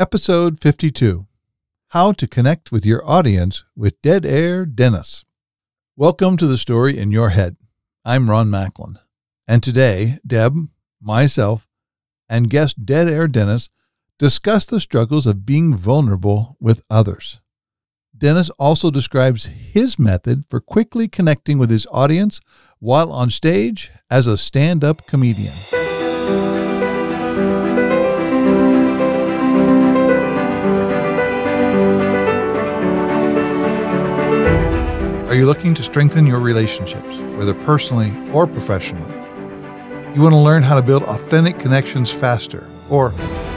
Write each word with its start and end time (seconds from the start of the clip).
Episode 0.00 0.62
52 0.62 1.26
How 1.88 2.12
to 2.12 2.26
Connect 2.26 2.72
with 2.72 2.86
Your 2.86 3.06
Audience 3.06 3.64
with 3.76 4.00
Deadair 4.00 4.64
Dennis. 4.74 5.26
Welcome 5.94 6.38
to 6.38 6.46
the 6.46 6.56
story 6.56 6.96
in 6.96 7.12
your 7.12 7.28
head. 7.28 7.56
I'm 8.02 8.30
Ron 8.30 8.48
Macklin. 8.48 8.98
And 9.46 9.62
today, 9.62 10.18
Deb, 10.26 10.56
myself, 11.02 11.68
and 12.30 12.48
guest 12.48 12.86
Deadair 12.86 13.30
Dennis 13.30 13.68
discuss 14.18 14.64
the 14.64 14.80
struggles 14.80 15.26
of 15.26 15.44
being 15.44 15.76
vulnerable 15.76 16.56
with 16.58 16.82
others. 16.88 17.42
Dennis 18.16 18.48
also 18.58 18.90
describes 18.90 19.48
his 19.48 19.98
method 19.98 20.46
for 20.46 20.62
quickly 20.62 21.08
connecting 21.08 21.58
with 21.58 21.68
his 21.68 21.86
audience 21.92 22.40
while 22.78 23.12
on 23.12 23.28
stage 23.28 23.90
as 24.10 24.26
a 24.26 24.38
stand 24.38 24.82
up 24.82 25.06
comedian. 25.06 25.52
Are 35.30 35.36
you 35.36 35.46
looking 35.46 35.74
to 35.74 35.82
strengthen 35.84 36.26
your 36.26 36.40
relationships, 36.40 37.18
whether 37.38 37.54
personally 37.54 38.12
or 38.32 38.48
professionally? 38.48 39.14
You 40.12 40.22
want 40.22 40.32
to 40.32 40.36
learn 40.38 40.64
how 40.64 40.74
to 40.74 40.82
build 40.82 41.04
authentic 41.04 41.56
connections 41.60 42.10
faster, 42.10 42.68
or 42.88 43.10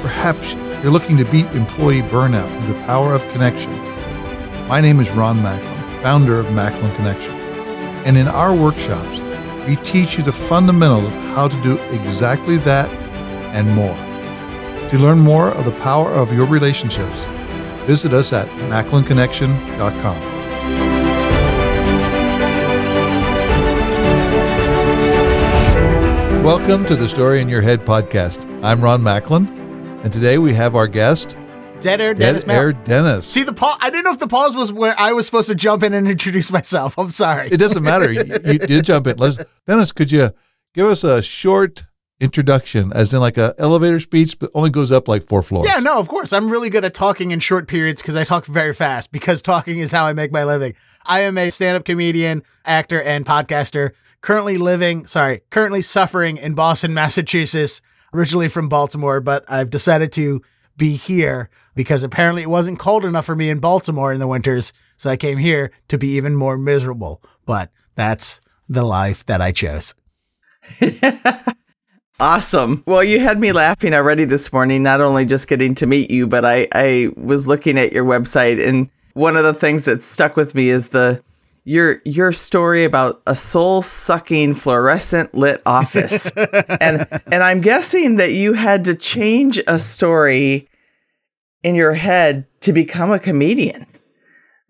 perhaps 0.04 0.54
you're 0.84 0.92
looking 0.92 1.18
to 1.18 1.26
beat 1.26 1.48
employee 1.48 2.04
burnout 2.04 2.48
through 2.56 2.76
the 2.76 2.80
power 2.86 3.16
of 3.16 3.28
connection. 3.30 3.76
My 4.68 4.82
name 4.82 5.00
is 5.00 5.10
Ron 5.14 5.42
Macklin, 5.42 6.04
founder 6.04 6.40
of 6.40 6.54
Macklin 6.54 6.96
Connection. 6.96 7.34
And 8.06 8.18
in 8.18 8.28
our 8.28 8.54
workshops, 8.54 9.20
we 9.68 9.78
teach 9.78 10.16
you 10.16 10.24
the 10.24 10.32
fundamentals 10.32 11.08
of 11.08 11.14
how 11.34 11.48
to 11.48 11.62
do 11.64 11.80
exactly 11.86 12.58
that 12.58 12.88
and 13.56 13.68
more. 13.72 13.98
To 14.92 15.00
learn 15.00 15.18
more 15.18 15.50
of 15.50 15.66
the 15.66 15.80
power 15.82 16.10
of 16.10 16.32
your 16.32 16.46
relationships, 16.46 17.26
visit 17.88 18.14
us 18.14 18.32
at 18.32 18.48
macklinconnection.com. 18.70 20.43
Welcome 26.44 26.84
to 26.88 26.98
the 26.98 27.08
Story 27.08 27.40
in 27.40 27.48
Your 27.48 27.62
Head 27.62 27.86
podcast. 27.86 28.46
I'm 28.66 28.82
Ron 28.82 29.02
Macklin, 29.02 29.48
and 30.04 30.12
today 30.12 30.38
we 30.38 30.54
have 30.54 30.76
our 30.76 30.90
guest, 30.90 31.38
Dead 31.80 32.02
Air 32.02 32.14
Dead 32.14 32.42
Dennis. 32.42 32.44
Air 32.50 32.74
Dennis. 32.74 33.26
See 33.26 33.44
the 33.44 33.54
pause. 33.54 33.78
I 33.82 33.90
didn't 33.90 34.04
know 34.04 34.12
if 34.12 34.20
the 34.20 34.28
pause 34.28 34.54
was 34.54 34.74
where 34.74 34.94
I 35.00 35.14
was 35.14 35.26
supposed 35.26 35.48
to 35.48 35.56
jump 35.56 35.84
in 35.84 35.94
and 35.94 36.06
introduce 36.10 36.52
myself. 36.52 37.00
I'm 37.00 37.12
sorry. 37.12 37.48
it 37.48 37.62
doesn't 37.62 37.82
matter. 37.82 38.12
You, 38.12 38.26
you 38.44 38.60
did 38.60 38.84
jump 38.84 39.08
in. 39.08 39.16
Let's, 39.16 39.40
Dennis, 39.66 39.94
could 39.94 40.12
you 40.12 40.32
give 40.74 40.86
us 40.88 41.06
a 41.06 41.22
short 41.24 41.86
introduction, 42.20 42.92
as 42.94 43.14
in 43.14 43.22
like 43.22 43.38
a 43.38 43.56
elevator 43.58 44.02
speech, 44.02 44.38
but 44.38 44.52
only 44.54 44.70
goes 44.70 44.92
up 44.92 45.08
like 45.08 45.24
four 45.24 45.44
floors? 45.44 45.70
yeah, 45.70 45.80
no, 45.80 45.98
of 45.98 46.10
course. 46.10 46.34
I'm 46.34 46.50
really 46.50 46.70
good 46.70 46.84
at 46.84 46.94
talking 46.94 47.32
in 47.32 47.40
short 47.40 47.70
periods 47.70 48.02
because 48.02 48.18
I 48.18 48.26
talk 48.26 48.46
very 48.46 48.74
fast 48.74 49.14
because 49.14 49.42
talking 49.42 49.80
is 49.80 49.94
how 49.94 50.06
I 50.06 50.12
make 50.12 50.34
my 50.34 50.44
living. 50.44 50.74
I 51.06 51.22
am 51.22 51.38
a 51.38 51.50
stand-up 51.52 51.86
comedian, 51.86 52.44
actor, 52.66 53.02
and 53.02 53.26
podcaster. 53.26 53.92
Currently 54.24 54.58
living, 54.58 55.06
sorry, 55.06 55.42
currently 55.52 55.84
suffering 55.84 56.38
in 56.38 56.56
Boston, 56.56 56.94
Massachusetts. 56.94 57.82
Originally 58.16 58.48
from 58.48 58.70
Baltimore, 58.70 59.22
but 59.22 59.44
I've 59.50 59.72
decided 59.72 60.12
to 60.14 60.42
be 60.78 60.96
here 60.96 61.50
because 61.74 62.04
apparently 62.04 62.44
it 62.44 62.50
wasn't 62.50 62.78
cold 62.78 63.06
enough 63.06 63.26
for 63.26 63.36
me 63.36 63.50
in 63.50 63.60
Baltimore 63.60 64.14
in 64.14 64.20
the 64.20 64.28
winters. 64.28 64.72
So 64.98 65.10
I 65.10 65.18
came 65.18 65.40
here 65.40 65.72
to 65.88 65.98
be 65.98 66.10
even 66.10 66.36
more 66.36 66.58
miserable. 66.58 67.24
But 67.48 67.72
that's 67.96 68.40
the 68.70 68.84
life 68.84 69.26
that 69.26 69.42
I 69.42 69.52
chose. 69.52 69.96
Awesome. 72.20 72.84
Well, 72.86 73.04
you 73.04 73.20
had 73.20 73.40
me 73.40 73.52
laughing 73.52 73.94
already 73.94 74.24
this 74.24 74.54
morning, 74.54 74.84
not 74.84 75.02
only 75.02 75.26
just 75.26 75.50
getting 75.50 75.74
to 75.76 75.88
meet 75.88 76.12
you, 76.12 76.28
but 76.28 76.46
I, 76.46 76.68
I 76.72 77.10
was 77.18 77.48
looking 77.48 77.78
at 77.78 77.92
your 77.92 78.06
website 78.06 78.66
and 78.66 78.90
one 79.14 79.36
of 79.36 79.44
the 79.44 79.54
things 79.54 79.86
that 79.86 80.02
stuck 80.02 80.38
with 80.38 80.56
me 80.56 80.70
is 80.70 80.90
the 80.90 81.22
your 81.66 82.02
your 82.04 82.32
story 82.32 82.84
about 82.84 83.22
a 83.26 83.36
soul 83.36 83.82
sucking 83.82 84.54
fluorescent 84.54 85.34
lit 85.34 85.62
office. 85.66 86.32
and 86.82 87.08
and 87.32 87.44
I'm 87.44 87.62
guessing 87.62 88.18
that 88.18 88.34
you 88.34 88.54
had 88.54 88.86
to 88.86 88.96
change 88.96 89.60
a 89.68 89.80
story 89.80 90.68
in 91.64 91.76
your 91.76 91.94
head 91.94 92.46
to 92.62 92.74
become 92.74 93.12
a 93.12 93.20
comedian. 93.20 93.88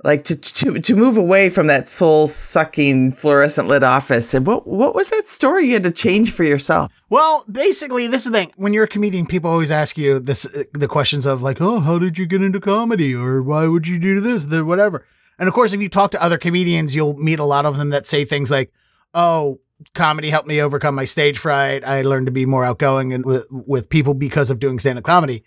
Like 0.04 0.26
to 0.26 0.36
to 0.36 0.80
to 0.80 0.96
move 0.96 1.18
away 1.18 1.50
from 1.50 1.68
that 1.68 1.88
soul 1.88 2.28
sucking 2.28 3.14
fluorescent 3.14 3.70
lit 3.70 3.84
office. 3.84 4.34
And 4.34 4.46
what 4.46 4.68
what 4.68 4.94
was 4.94 5.10
that 5.10 5.28
story 5.28 5.68
you 5.68 5.74
had 5.74 5.84
to 5.84 5.92
change 5.92 6.32
for 6.32 6.44
yourself? 6.44 6.92
Well, 7.10 7.46
basically, 7.50 8.08
this 8.08 8.26
is 8.26 8.32
the 8.32 8.38
thing. 8.38 8.52
When 8.58 8.74
you're 8.74 8.84
a 8.84 8.88
comedian, 8.88 9.26
people 9.28 9.50
always 9.50 9.72
ask 9.72 9.98
you 9.98 10.20
this, 10.20 10.46
uh, 10.46 10.64
the 10.74 10.90
questions 10.90 11.26
of 11.26 11.42
like, 11.42 11.62
"Oh, 11.62 11.80
how 11.80 12.00
did 12.00 12.18
you 12.18 12.26
get 12.26 12.44
into 12.44 12.60
comedy?" 12.60 13.16
or 13.16 13.42
"Why 13.42 13.66
would 13.66 13.88
you 13.88 13.98
do 13.98 14.20
this?" 14.20 14.48
The 14.48 14.66
whatever. 14.66 15.06
And 15.44 15.50
of 15.50 15.54
course, 15.54 15.74
if 15.74 15.82
you 15.82 15.90
talk 15.90 16.12
to 16.12 16.24
other 16.24 16.38
comedians, 16.38 16.96
you'll 16.96 17.18
meet 17.18 17.38
a 17.38 17.44
lot 17.44 17.66
of 17.66 17.76
them 17.76 17.90
that 17.90 18.08
say 18.08 18.24
things 18.24 18.50
like, 18.50 18.72
"Oh, 19.14 19.60
comedy 19.94 20.30
helped 20.30 20.48
me 20.48 20.62
overcome 20.62 20.96
my 20.96 21.04
stage 21.04 21.38
fright. 21.38 21.84
I 21.86 22.02
learned 22.02 22.28
to 22.28 22.32
be 22.32 22.46
more 22.46 22.64
outgoing 22.64 23.12
and 23.12 23.26
with 23.26 23.46
with 23.52 23.90
people 23.90 24.14
because 24.14 24.50
of 24.50 24.60
doing 24.60 24.80
stand 24.80 25.00
up 25.00 25.04
comedy." 25.04 25.44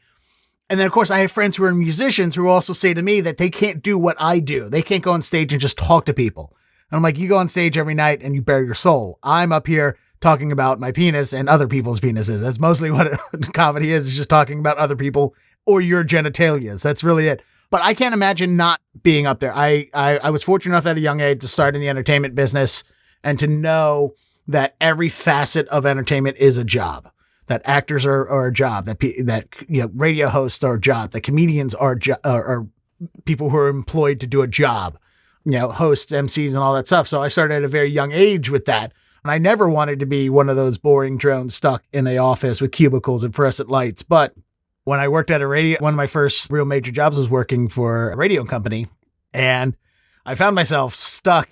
And 0.68 0.78
then, 0.78 0.86
of 0.86 0.92
course, 0.92 1.10
I 1.10 1.20
have 1.20 1.32
friends 1.32 1.56
who 1.56 1.64
are 1.64 1.72
musicians 1.72 2.34
who 2.34 2.46
also 2.46 2.74
say 2.74 2.92
to 2.92 3.00
me 3.00 3.22
that 3.22 3.38
they 3.38 3.48
can't 3.48 3.82
do 3.82 3.98
what 3.98 4.18
I 4.20 4.38
do. 4.38 4.68
They 4.68 4.82
can't 4.82 5.02
go 5.02 5.12
on 5.12 5.22
stage 5.22 5.54
and 5.54 5.62
just 5.62 5.78
talk 5.78 6.04
to 6.04 6.12
people. 6.12 6.54
And 6.90 6.98
I'm 6.98 7.02
like, 7.02 7.16
you 7.16 7.26
go 7.26 7.38
on 7.38 7.48
stage 7.48 7.78
every 7.78 7.94
night 7.94 8.20
and 8.22 8.34
you 8.34 8.42
bare 8.42 8.62
your 8.62 8.74
soul. 8.74 9.18
I'm 9.22 9.50
up 9.50 9.66
here 9.66 9.96
talking 10.20 10.52
about 10.52 10.78
my 10.78 10.92
penis 10.92 11.32
and 11.32 11.48
other 11.48 11.68
people's 11.68 12.00
penises. 12.00 12.42
That's 12.42 12.60
mostly 12.60 12.90
what 12.96 13.18
comedy 13.54 13.92
is, 13.92 14.08
is 14.08 14.14
just 14.14 14.28
talking 14.28 14.58
about 14.58 14.76
other 14.76 14.94
people 14.94 15.34
or 15.64 15.80
your 15.80 16.04
genitalia. 16.04 16.82
That's 16.82 17.02
really 17.02 17.28
it. 17.28 17.40
But 17.70 17.82
I 17.82 17.94
can't 17.94 18.14
imagine 18.14 18.56
not 18.56 18.80
being 19.02 19.26
up 19.26 19.40
there. 19.40 19.54
I, 19.54 19.88
I, 19.92 20.18
I 20.18 20.30
was 20.30 20.42
fortunate 20.42 20.74
enough 20.74 20.86
at 20.86 20.96
a 20.96 21.00
young 21.00 21.20
age 21.20 21.40
to 21.40 21.48
start 21.48 21.74
in 21.74 21.80
the 21.80 21.88
entertainment 21.88 22.34
business 22.34 22.84
and 23.24 23.38
to 23.38 23.46
know 23.46 24.14
that 24.46 24.76
every 24.80 25.08
facet 25.08 25.66
of 25.68 25.84
entertainment 25.84 26.36
is 26.38 26.56
a 26.56 26.64
job 26.64 27.10
that 27.46 27.62
actors 27.64 28.04
are, 28.04 28.28
are 28.28 28.48
a 28.48 28.52
job, 28.52 28.84
that 28.86 29.00
that 29.24 29.48
you 29.68 29.82
know 29.82 29.90
radio 29.94 30.28
hosts 30.28 30.62
are 30.64 30.74
a 30.74 30.80
job, 30.80 31.12
that 31.12 31.22
comedians 31.22 31.74
are, 31.74 31.94
jo- 31.94 32.16
are 32.24 32.44
are 32.44 32.66
people 33.24 33.50
who 33.50 33.56
are 33.56 33.68
employed 33.68 34.20
to 34.20 34.26
do 34.26 34.42
a 34.42 34.48
job, 34.48 34.98
you 35.44 35.52
know, 35.52 35.70
hosts, 35.70 36.12
MCs, 36.12 36.50
and 36.50 36.58
all 36.58 36.74
that 36.74 36.86
stuff. 36.86 37.06
So 37.06 37.22
I 37.22 37.28
started 37.28 37.56
at 37.56 37.64
a 37.64 37.68
very 37.68 37.88
young 37.88 38.12
age 38.12 38.50
with 38.50 38.64
that, 38.66 38.92
and 39.22 39.30
I 39.30 39.38
never 39.38 39.68
wanted 39.68 40.00
to 40.00 40.06
be 40.06 40.28
one 40.28 40.48
of 40.48 40.56
those 40.56 40.78
boring 40.78 41.18
drones 41.18 41.54
stuck 41.54 41.84
in 41.92 42.06
a 42.06 42.18
office 42.18 42.60
with 42.60 42.72
cubicles 42.72 43.24
and 43.24 43.34
fluorescent 43.34 43.68
lights. 43.68 44.02
But 44.02 44.34
when 44.86 45.00
I 45.00 45.08
worked 45.08 45.32
at 45.32 45.42
a 45.42 45.46
radio, 45.48 45.78
one 45.80 45.94
of 45.94 45.96
my 45.96 46.06
first 46.06 46.48
real 46.48 46.64
major 46.64 46.92
jobs 46.92 47.18
was 47.18 47.28
working 47.28 47.66
for 47.66 48.12
a 48.12 48.16
radio 48.16 48.44
company, 48.44 48.86
and 49.34 49.76
I 50.24 50.36
found 50.36 50.54
myself 50.54 50.94
stuck, 50.94 51.48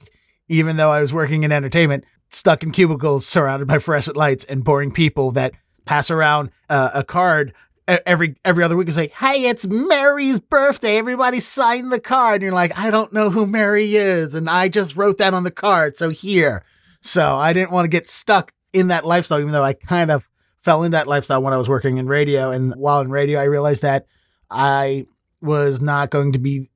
even 0.49 0.77
though 0.77 0.93
I 0.93 1.01
was 1.01 1.13
working 1.13 1.43
in 1.43 1.51
entertainment, 1.51 2.05
stuck 2.29 2.63
in 2.63 2.71
cubicles 2.71 3.27
surrounded 3.27 3.67
by 3.67 3.79
fluorescent 3.81 4.17
lights 4.17 4.45
and 4.45 4.63
boring 4.63 4.93
people 4.93 5.33
that 5.33 5.53
pass 5.85 6.13
around 6.13 6.53
uh, 6.71 6.91
a 6.95 7.03
card 7.03 7.53
every 7.89 8.37
every 8.45 8.63
other 8.63 8.77
week 8.77 8.87
and 8.87 8.95
say, 8.95 9.09
"Hey, 9.09 9.47
it's 9.47 9.67
Mary's 9.67 10.39
birthday. 10.39 10.97
Everybody 10.97 11.41
sign 11.41 11.89
the 11.89 11.99
card." 11.99 12.35
And 12.35 12.43
you're 12.45 12.53
like, 12.53 12.79
"I 12.79 12.93
don't 12.93 13.13
know 13.13 13.31
who 13.31 13.47
Mary 13.47 13.97
is, 13.97 14.37
and 14.37 14.49
I 14.49 14.69
just 14.69 14.95
wrote 14.95 15.19
that 15.19 15.35
on 15.35 15.43
the 15.43 15.51
card, 15.51 15.97
so 15.97 16.11
here." 16.11 16.63
So 17.01 17.37
I 17.37 17.53
didn't 17.53 17.73
want 17.73 17.85
to 17.85 17.91
get 17.91 18.09
stuck 18.09 18.53
in 18.73 18.87
that 18.89 19.05
lifestyle, 19.05 19.41
even 19.41 19.51
though 19.51 19.65
I 19.65 19.73
kind 19.73 20.13
of 20.13 20.29
fell 20.65 20.83
into 20.83 20.97
that 20.97 21.07
lifestyle 21.07 21.43
when 21.43 21.53
I 21.53 21.59
was 21.59 21.69
working 21.69 21.99
in 21.99 22.07
radio. 22.07 22.51
And 22.51 22.75
while 22.75 23.01
in 23.01 23.11
radio, 23.11 23.39
I 23.39 23.45
realized 23.45 23.83
that 23.83 24.07
I 24.51 25.07
was 25.41 25.83
not 25.83 26.11
going 26.11 26.33
to 26.33 26.39
be. 26.39 26.71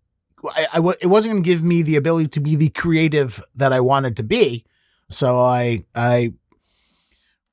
I, 0.45 0.67
I 0.75 0.77
w- 0.77 0.97
it 1.01 1.07
wasn't 1.07 1.33
going 1.33 1.43
to 1.43 1.49
give 1.49 1.65
me 1.65 1.83
the 1.83 1.97
ability 1.97 2.29
to 2.29 2.41
be 2.41 2.55
the 2.55 2.69
creative 2.69 3.43
that 3.57 3.73
I 3.73 3.81
wanted 3.81 4.17
to 4.19 4.23
be. 4.23 4.65
So 5.09 5.41
I 5.41 5.81
I 5.95 6.35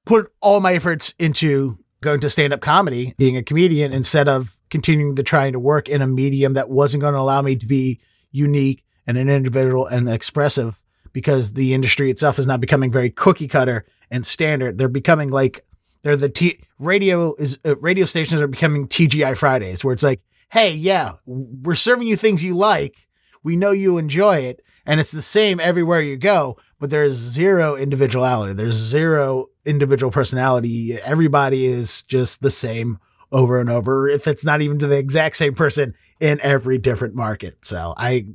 put 0.06 0.32
all 0.42 0.60
my 0.60 0.74
efforts 0.74 1.16
into 1.18 1.80
going 2.02 2.20
to 2.20 2.30
stand 2.30 2.54
up 2.54 2.62
comedy, 2.62 3.14
being 3.18 3.38
a 3.38 3.44
comedian, 3.44 3.94
instead 3.94 4.28
of 4.28 4.58
continuing 4.70 5.16
to 5.16 5.24
trying 5.24 5.54
to 5.54 5.60
work 5.60 5.88
in 5.88 6.02
a 6.02 6.08
medium 6.08 6.54
that 6.54 6.70
wasn't 6.70 7.02
going 7.02 7.14
to 7.14 7.20
allow 7.20 7.42
me 7.42 7.56
to 7.56 7.66
be 7.66 8.00
unique 8.32 8.84
and 9.08 9.18
an 9.18 9.30
individual 9.30 9.88
and 9.88 10.10
expressive 10.10 10.82
because 11.14 11.54
the 11.54 11.74
industry 11.74 12.12
itself 12.12 12.38
is 12.38 12.46
not 12.46 12.60
becoming 12.60 12.92
very 12.92 13.10
cookie 13.10 13.48
cutter 13.48 13.86
and 14.12 14.26
standard. 14.26 14.78
They're 14.78 14.90
becoming 14.90 15.30
like 15.30 15.66
they're 16.06 16.16
the 16.16 16.30
T 16.30 16.60
radio 16.78 17.34
is 17.40 17.58
uh, 17.66 17.76
radio 17.78 18.06
stations 18.06 18.40
are 18.40 18.48
becoming 18.48 18.88
TGI 18.88 19.36
Fridays 19.36 19.84
where 19.84 19.92
it's 19.92 20.04
like, 20.04 20.22
hey, 20.52 20.72
yeah, 20.72 21.14
we're 21.26 21.74
serving 21.74 22.08
you 22.08 22.16
things 22.16 22.44
you 22.44 22.56
like. 22.56 23.08
We 23.42 23.56
know 23.56 23.72
you 23.72 23.98
enjoy 23.98 24.38
it. 24.38 24.62
And 24.86 25.00
it's 25.00 25.12
the 25.12 25.24
same 25.24 25.60
everywhere 25.60 26.02
you 26.02 26.16
go, 26.16 26.58
but 26.80 26.92
there's 26.92 27.14
zero 27.14 27.76
individuality. 27.76 28.54
There's 28.54 28.76
zero 28.76 29.48
individual 29.66 30.12
personality. 30.12 30.96
Everybody 31.04 31.66
is 31.66 32.04
just 32.04 32.44
the 32.44 32.52
same 32.52 33.00
over 33.32 33.60
and 33.60 33.68
over. 33.68 34.08
If 34.08 34.28
it's 34.28 34.46
not 34.46 34.62
even 34.62 34.78
to 34.78 34.88
the 34.88 35.00
exact 35.00 35.38
same 35.38 35.56
person 35.56 35.96
in 36.20 36.40
every 36.44 36.78
different 36.78 37.16
market. 37.16 37.66
So 37.66 37.96
I 37.98 38.28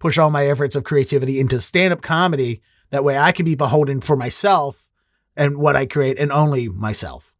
push 0.00 0.18
all 0.18 0.32
my 0.32 0.48
efforts 0.48 0.74
of 0.74 0.82
creativity 0.82 1.38
into 1.38 1.60
stand 1.60 1.92
up 1.92 2.02
comedy. 2.02 2.62
That 2.90 3.04
way 3.04 3.16
I 3.16 3.30
can 3.30 3.44
be 3.44 3.54
beholden 3.54 4.00
for 4.00 4.16
myself 4.16 4.81
and 5.36 5.58
what 5.58 5.76
I 5.76 5.86
create 5.86 6.18
and 6.18 6.32
only 6.32 6.68
myself. 6.68 7.34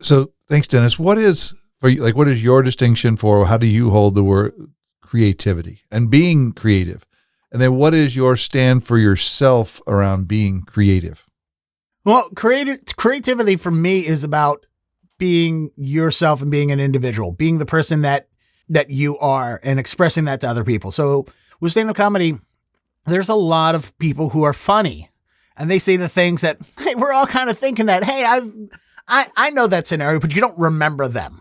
So 0.00 0.32
thanks, 0.48 0.66
Dennis. 0.66 0.98
What 0.98 1.18
is 1.18 1.54
for 1.80 1.88
you, 1.88 2.02
like 2.02 2.16
what 2.16 2.28
is 2.28 2.42
your 2.42 2.62
distinction 2.62 3.16
for 3.16 3.46
how 3.46 3.58
do 3.58 3.66
you 3.66 3.90
hold 3.90 4.14
the 4.14 4.24
word 4.24 4.54
creativity 5.00 5.82
and 5.90 6.10
being 6.10 6.52
creative? 6.52 7.06
And 7.52 7.62
then 7.62 7.76
what 7.76 7.94
is 7.94 8.16
your 8.16 8.36
stand 8.36 8.86
for 8.86 8.98
yourself 8.98 9.80
around 9.86 10.28
being 10.28 10.62
creative? 10.62 11.26
Well, 12.04 12.28
creative 12.30 12.80
creativity 12.96 13.56
for 13.56 13.70
me 13.70 14.06
is 14.06 14.24
about 14.24 14.66
being 15.18 15.70
yourself 15.76 16.42
and 16.42 16.50
being 16.50 16.70
an 16.70 16.80
individual, 16.80 17.32
being 17.32 17.58
the 17.58 17.66
person 17.66 18.02
that 18.02 18.28
that 18.68 18.90
you 18.90 19.16
are 19.18 19.60
and 19.62 19.78
expressing 19.78 20.24
that 20.24 20.40
to 20.40 20.48
other 20.48 20.64
people. 20.64 20.90
So 20.90 21.26
with 21.60 21.72
stand-up 21.72 21.96
comedy, 21.96 22.38
there's 23.06 23.28
a 23.28 23.34
lot 23.34 23.76
of 23.76 23.96
people 23.98 24.30
who 24.30 24.42
are 24.42 24.52
funny 24.52 25.08
and 25.56 25.70
they 25.70 25.78
say 25.78 25.96
the 25.96 26.08
things 26.08 26.42
that 26.42 26.58
hey, 26.78 26.94
we're 26.94 27.12
all 27.12 27.26
kind 27.26 27.50
of 27.50 27.58
thinking 27.58 27.86
that, 27.86 28.04
hey, 28.04 28.24
I've 28.24 28.52
I, 29.08 29.26
I 29.36 29.50
know 29.50 29.66
that 29.68 29.86
scenario, 29.86 30.18
but 30.18 30.34
you 30.34 30.40
don't 30.40 30.58
remember 30.58 31.06
them. 31.08 31.40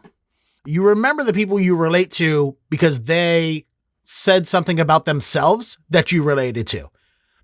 You 0.66 0.88
remember 0.88 1.24
the 1.24 1.34
people 1.34 1.60
you 1.60 1.76
relate 1.76 2.12
to 2.12 2.58
because 2.70 3.04
they 3.04 3.66
said 4.04 4.48
something 4.48 4.80
about 4.80 5.06
themselves 5.06 5.78
that 5.90 6.12
you 6.12 6.24
related 6.24 6.68
to. 6.68 6.90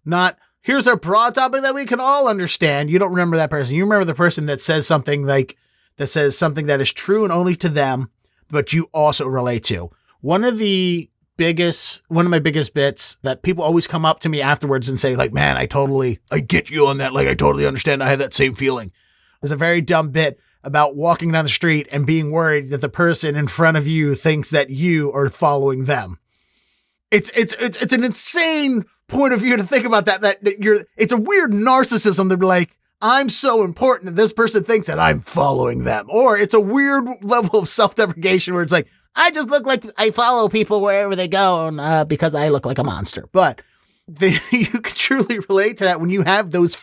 Not 0.05 0.37
here's 0.61 0.87
a 0.87 0.95
broad 0.95 1.35
topic 1.35 1.61
that 1.63 1.75
we 1.75 1.85
can 1.85 1.99
all 1.99 2.27
understand. 2.27 2.89
You 2.89 2.99
don't 2.99 3.11
remember 3.11 3.37
that 3.37 3.49
person. 3.49 3.75
You 3.75 3.83
remember 3.83 4.05
the 4.05 4.15
person 4.15 4.45
that 4.45 4.61
says 4.61 4.87
something 4.87 5.25
like 5.25 5.57
that 5.97 6.07
says 6.07 6.37
something 6.37 6.65
that 6.67 6.81
is 6.81 6.93
true 6.93 7.23
and 7.23 7.33
only 7.33 7.55
to 7.57 7.69
them, 7.69 8.09
but 8.49 8.73
you 8.73 8.89
also 8.93 9.27
relate 9.27 9.63
to. 9.65 9.91
One 10.21 10.43
of 10.43 10.57
the 10.57 11.10
biggest 11.37 12.01
one 12.07 12.25
of 12.25 12.29
my 12.29 12.39
biggest 12.39 12.73
bits 12.73 13.15
that 13.23 13.41
people 13.41 13.63
always 13.63 13.87
come 13.87 14.05
up 14.05 14.19
to 14.19 14.29
me 14.29 14.41
afterwards 14.41 14.89
and 14.89 14.99
say 14.99 15.15
like 15.15 15.33
man 15.33 15.57
i 15.57 15.65
totally 15.65 16.19
i 16.29 16.39
get 16.39 16.69
you 16.69 16.85
on 16.87 16.97
that. 16.97 17.13
Like 17.13 17.27
i 17.27 17.33
totally 17.33 17.65
understand. 17.65 18.03
I 18.03 18.09
have 18.09 18.19
that 18.19 18.33
same 18.33 18.53
feeling. 18.53 18.91
Is 19.41 19.51
a 19.51 19.55
very 19.55 19.81
dumb 19.81 20.09
bit 20.09 20.39
about 20.63 20.95
walking 20.95 21.31
down 21.31 21.45
the 21.45 21.49
street 21.49 21.87
and 21.91 22.05
being 22.05 22.31
worried 22.31 22.69
that 22.69 22.81
the 22.81 22.89
person 22.89 23.35
in 23.35 23.47
front 23.47 23.75
of 23.75 23.87
you 23.87 24.13
thinks 24.13 24.51
that 24.51 24.69
you 24.69 25.11
are 25.13 25.29
following 25.29 25.85
them. 25.85 26.19
It's 27.09 27.31
it's 27.35 27.55
it's, 27.59 27.77
it's 27.77 27.93
an 27.93 28.03
insane 28.03 28.85
point 29.07 29.33
of 29.33 29.39
view 29.39 29.57
to 29.57 29.63
think 29.63 29.85
about 29.85 30.05
that, 30.05 30.21
that 30.21 30.43
that 30.43 30.59
you're 30.59 30.79
it's 30.95 31.11
a 31.11 31.17
weird 31.17 31.51
narcissism 31.51 32.29
to 32.29 32.37
be 32.37 32.45
like 32.45 32.77
I'm 33.01 33.29
so 33.29 33.63
important 33.63 34.05
that 34.05 34.21
this 34.21 34.31
person 34.31 34.63
thinks 34.63 34.87
that 34.87 34.99
I'm 34.99 35.21
following 35.21 35.85
them. 35.85 36.05
Or 36.09 36.37
it's 36.37 36.53
a 36.53 36.59
weird 36.59 37.05
level 37.23 37.59
of 37.59 37.67
self 37.67 37.95
deprecation 37.95 38.53
where 38.53 38.63
it's 38.63 38.71
like, 38.71 38.87
I 39.15 39.31
just 39.31 39.49
look 39.49 39.65
like 39.65 39.85
I 39.97 40.11
follow 40.11 40.47
people 40.49 40.81
wherever 40.81 41.15
they 41.15 41.27
go 41.27 41.67
uh, 41.67 42.05
because 42.05 42.33
I 42.33 42.49
look 42.49 42.65
like 42.65 42.77
a 42.77 42.83
monster. 42.83 43.27
But 43.31 43.61
the, 44.07 44.39
you 44.51 44.81
can 44.81 44.95
truly 44.95 45.39
relate 45.39 45.77
to 45.77 45.85
that 45.85 45.99
when 45.99 46.09
you 46.09 46.23
have 46.23 46.51
those 46.51 46.77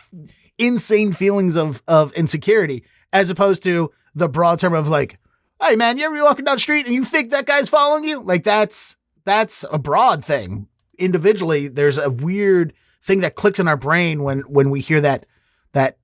insane 0.57 1.13
feelings 1.13 1.55
of, 1.55 1.81
of 1.87 2.13
insecurity, 2.13 2.83
as 3.11 3.29
opposed 3.29 3.63
to 3.63 3.91
the 4.15 4.29
broad 4.29 4.59
term 4.59 4.73
of 4.73 4.87
like, 4.87 5.19
hey 5.61 5.75
man, 5.75 5.97
you 5.97 6.05
ever 6.05 6.15
be 6.15 6.21
walking 6.21 6.45
down 6.45 6.55
the 6.55 6.61
street 6.61 6.85
and 6.85 6.95
you 6.95 7.03
think 7.03 7.31
that 7.31 7.45
guy's 7.45 7.69
following 7.69 8.03
you? 8.03 8.21
Like 8.21 8.43
that's 8.43 8.97
that's 9.25 9.65
a 9.71 9.79
broad 9.79 10.23
thing. 10.23 10.67
Individually, 10.97 11.67
there's 11.67 11.97
a 11.97 12.09
weird 12.09 12.73
thing 13.03 13.21
that 13.21 13.35
clicks 13.35 13.59
in 13.59 13.67
our 13.67 13.77
brain 13.77 14.23
when 14.23 14.39
when 14.41 14.69
we 14.69 14.81
hear 14.81 15.01
that 15.01 15.25
that 15.73 15.97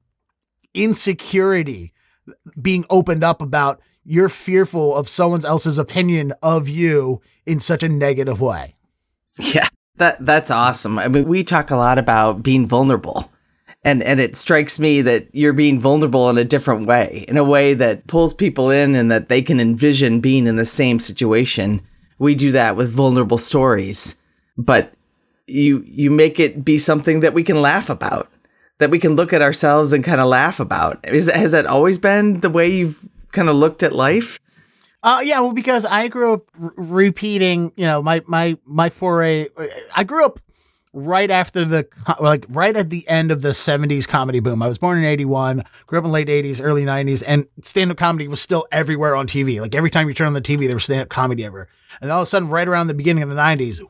insecurity 0.73 1.93
being 2.61 2.85
opened 2.89 3.23
up 3.23 3.41
about 3.41 3.81
you're 4.05 4.29
fearful 4.29 4.95
of 4.95 5.09
someone 5.09 5.43
else's 5.45 5.77
opinion 5.77 6.33
of 6.41 6.69
you 6.69 7.21
in 7.45 7.59
such 7.59 7.83
a 7.83 7.89
negative 7.89 8.39
way. 8.39 8.75
Yeah, 9.39 9.67
that 9.97 10.25
that's 10.25 10.51
awesome. 10.51 10.99
I 10.99 11.07
mean, 11.07 11.25
we 11.27 11.43
talk 11.43 11.71
a 11.71 11.75
lot 11.75 11.97
about 11.97 12.43
being 12.43 12.67
vulnerable. 12.67 13.31
And 13.83 14.01
and 14.01 14.19
it 14.19 14.35
strikes 14.35 14.79
me 14.79 15.01
that 15.01 15.27
you're 15.33 15.53
being 15.53 15.79
vulnerable 15.79 16.29
in 16.29 16.37
a 16.37 16.43
different 16.43 16.87
way, 16.87 17.25
in 17.27 17.37
a 17.37 17.43
way 17.43 17.73
that 17.75 18.07
pulls 18.07 18.33
people 18.33 18.71
in 18.71 18.95
and 18.95 19.11
that 19.11 19.29
they 19.29 19.41
can 19.41 19.59
envision 19.59 20.21
being 20.21 20.47
in 20.47 20.55
the 20.55 20.65
same 20.65 20.99
situation. 20.99 21.81
We 22.17 22.33
do 22.33 22.51
that 22.53 22.75
with 22.75 22.91
vulnerable 22.91 23.37
stories, 23.37 24.19
but 24.57 24.93
you 25.45 25.83
you 25.85 26.09
make 26.09 26.39
it 26.39 26.65
be 26.65 26.77
something 26.79 27.19
that 27.19 27.33
we 27.33 27.43
can 27.43 27.61
laugh 27.61 27.89
about 27.89 28.31
that 28.79 28.89
we 28.89 28.99
can 28.99 29.15
look 29.15 29.31
at 29.33 29.41
ourselves 29.41 29.93
and 29.93 30.03
kind 30.03 30.19
of 30.19 30.27
laugh 30.27 30.59
about. 30.59 30.99
Is, 31.07 31.31
has 31.31 31.51
that 31.51 31.65
always 31.65 31.97
been 31.97 32.41
the 32.41 32.49
way 32.49 32.69
you've 32.69 33.07
kind 33.35 33.49
of 33.49 33.55
looked 33.55 33.83
at 33.83 33.93
life? 33.93 34.39
Uh, 35.03 35.21
yeah, 35.23 35.39
well, 35.39 35.53
because 35.53 35.85
I 35.85 36.07
grew 36.07 36.33
up 36.33 36.45
r- 36.59 36.73
repeating, 36.77 37.71
you 37.75 37.85
know, 37.85 38.01
my, 38.01 38.23
my, 38.25 38.57
my 38.65 38.89
foray, 38.89 39.47
I 39.95 40.03
grew 40.03 40.25
up 40.25 40.39
right 40.93 41.29
after 41.29 41.63
the, 41.63 41.87
like 42.19 42.45
right 42.49 42.75
at 42.75 42.89
the 42.89 43.07
end 43.07 43.29
of 43.29 43.43
the 43.43 43.49
70s 43.49 44.07
comedy 44.07 44.39
boom. 44.39 44.63
I 44.63 44.67
was 44.67 44.79
born 44.79 44.97
in 44.97 45.03
81, 45.03 45.63
grew 45.85 45.99
up 45.99 46.05
in 46.05 46.11
late 46.11 46.27
80s, 46.27 46.59
early 46.63 46.85
90s, 46.85 47.21
and 47.27 47.47
stand 47.61 47.91
up 47.91 47.97
comedy 47.97 48.27
was 48.27 48.41
still 48.41 48.65
everywhere 48.71 49.15
on 49.15 49.27
TV. 49.27 49.61
Like 49.61 49.75
every 49.75 49.91
time 49.91 50.07
you 50.07 50.15
turn 50.15 50.27
on 50.27 50.33
the 50.33 50.41
TV, 50.41 50.65
there 50.65 50.75
was 50.75 50.85
stand 50.85 51.01
up 51.01 51.09
comedy 51.09 51.45
everywhere. 51.45 51.67
And 52.01 52.09
all 52.09 52.21
of 52.21 52.23
a 52.23 52.25
sudden, 52.25 52.49
right 52.49 52.67
around 52.67 52.87
the 52.87 52.93
beginning 52.95 53.21
of 53.21 53.29
the 53.29 53.35
90s, 53.35 53.81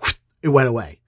it 0.42 0.50
went 0.50 0.68
away. 0.68 1.00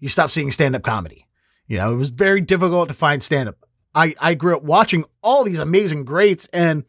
You 0.00 0.08
stopped 0.08 0.32
seeing 0.32 0.50
stand 0.50 0.74
up 0.74 0.82
comedy. 0.82 1.26
You 1.68 1.76
know, 1.78 1.92
it 1.92 1.96
was 1.96 2.10
very 2.10 2.40
difficult 2.40 2.88
to 2.88 2.94
find 2.94 3.22
stand 3.22 3.48
up. 3.48 3.56
I, 3.94 4.14
I 4.20 4.34
grew 4.34 4.56
up 4.56 4.62
watching 4.62 5.04
all 5.22 5.44
these 5.44 5.58
amazing 5.58 6.04
greats 6.04 6.48
and 6.52 6.84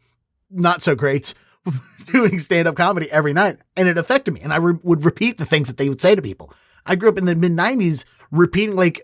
not 0.50 0.82
so 0.82 0.94
greats 0.94 1.34
doing 2.06 2.38
stand 2.38 2.68
up 2.68 2.76
comedy 2.76 3.10
every 3.10 3.32
night, 3.32 3.58
and 3.76 3.88
it 3.88 3.98
affected 3.98 4.34
me. 4.34 4.40
And 4.40 4.52
I 4.52 4.56
re- 4.56 4.78
would 4.82 5.04
repeat 5.04 5.38
the 5.38 5.44
things 5.44 5.68
that 5.68 5.76
they 5.76 5.88
would 5.88 6.00
say 6.00 6.14
to 6.14 6.22
people. 6.22 6.52
I 6.86 6.96
grew 6.96 7.08
up 7.08 7.18
in 7.18 7.26
the 7.26 7.34
mid 7.34 7.52
90s 7.52 8.04
repeating, 8.30 8.76
like, 8.76 9.02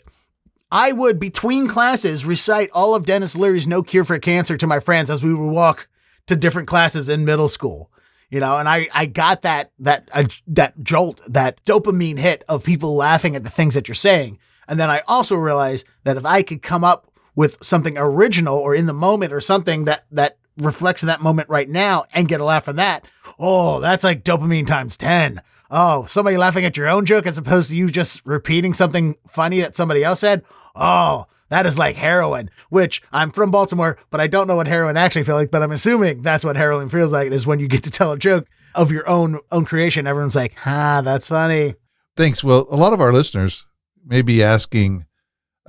I 0.71 0.93
would, 0.93 1.21
between 1.21 1.69
classes, 1.69 2.25
recite 2.25 2.71
all 2.73 2.95
of 2.95 3.07
Denis 3.07 3.37
Leary's 3.37 3.69
No 3.69 3.83
Cure 3.83 4.05
for 4.05 4.19
Cancer 4.19 4.57
to 4.57 4.67
my 4.67 4.81
friends 4.81 5.11
as 5.11 5.23
we 5.23 5.35
would 5.35 5.53
walk 5.53 5.89
to 6.27 6.37
different 6.37 6.69
classes 6.69 7.09
in 7.09 7.25
middle 7.25 7.49
school. 7.49 7.91
You 8.31 8.41
know, 8.41 8.57
and 8.57 8.69
I, 8.69 8.89
I 8.93 9.07
got 9.07 9.43
that, 9.43 9.71
that, 9.79 10.09
uh, 10.13 10.25
that 10.49 10.83
jolt, 10.83 11.21
that 11.29 11.63
dopamine 11.65 12.19
hit 12.19 12.43
of 12.49 12.65
people 12.65 12.97
laughing 12.97 13.37
at 13.37 13.45
the 13.45 13.51
things 13.51 13.75
that 13.75 13.87
you're 13.87 13.95
saying. 13.95 14.39
And 14.67 14.81
then 14.81 14.91
I 14.91 15.03
also 15.07 15.37
realized 15.37 15.87
that 16.03 16.17
if 16.17 16.25
I 16.25 16.43
could 16.43 16.63
come 16.63 16.83
up 16.83 17.13
with 17.37 17.63
something 17.63 17.97
original 17.97 18.57
or 18.57 18.75
in 18.75 18.87
the 18.87 18.93
moment 18.93 19.33
or 19.33 19.41
something 19.41 19.85
that, 19.85 20.07
that 20.11 20.39
reflects 20.57 21.03
in 21.03 21.07
that 21.09 21.21
moment 21.21 21.49
right 21.49 21.69
now 21.69 22.05
and 22.13 22.29
get 22.29 22.41
a 22.41 22.45
laugh 22.45 22.65
from 22.65 22.77
that, 22.77 23.05
oh, 23.39 23.81
that's 23.81 24.05
like 24.05 24.25
dopamine 24.25 24.67
times 24.67 24.97
10. 24.97 25.43
Oh, 25.71 26.05
somebody 26.07 26.37
laughing 26.37 26.65
at 26.65 26.77
your 26.77 26.89
own 26.89 27.07
joke 27.07 27.27
as 27.27 27.39
opposed 27.39 27.71
to 27.71 27.77
you 27.77 27.91
just 27.91 28.25
repeating 28.25 28.75
something 28.75 29.17
funny 29.27 29.61
that 29.61 29.77
somebody 29.77 30.05
else 30.05 30.21
said. 30.21 30.45
Oh, 30.77 31.27
that 31.49 31.67
is 31.67 31.79
like 31.79 31.97
heroin, 31.97 32.51
which 32.69 33.03
I'm 33.13 33.31
from 33.31 33.51
Baltimore, 33.51 33.99
but 34.11 34.21
I 34.21 34.27
don't 34.27 34.47
know 34.47 34.57
what 34.57 34.67
heroin 34.67 34.97
actually 34.97 35.25
feels 35.25 35.41
like, 35.41 35.51
but 35.51 35.63
I'm 35.63 35.73
assuming 35.73 36.23
that's 36.23 36.45
what 36.45 36.57
heroin 36.57 36.89
feels 36.89 37.13
like 37.13 37.33
is 37.33 37.47
when 37.47 37.61
you 37.61 37.69
get 37.69 37.83
to 37.85 37.91
tell 37.91 38.13
a 38.13 38.19
joke 38.19 38.47
of 38.75 38.91
your 38.91 39.09
own 39.09 39.39
own 39.51 39.65
creation. 39.65 40.07
Everyone's 40.07 40.37
like, 40.37 40.55
ah, 40.65 41.01
that's 41.03 41.29
funny. 41.29 41.75
Thanks. 42.17 42.45
Well, 42.45 42.67
a 42.71 42.77
lot 42.77 42.93
of 42.93 43.01
our 43.01 43.13
listeners 43.13 43.67
may 44.05 44.23
be 44.23 44.43
asking 44.43 45.07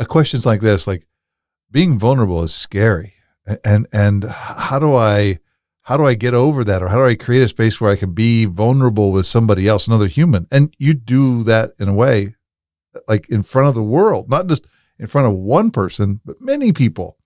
questions 0.07 0.45
like 0.45 0.61
this, 0.61 0.87
like 0.87 1.07
being 1.71 1.97
vulnerable 1.97 2.43
is 2.43 2.53
scary. 2.53 3.14
And 3.63 3.87
and 3.93 4.23
how 4.23 4.79
do 4.79 4.93
I 4.93 5.39
how 5.81 5.97
do 5.97 6.05
I 6.05 6.15
get 6.15 6.33
over 6.33 6.63
that 6.63 6.81
or 6.81 6.87
how 6.87 6.97
do 6.97 7.05
I 7.05 7.15
create 7.15 7.43
a 7.43 7.47
space 7.47 7.79
where 7.79 7.91
I 7.91 7.95
can 7.95 8.13
be 8.13 8.45
vulnerable 8.45 9.11
with 9.11 9.27
somebody 9.27 9.67
else, 9.67 9.87
another 9.87 10.07
human? 10.07 10.47
And 10.51 10.75
you 10.79 10.93
do 10.93 11.43
that 11.43 11.71
in 11.79 11.87
a 11.87 11.93
way 11.93 12.35
like 13.07 13.29
in 13.29 13.43
front 13.43 13.67
of 13.67 13.75
the 13.75 13.83
world, 13.83 14.29
not 14.29 14.47
just 14.47 14.65
in 14.97 15.07
front 15.07 15.27
of 15.27 15.33
one 15.33 15.71
person, 15.71 16.21
but 16.25 16.41
many 16.41 16.71
people. 16.71 17.17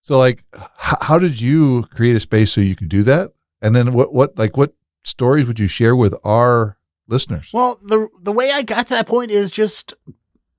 So 0.00 0.18
like 0.18 0.44
h- 0.54 0.62
how 1.02 1.18
did 1.18 1.40
you 1.40 1.84
create 1.94 2.16
a 2.16 2.20
space 2.20 2.52
so 2.52 2.60
you 2.60 2.76
could 2.76 2.88
do 2.88 3.02
that? 3.04 3.32
And 3.60 3.76
then 3.76 3.92
what 3.92 4.12
what 4.12 4.38
like 4.38 4.56
what 4.56 4.74
stories 5.04 5.46
would 5.46 5.58
you 5.58 5.68
share 5.68 5.94
with 5.94 6.14
our 6.24 6.78
listeners? 7.08 7.50
Well, 7.52 7.78
the 7.86 8.08
the 8.20 8.32
way 8.32 8.50
I 8.50 8.62
got 8.62 8.86
to 8.86 8.94
that 8.94 9.06
point 9.06 9.30
is 9.30 9.50
just 9.50 9.94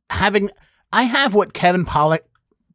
having 0.09 0.49
I 0.91 1.03
have 1.03 1.33
what 1.33 1.53
Kevin 1.53 1.85
Pollak 1.85 2.19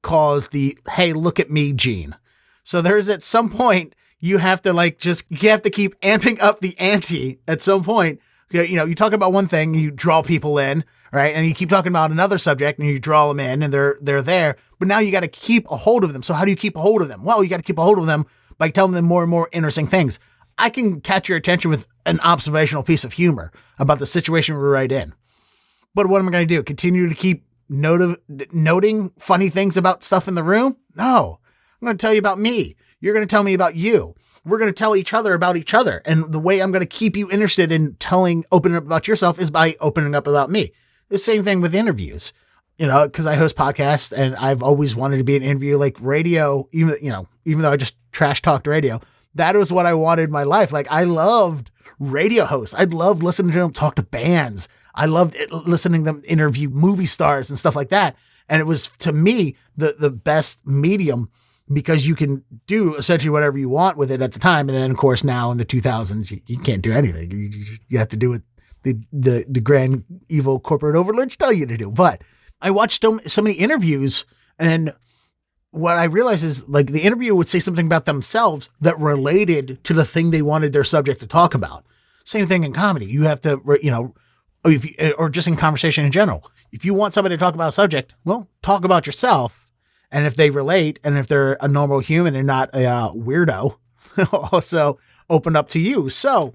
calls 0.02 0.48
the 0.48 0.78
hey 0.92 1.12
look 1.12 1.40
at 1.40 1.50
me 1.50 1.72
gene. 1.72 2.16
So 2.62 2.82
there's 2.82 3.08
at 3.08 3.22
some 3.22 3.50
point 3.50 3.94
you 4.20 4.38
have 4.38 4.62
to 4.62 4.72
like 4.72 4.98
just 4.98 5.26
you 5.30 5.50
have 5.50 5.62
to 5.62 5.70
keep 5.70 5.98
amping 6.00 6.40
up 6.40 6.60
the 6.60 6.78
ante 6.78 7.40
at 7.46 7.62
some 7.62 7.82
point. 7.82 8.20
You 8.50 8.76
know, 8.76 8.84
you 8.84 8.94
talk 8.94 9.12
about 9.12 9.32
one 9.32 9.46
thing, 9.46 9.74
you 9.74 9.90
draw 9.90 10.22
people 10.22 10.58
in, 10.58 10.84
right? 11.12 11.34
And 11.34 11.46
you 11.46 11.54
keep 11.54 11.68
talking 11.68 11.92
about 11.92 12.10
another 12.10 12.38
subject 12.38 12.78
and 12.78 12.88
you 12.88 12.98
draw 12.98 13.28
them 13.28 13.40
in 13.40 13.62
and 13.62 13.72
they're 13.72 13.96
they're 14.00 14.22
there. 14.22 14.56
But 14.78 14.88
now 14.88 15.00
you 15.00 15.12
got 15.12 15.20
to 15.20 15.28
keep 15.28 15.70
a 15.70 15.76
hold 15.76 16.04
of 16.04 16.12
them. 16.12 16.22
So 16.22 16.34
how 16.34 16.44
do 16.44 16.50
you 16.50 16.56
keep 16.56 16.76
a 16.76 16.80
hold 16.80 17.02
of 17.02 17.08
them? 17.08 17.24
Well, 17.24 17.42
you 17.42 17.50
got 17.50 17.58
to 17.58 17.62
keep 17.62 17.78
a 17.78 17.82
hold 17.82 17.98
of 17.98 18.06
them 18.06 18.26
by 18.56 18.70
telling 18.70 18.92
them 18.92 19.04
more 19.04 19.22
and 19.22 19.30
more 19.30 19.48
interesting 19.52 19.86
things. 19.86 20.18
I 20.56 20.70
can 20.70 21.00
catch 21.00 21.28
your 21.28 21.38
attention 21.38 21.70
with 21.70 21.86
an 22.04 22.20
observational 22.20 22.82
piece 22.82 23.04
of 23.04 23.12
humor 23.12 23.52
about 23.78 24.00
the 24.00 24.06
situation 24.06 24.56
we're 24.56 24.70
right 24.70 24.90
in. 24.90 25.14
But 25.94 26.08
what 26.08 26.20
am 26.20 26.28
I 26.28 26.32
going 26.32 26.48
to 26.48 26.54
do? 26.54 26.62
Continue 26.62 27.08
to 27.08 27.14
keep 27.14 27.44
noting 27.68 29.12
funny 29.18 29.48
things 29.48 29.76
about 29.76 30.02
stuff 30.02 30.28
in 30.28 30.34
the 30.34 30.42
room? 30.42 30.76
No. 30.94 31.40
I'm 31.80 31.86
going 31.86 31.96
to 31.96 32.00
tell 32.00 32.12
you 32.12 32.18
about 32.18 32.40
me. 32.40 32.76
You're 33.00 33.14
going 33.14 33.26
to 33.26 33.30
tell 33.30 33.42
me 33.42 33.54
about 33.54 33.76
you. 33.76 34.14
We're 34.44 34.58
going 34.58 34.72
to 34.72 34.78
tell 34.78 34.96
each 34.96 35.12
other 35.12 35.34
about 35.34 35.56
each 35.56 35.74
other. 35.74 36.02
And 36.04 36.32
the 36.32 36.38
way 36.38 36.60
I'm 36.60 36.72
going 36.72 36.80
to 36.80 36.86
keep 36.86 37.16
you 37.16 37.30
interested 37.30 37.70
in 37.70 37.94
telling, 37.96 38.44
opening 38.50 38.76
up 38.76 38.86
about 38.86 39.06
yourself 39.06 39.38
is 39.38 39.50
by 39.50 39.76
opening 39.80 40.14
up 40.14 40.26
about 40.26 40.50
me. 40.50 40.72
The 41.08 41.18
same 41.18 41.42
thing 41.42 41.60
with 41.60 41.74
interviews, 41.74 42.32
you 42.78 42.86
know, 42.86 43.06
because 43.06 43.26
I 43.26 43.36
host 43.36 43.56
podcasts 43.56 44.16
and 44.16 44.34
I've 44.36 44.62
always 44.62 44.96
wanted 44.96 45.18
to 45.18 45.24
be 45.24 45.36
an 45.36 45.42
interview 45.42 45.76
like 45.76 45.96
radio, 46.00 46.68
even, 46.72 46.96
you 47.02 47.10
know, 47.10 47.28
even 47.44 47.62
though 47.62 47.72
I 47.72 47.76
just 47.76 47.96
trash 48.12 48.42
talked 48.42 48.66
radio, 48.66 49.00
that 49.34 49.54
was 49.54 49.72
what 49.72 49.86
I 49.86 49.94
wanted 49.94 50.24
in 50.24 50.30
my 50.30 50.44
life. 50.44 50.72
Like 50.72 50.90
I 50.90 51.04
loved 51.04 51.70
radio 51.98 52.44
hosts. 52.44 52.74
I 52.74 52.84
loved 52.84 53.22
listening 53.22 53.52
to 53.52 53.58
them 53.58 53.72
talk 53.72 53.96
to 53.96 54.02
bands. 54.02 54.68
I 54.98 55.06
loved 55.06 55.36
it, 55.36 55.52
listening 55.52 56.02
them 56.02 56.22
interview 56.26 56.68
movie 56.68 57.06
stars 57.06 57.50
and 57.50 57.58
stuff 57.58 57.76
like 57.76 57.90
that. 57.90 58.16
And 58.48 58.60
it 58.60 58.64
was 58.64 58.90
to 58.98 59.12
me 59.12 59.56
the 59.76 59.94
the 59.98 60.10
best 60.10 60.66
medium 60.66 61.30
because 61.72 62.06
you 62.06 62.16
can 62.16 62.44
do 62.66 62.96
essentially 62.96 63.30
whatever 63.30 63.58
you 63.58 63.68
want 63.68 63.96
with 63.96 64.10
it 64.10 64.20
at 64.20 64.32
the 64.32 64.40
time. 64.40 64.68
And 64.68 64.76
then 64.76 64.90
of 64.90 64.96
course 64.96 65.22
now 65.22 65.52
in 65.52 65.58
the 65.58 65.64
2000s 65.64 66.30
you, 66.30 66.40
you 66.46 66.58
can't 66.58 66.82
do 66.82 66.92
anything. 66.92 67.30
You, 67.30 67.38
you, 67.38 67.48
just, 67.50 67.82
you 67.88 67.98
have 67.98 68.08
to 68.08 68.16
do 68.16 68.30
what 68.30 68.42
the, 68.82 68.98
the 69.12 69.44
the 69.48 69.60
grand 69.60 70.04
evil 70.28 70.58
corporate 70.58 70.96
overlords 70.96 71.36
tell 71.36 71.52
you 71.52 71.66
to 71.66 71.76
do. 71.76 71.90
But 71.92 72.22
I 72.60 72.72
watched 72.72 73.02
so, 73.02 73.18
so 73.18 73.42
many 73.42 73.54
interviews 73.54 74.24
and 74.58 74.92
what 75.70 75.96
I 75.96 76.04
realized 76.04 76.44
is 76.44 76.68
like 76.68 76.88
the 76.88 77.02
interviewer 77.02 77.36
would 77.36 77.48
say 77.48 77.60
something 77.60 77.86
about 77.86 78.04
themselves 78.04 78.70
that 78.80 78.98
related 78.98 79.84
to 79.84 79.94
the 79.94 80.04
thing 80.04 80.30
they 80.30 80.42
wanted 80.42 80.72
their 80.72 80.82
subject 80.82 81.20
to 81.20 81.26
talk 81.28 81.54
about. 81.54 81.84
Same 82.24 82.46
thing 82.46 82.64
in 82.64 82.72
comedy. 82.72 83.06
You 83.06 83.24
have 83.24 83.40
to, 83.42 83.60
you 83.80 83.90
know, 83.90 84.14
or, 84.64 84.72
if 84.72 84.84
you, 84.84 85.14
or 85.18 85.28
just 85.28 85.48
in 85.48 85.56
conversation 85.56 86.04
in 86.04 86.12
general. 86.12 86.50
If 86.72 86.84
you 86.84 86.94
want 86.94 87.14
somebody 87.14 87.36
to 87.36 87.40
talk 87.40 87.54
about 87.54 87.68
a 87.68 87.72
subject, 87.72 88.14
well, 88.24 88.48
talk 88.62 88.84
about 88.84 89.06
yourself. 89.06 89.66
And 90.10 90.26
if 90.26 90.36
they 90.36 90.50
relate 90.50 90.98
and 91.04 91.18
if 91.18 91.26
they're 91.26 91.56
a 91.60 91.68
normal 91.68 92.00
human 92.00 92.34
and 92.34 92.46
not 92.46 92.70
a 92.74 92.84
uh, 92.84 93.12
weirdo, 93.12 93.78
also 94.52 94.98
open 95.30 95.56
up 95.56 95.68
to 95.68 95.78
you. 95.78 96.08
So, 96.08 96.54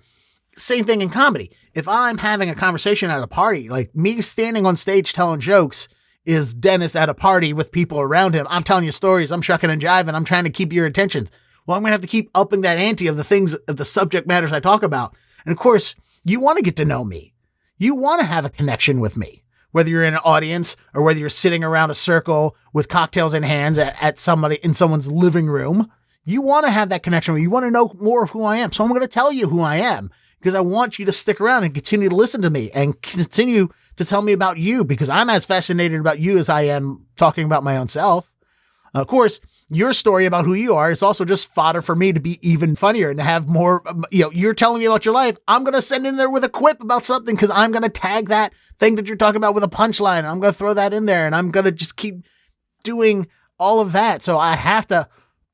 same 0.55 0.85
thing 0.85 1.01
in 1.01 1.09
comedy. 1.09 1.51
If 1.73 1.87
I'm 1.87 2.19
having 2.19 2.49
a 2.49 2.55
conversation 2.55 3.09
at 3.09 3.23
a 3.23 3.27
party, 3.27 3.69
like 3.69 3.95
me 3.95 4.21
standing 4.21 4.65
on 4.65 4.75
stage 4.75 5.13
telling 5.13 5.39
jokes 5.39 5.87
is 6.25 6.53
Dennis 6.53 6.95
at 6.95 7.09
a 7.09 7.13
party 7.13 7.53
with 7.53 7.71
people 7.71 7.99
around 7.99 8.33
him. 8.33 8.47
I'm 8.49 8.63
telling 8.63 8.85
you 8.85 8.91
stories. 8.91 9.31
I'm 9.31 9.41
shucking 9.41 9.69
and 9.69 9.81
jiving. 9.81 10.13
I'm 10.13 10.23
trying 10.23 10.45
to 10.45 10.49
keep 10.49 10.71
your 10.71 10.85
attention. 10.85 11.29
Well, 11.65 11.75
I'm 11.75 11.83
going 11.83 11.89
to 11.89 11.93
have 11.93 12.01
to 12.01 12.07
keep 12.07 12.29
upping 12.35 12.61
that 12.61 12.77
ante 12.77 13.07
of 13.07 13.17
the 13.17 13.23
things, 13.23 13.53
of 13.53 13.77
the 13.77 13.85
subject 13.85 14.27
matters 14.27 14.53
I 14.53 14.59
talk 14.59 14.83
about. 14.83 15.15
And 15.45 15.51
of 15.51 15.57
course, 15.57 15.95
you 16.23 16.39
want 16.39 16.57
to 16.57 16.63
get 16.63 16.75
to 16.77 16.85
know 16.85 17.03
me. 17.03 17.32
You 17.77 17.95
want 17.95 18.21
to 18.21 18.27
have 18.27 18.45
a 18.45 18.49
connection 18.49 18.99
with 18.99 19.17
me, 19.17 19.43
whether 19.71 19.89
you're 19.89 20.03
in 20.03 20.13
an 20.13 20.21
audience 20.23 20.75
or 20.93 21.03
whether 21.03 21.19
you're 21.19 21.29
sitting 21.29 21.63
around 21.63 21.89
a 21.89 21.95
circle 21.95 22.55
with 22.71 22.89
cocktails 22.89 23.33
in 23.33 23.43
hands 23.43 23.77
at, 23.77 24.01
at 24.01 24.19
somebody 24.19 24.57
in 24.63 24.73
someone's 24.73 25.11
living 25.11 25.47
room. 25.47 25.91
You 26.23 26.41
want 26.41 26.65
to 26.65 26.71
have 26.71 26.89
that 26.89 27.03
connection. 27.03 27.35
You 27.37 27.49
want 27.49 27.65
to 27.65 27.71
know 27.71 27.93
more 27.99 28.23
of 28.23 28.29
who 28.29 28.43
I 28.43 28.57
am. 28.57 28.71
So 28.71 28.83
I'm 28.83 28.89
going 28.89 29.01
to 29.01 29.07
tell 29.07 29.31
you 29.31 29.49
who 29.49 29.61
I 29.61 29.77
am 29.77 30.11
because 30.39 30.55
I 30.55 30.61
want 30.61 30.99
you 30.99 31.05
to 31.05 31.11
stick 31.11 31.41
around 31.41 31.63
and 31.63 31.73
continue 31.73 32.09
to 32.09 32.15
listen 32.15 32.41
to 32.43 32.49
me 32.49 32.69
and 32.71 33.01
continue 33.01 33.69
to 33.95 34.05
tell 34.05 34.21
me 34.21 34.33
about 34.33 34.57
you 34.57 34.83
because 34.83 35.09
I'm 35.09 35.29
as 35.29 35.45
fascinated 35.45 35.99
about 35.99 36.19
you 36.19 36.37
as 36.37 36.49
I 36.49 36.63
am 36.63 37.05
talking 37.17 37.45
about 37.45 37.63
my 37.63 37.77
own 37.77 37.87
self. 37.87 38.31
Of 38.93 39.07
course, 39.07 39.39
your 39.75 39.93
story 39.93 40.25
about 40.25 40.45
who 40.45 40.53
you 40.53 40.75
are 40.75 40.91
is 40.91 41.03
also 41.03 41.25
just 41.25 41.53
fodder 41.53 41.81
for 41.81 41.95
me 41.95 42.13
to 42.13 42.19
be 42.19 42.39
even 42.47 42.75
funnier 42.75 43.09
and 43.09 43.17
to 43.17 43.23
have 43.23 43.47
more, 43.47 43.87
um, 43.87 44.05
you 44.11 44.23
know, 44.23 44.31
you're 44.31 44.53
telling 44.53 44.79
me 44.79 44.85
about 44.85 45.05
your 45.05 45.13
life. 45.13 45.37
I'm 45.47 45.63
going 45.63 45.73
to 45.73 45.81
send 45.81 46.07
in 46.07 46.17
there 46.17 46.29
with 46.29 46.43
a 46.43 46.49
quip 46.49 46.81
about 46.81 47.03
something 47.03 47.35
because 47.35 47.49
I'm 47.49 47.71
going 47.71 47.83
to 47.83 47.89
tag 47.89 48.29
that 48.29 48.53
thing 48.77 48.95
that 48.95 49.07
you're 49.07 49.17
talking 49.17 49.37
about 49.37 49.53
with 49.53 49.63
a 49.63 49.69
punchline. 49.69 50.25
I'm 50.25 50.39
going 50.39 50.53
to 50.53 50.57
throw 50.57 50.73
that 50.73 50.93
in 50.93 51.05
there 51.05 51.25
and 51.25 51.35
I'm 51.35 51.51
going 51.51 51.65
to 51.65 51.71
just 51.71 51.97
keep 51.97 52.23
doing 52.83 53.27
all 53.59 53.79
of 53.79 53.91
that. 53.93 54.23
So 54.23 54.37
I 54.39 54.55
have 54.55 54.87
to 54.87 55.07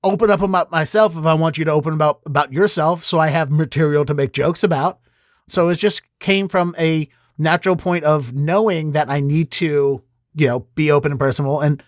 open 0.03 0.31
up 0.31 0.41
about 0.41 0.71
myself 0.71 1.17
if 1.17 1.25
I 1.25 1.33
want 1.33 1.57
you 1.57 1.65
to 1.65 1.71
open 1.71 1.93
about, 1.93 2.21
about 2.25 2.53
yourself. 2.53 3.03
So 3.03 3.19
I 3.19 3.27
have 3.27 3.51
material 3.51 4.05
to 4.05 4.13
make 4.13 4.33
jokes 4.33 4.63
about. 4.63 4.99
So 5.47 5.69
it 5.69 5.75
just 5.75 6.03
came 6.19 6.47
from 6.47 6.75
a 6.79 7.09
natural 7.38 7.75
point 7.75 8.03
of 8.03 8.33
knowing 8.33 8.91
that 8.91 9.09
I 9.09 9.19
need 9.19 9.51
to, 9.51 10.03
you 10.35 10.47
know, 10.47 10.67
be 10.75 10.91
open 10.91 11.11
and 11.11 11.19
personal. 11.19 11.59
And 11.59 11.83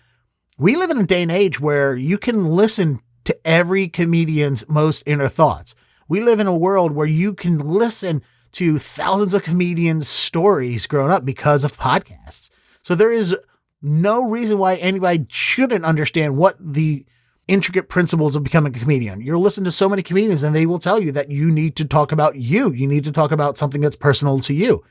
we 0.62 0.76
live 0.76 0.90
in 0.90 0.98
a 0.98 1.06
day 1.06 1.22
and 1.22 1.32
age 1.32 1.58
where 1.58 1.96
you 1.96 2.16
can 2.16 2.46
listen 2.46 3.00
to 3.24 3.36
every 3.44 3.88
comedian's 3.88 4.68
most 4.68 5.02
inner 5.06 5.26
thoughts. 5.26 5.74
We 6.08 6.20
live 6.20 6.38
in 6.38 6.46
a 6.46 6.56
world 6.56 6.92
where 6.92 7.06
you 7.06 7.34
can 7.34 7.58
listen 7.58 8.22
to 8.52 8.78
thousands 8.78 9.34
of 9.34 9.42
comedians' 9.42 10.06
stories 10.06 10.86
growing 10.86 11.10
up 11.10 11.24
because 11.24 11.64
of 11.64 11.76
podcasts. 11.76 12.48
So 12.84 12.94
there 12.94 13.10
is 13.10 13.36
no 13.82 14.22
reason 14.22 14.56
why 14.56 14.76
anybody 14.76 15.26
shouldn't 15.28 15.84
understand 15.84 16.36
what 16.36 16.54
the 16.60 17.06
intricate 17.48 17.88
principles 17.88 18.36
of 18.36 18.44
becoming 18.44 18.76
a 18.76 18.78
comedian. 18.78 19.20
You're 19.20 19.38
listening 19.38 19.64
to 19.64 19.72
so 19.72 19.88
many 19.88 20.04
comedians 20.04 20.44
and 20.44 20.54
they 20.54 20.66
will 20.66 20.78
tell 20.78 21.02
you 21.02 21.10
that 21.10 21.28
you 21.28 21.50
need 21.50 21.74
to 21.74 21.84
talk 21.84 22.12
about 22.12 22.36
you. 22.36 22.70
You 22.70 22.86
need 22.86 23.02
to 23.02 23.12
talk 23.12 23.32
about 23.32 23.58
something 23.58 23.80
that's 23.80 23.96
personal 23.96 24.38
to 24.38 24.54
you. 24.54 24.84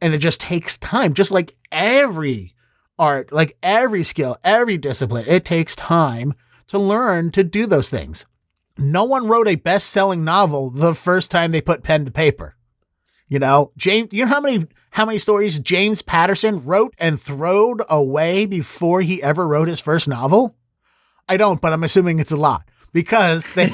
And 0.00 0.14
it 0.14 0.18
just 0.18 0.40
takes 0.40 0.78
time, 0.78 1.14
just 1.14 1.30
like 1.30 1.54
every 1.70 2.54
art, 3.02 3.32
like 3.32 3.56
every 3.64 4.04
skill, 4.04 4.38
every 4.44 4.78
discipline, 4.78 5.24
it 5.26 5.44
takes 5.44 5.74
time 5.74 6.34
to 6.68 6.78
learn 6.78 7.32
to 7.32 7.42
do 7.42 7.66
those 7.66 7.90
things. 7.90 8.26
No 8.78 9.02
one 9.02 9.26
wrote 9.26 9.48
a 9.48 9.56
best 9.56 9.90
selling 9.90 10.24
novel 10.24 10.70
the 10.70 10.94
first 10.94 11.30
time 11.30 11.50
they 11.50 11.60
put 11.60 11.82
pen 11.82 12.04
to 12.04 12.12
paper. 12.12 12.54
You 13.28 13.40
know, 13.40 13.72
James, 13.76 14.12
you 14.12 14.24
know 14.24 14.30
how 14.30 14.40
many 14.40 14.66
how 14.90 15.04
many 15.04 15.18
stories 15.18 15.58
James 15.58 16.00
Patterson 16.00 16.64
wrote 16.64 16.94
and 16.98 17.20
throwed 17.20 17.82
away 17.88 18.46
before 18.46 19.00
he 19.00 19.22
ever 19.22 19.48
wrote 19.48 19.68
his 19.68 19.80
first 19.80 20.06
novel? 20.06 20.54
I 21.28 21.36
don't, 21.36 21.60
but 21.60 21.72
I'm 21.72 21.82
assuming 21.82 22.20
it's 22.20 22.30
a 22.30 22.36
lot 22.36 22.68
because 22.92 23.54
they 23.54 23.68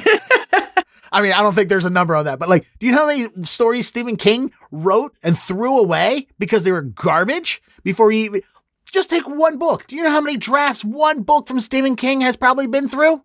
I 1.12 1.20
mean, 1.22 1.32
I 1.32 1.42
don't 1.42 1.54
think 1.54 1.68
there's 1.68 1.84
a 1.84 1.90
number 1.90 2.16
on 2.16 2.24
that, 2.26 2.38
but 2.38 2.48
like, 2.48 2.68
do 2.78 2.86
you 2.86 2.92
know 2.92 2.98
how 2.98 3.06
many 3.06 3.26
stories 3.44 3.86
Stephen 3.86 4.16
King 4.16 4.52
wrote 4.70 5.16
and 5.22 5.38
threw 5.38 5.78
away 5.78 6.28
because 6.38 6.64
they 6.64 6.72
were 6.72 6.82
garbage 6.82 7.60
before 7.82 8.10
he 8.10 8.42
just 8.90 9.10
take 9.10 9.28
one 9.28 9.58
book. 9.58 9.86
Do 9.86 9.96
you 9.96 10.04
know 10.04 10.10
how 10.10 10.20
many 10.20 10.36
drafts 10.36 10.84
one 10.84 11.22
book 11.22 11.48
from 11.48 11.60
Stephen 11.60 11.96
King 11.96 12.20
has 12.22 12.36
probably 12.36 12.66
been 12.66 12.88
through? 12.88 13.22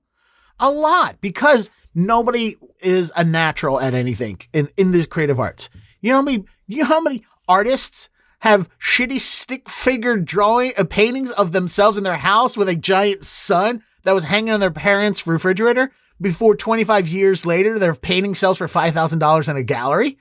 A 0.60 0.70
lot 0.70 1.18
because 1.22 1.70
nobody 1.96 2.56
is 2.80 3.12
a 3.16 3.24
natural 3.24 3.80
at 3.80 3.94
anything 3.94 4.40
in, 4.54 4.70
in 4.78 4.92
the 4.92 5.06
creative 5.06 5.40
arts. 5.40 5.70
You 6.02 6.10
know 6.12 6.18
how 6.18 6.22
many, 6.22 6.44
you 6.68 6.80
know 6.80 6.86
how 6.86 7.02
many 7.02 7.24
artists 7.48 8.10
have 8.40 8.70
shitty 8.78 9.20
stick 9.20 9.70
figure 9.70 10.18
drawing 10.18 10.74
uh, 10.78 10.84
paintings 10.84 11.32
of 11.32 11.54
themselves 11.54 11.98
in 11.98 12.04
their 12.04 12.18
house 12.18 12.58
with 12.58 12.68
a 12.68 12.76
giant 12.76 13.24
sun 13.24 13.82
that 14.04 14.12
was 14.14 14.26
hanging 14.26 14.54
on 14.54 14.60
their 14.60 14.72
parents' 14.72 15.26
refrigerator 15.26 15.92
before 16.20 16.56
25 16.56 17.08
years 17.08 17.46
later 17.46 17.80
their 17.80 17.96
painting 17.96 18.36
sells 18.36 18.58
for 18.58 18.68
$5,000 18.68 19.50
in 19.50 19.56
a 19.56 19.64
gallery? 19.64 20.18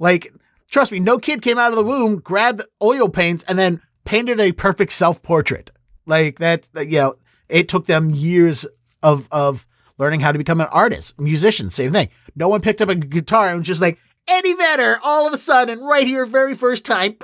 Like, 0.00 0.32
trust 0.68 0.90
me, 0.90 0.98
no 0.98 1.18
kid 1.18 1.42
came 1.42 1.58
out 1.58 1.70
of 1.70 1.76
the 1.76 1.84
womb, 1.84 2.16
grabbed 2.16 2.62
oil 2.82 3.08
paints, 3.08 3.44
and 3.44 3.56
then 3.56 3.80
painted 4.04 4.40
a 4.40 4.52
perfect 4.52 4.92
self 4.92 5.22
portrait. 5.22 5.70
Like 6.06 6.38
that, 6.38 6.68
you 6.74 6.98
know, 6.98 7.14
it 7.48 7.68
took 7.68 7.86
them 7.86 8.10
years 8.10 8.66
of, 9.02 9.28
of 9.30 9.66
learning 9.98 10.20
how 10.20 10.32
to 10.32 10.38
become 10.38 10.60
an 10.60 10.68
artist, 10.70 11.18
musician, 11.20 11.70
same 11.70 11.92
thing. 11.92 12.08
No 12.34 12.48
one 12.48 12.60
picked 12.60 12.82
up 12.82 12.88
a 12.88 12.94
guitar 12.94 13.48
and 13.48 13.58
was 13.58 13.66
just 13.66 13.80
like, 13.80 13.98
Eddie 14.26 14.54
Vedder, 14.54 14.98
all 15.04 15.26
of 15.26 15.34
a 15.34 15.38
sudden, 15.38 15.80
right 15.80 16.06
here, 16.06 16.24
very 16.24 16.54
first 16.54 16.86
time. 16.86 17.16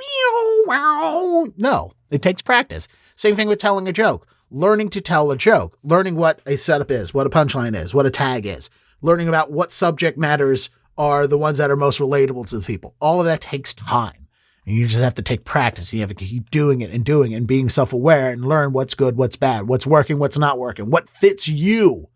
No, 1.56 1.92
it 2.10 2.20
takes 2.20 2.42
practice. 2.42 2.88
Same 3.16 3.34
thing 3.34 3.48
with 3.48 3.58
telling 3.58 3.88
a 3.88 3.92
joke. 3.92 4.26
Learning 4.50 4.90
to 4.90 5.00
tell 5.00 5.30
a 5.30 5.36
joke, 5.36 5.78
learning 5.82 6.16
what 6.16 6.40
a 6.44 6.56
setup 6.56 6.90
is, 6.90 7.14
what 7.14 7.26
a 7.26 7.30
punchline 7.30 7.76
is, 7.76 7.94
what 7.94 8.04
a 8.04 8.10
tag 8.10 8.44
is, 8.44 8.68
learning 9.00 9.28
about 9.28 9.52
what 9.52 9.72
subject 9.72 10.18
matters 10.18 10.70
are 10.98 11.26
the 11.26 11.38
ones 11.38 11.58
that 11.58 11.70
are 11.70 11.76
most 11.76 12.00
relatable 12.00 12.46
to 12.48 12.58
the 12.58 12.64
people. 12.64 12.94
All 13.00 13.20
of 13.20 13.26
that 13.26 13.40
takes 13.40 13.72
time. 13.72 14.19
And 14.66 14.76
you 14.76 14.86
just 14.86 15.02
have 15.02 15.14
to 15.14 15.22
take 15.22 15.44
practice. 15.44 15.92
You 15.92 16.00
have 16.00 16.10
to 16.10 16.14
keep 16.14 16.50
doing 16.50 16.80
it 16.80 16.90
and 16.90 17.04
doing 17.04 17.32
it 17.32 17.36
and 17.36 17.46
being 17.46 17.68
self 17.68 17.92
aware 17.92 18.30
and 18.30 18.44
learn 18.44 18.72
what's 18.72 18.94
good, 18.94 19.16
what's 19.16 19.36
bad, 19.36 19.68
what's 19.68 19.86
working, 19.86 20.18
what's 20.18 20.38
not 20.38 20.58
working, 20.58 20.90
what 20.90 21.08
fits 21.08 21.48
you, 21.48 22.08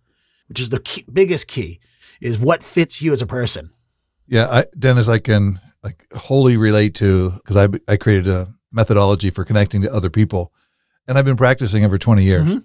which 0.49 0.61
is 0.61 0.71
the 0.71 0.81
key, 0.81 1.05
biggest 1.11 1.49
key, 1.49 1.81
is 2.21 2.39
what 2.39 2.63
fits 2.63 3.01
you 3.01 3.13
as 3.13 3.23
a 3.23 3.27
person. 3.27 3.71
Yeah, 4.27 4.47
I, 4.51 4.65
Dennis, 4.79 5.09
I 5.09 5.19
can 5.19 5.61
like 5.83 6.07
wholly 6.15 6.57
relate 6.57 6.95
to 6.97 7.31
because 7.31 7.57
I 7.57 7.69
I 7.89 7.97
created 7.97 8.29
a 8.29 8.55
methodology 8.73 9.31
for 9.31 9.45
connecting 9.45 9.83
to 9.83 9.93
other 9.93 10.11
people, 10.11 10.53
and 11.07 11.19
I've 11.19 11.25
been 11.25 11.37
practicing 11.37 11.83
it 11.83 11.91
for 11.91 11.99
twenty 11.99 12.25
years. 12.25 12.45
Mm-hmm. 12.45 12.59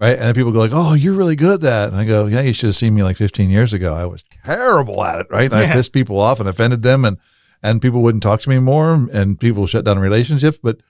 Right. 0.00 0.12
And 0.12 0.22
then 0.22 0.34
people 0.34 0.50
go 0.50 0.60
like, 0.60 0.70
Oh, 0.72 0.94
you're 0.94 1.12
really 1.12 1.36
good 1.36 1.52
at 1.52 1.60
that. 1.60 1.90
And 1.90 1.96
I 1.98 2.06
go, 2.06 2.24
Yeah, 2.24 2.40
you 2.40 2.54
should 2.54 2.68
have 2.68 2.76
seen 2.76 2.94
me 2.94 3.02
like 3.02 3.18
15 3.18 3.50
years 3.50 3.74
ago. 3.74 3.92
I 3.92 4.06
was 4.06 4.24
terrible 4.44 5.04
at 5.04 5.20
it. 5.20 5.26
Right. 5.28 5.52
And 5.52 5.60
yeah. 5.60 5.70
I 5.70 5.72
pissed 5.74 5.92
people 5.92 6.18
off 6.18 6.40
and 6.40 6.48
offended 6.48 6.82
them. 6.82 7.04
And 7.04 7.18
and 7.62 7.82
people 7.82 8.02
wouldn't 8.02 8.22
talk 8.22 8.40
to 8.40 8.48
me 8.48 8.58
more 8.58 9.08
and 9.12 9.38
people 9.38 9.66
shut 9.66 9.84
down 9.84 9.98
relationships, 9.98 10.58
but 10.62 10.80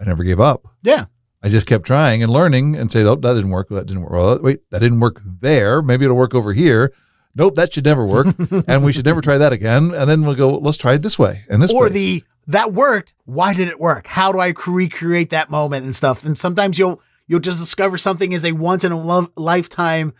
I 0.00 0.04
never 0.04 0.24
gave 0.24 0.40
up. 0.40 0.66
Yeah. 0.82 1.06
I 1.42 1.48
just 1.48 1.66
kept 1.66 1.86
trying 1.86 2.22
and 2.22 2.32
learning 2.32 2.76
and 2.76 2.92
say, 2.92 3.02
oh, 3.04 3.16
that 3.16 3.34
didn't 3.34 3.50
work. 3.50 3.68
That 3.70 3.86
didn't 3.86 4.02
work. 4.02 4.12
Well, 4.12 4.38
wait, 4.42 4.70
that 4.70 4.80
didn't 4.80 5.00
work 5.00 5.20
there. 5.24 5.82
Maybe 5.82 6.04
it'll 6.04 6.16
work 6.16 6.34
over 6.34 6.52
here. 6.52 6.92
Nope, 7.34 7.54
that 7.54 7.72
should 7.72 7.84
never 7.84 8.04
work. 8.04 8.26
and 8.68 8.84
we 8.84 8.92
should 8.92 9.06
never 9.06 9.20
try 9.20 9.38
that 9.38 9.52
again. 9.52 9.94
And 9.94 10.08
then 10.08 10.22
we'll 10.22 10.34
go, 10.34 10.58
let's 10.58 10.76
try 10.76 10.94
it 10.94 11.02
this 11.02 11.18
way 11.18 11.44
and 11.48 11.62
this 11.62 11.72
or 11.72 11.84
way. 11.84 11.90
the, 11.90 12.24
that 12.46 12.72
worked. 12.72 13.14
Why 13.24 13.54
did 13.54 13.68
it 13.68 13.80
work? 13.80 14.06
How 14.06 14.32
do 14.32 14.40
I 14.40 14.52
recreate 14.66 15.30
that 15.30 15.50
moment 15.50 15.84
and 15.84 15.94
stuff? 15.94 16.24
And 16.24 16.36
sometimes 16.36 16.78
you'll, 16.78 17.00
you'll 17.26 17.40
just 17.40 17.58
discover 17.58 17.96
something 17.96 18.32
is 18.32 18.44
a 18.44 18.52
once 18.52 18.84
in 18.84 18.92
a 18.92 19.00
lo- 19.00 19.32
lifetime 19.36 20.12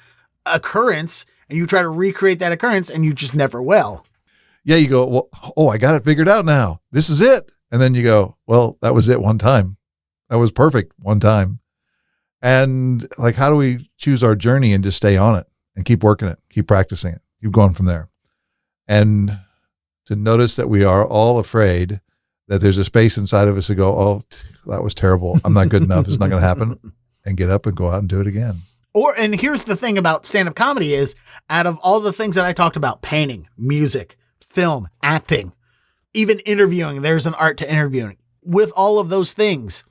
occurrence 0.46 1.26
and 1.50 1.58
you 1.58 1.66
try 1.66 1.82
to 1.82 1.88
recreate 1.88 2.38
that 2.38 2.52
occurrence 2.52 2.88
and 2.88 3.04
you 3.04 3.12
just 3.12 3.34
never 3.34 3.62
will 3.62 4.06
yeah, 4.64 4.76
you 4.76 4.88
go, 4.88 5.06
well, 5.06 5.28
oh, 5.56 5.68
I 5.68 5.78
got 5.78 5.94
it 5.94 6.04
figured 6.04 6.28
out 6.28 6.44
now. 6.44 6.80
This 6.92 7.08
is 7.08 7.20
it. 7.20 7.50
And 7.70 7.80
then 7.80 7.94
you 7.94 8.02
go, 8.02 8.36
well, 8.46 8.78
that 8.82 8.94
was 8.94 9.08
it 9.08 9.20
one 9.20 9.38
time. 9.38 9.76
That 10.28 10.38
was 10.38 10.52
perfect 10.52 10.92
one 10.98 11.20
time. 11.20 11.60
And 12.42 13.06
like, 13.18 13.36
how 13.36 13.50
do 13.50 13.56
we 13.56 13.90
choose 13.96 14.22
our 14.22 14.34
journey 14.34 14.72
and 14.72 14.82
just 14.82 14.96
stay 14.96 15.16
on 15.16 15.36
it 15.36 15.46
and 15.76 15.84
keep 15.84 16.02
working 16.02 16.28
it, 16.28 16.38
keep 16.48 16.66
practicing 16.66 17.14
it, 17.14 17.20
keep 17.40 17.52
going 17.52 17.74
from 17.74 17.86
there. 17.86 18.08
And 18.88 19.38
to 20.06 20.16
notice 20.16 20.56
that 20.56 20.68
we 20.68 20.82
are 20.84 21.06
all 21.06 21.38
afraid 21.38 22.00
that 22.48 22.60
there's 22.60 22.78
a 22.78 22.84
space 22.84 23.16
inside 23.16 23.46
of 23.46 23.56
us 23.56 23.68
to 23.68 23.74
go, 23.74 23.96
oh, 23.96 24.24
that 24.66 24.82
was 24.82 24.94
terrible. 24.94 25.40
I'm 25.44 25.54
not 25.54 25.68
good 25.68 25.84
enough. 25.84 26.08
It's 26.08 26.18
not 26.18 26.30
going 26.30 26.42
to 26.42 26.46
happen. 26.48 26.92
And 27.22 27.36
get 27.36 27.50
up 27.50 27.66
and 27.66 27.76
go 27.76 27.90
out 27.90 27.98
and 27.98 28.08
do 28.08 28.22
it 28.22 28.26
again. 28.26 28.62
Or 28.94 29.14
and 29.14 29.38
here's 29.38 29.64
the 29.64 29.76
thing 29.76 29.98
about 29.98 30.24
stand-up 30.24 30.54
comedy 30.54 30.94
is 30.94 31.14
out 31.50 31.66
of 31.66 31.78
all 31.82 32.00
the 32.00 32.14
things 32.14 32.34
that 32.36 32.46
I 32.46 32.54
talked 32.54 32.76
about, 32.76 33.02
painting, 33.02 33.46
music, 33.58 34.16
film, 34.50 34.88
acting, 35.02 35.52
even 36.12 36.40
interviewing, 36.40 37.02
there's 37.02 37.26
an 37.26 37.34
art 37.34 37.56
to 37.58 37.70
interviewing. 37.70 38.16
With 38.42 38.72
all 38.76 38.98
of 38.98 39.08
those 39.08 39.32
things, 39.32 39.84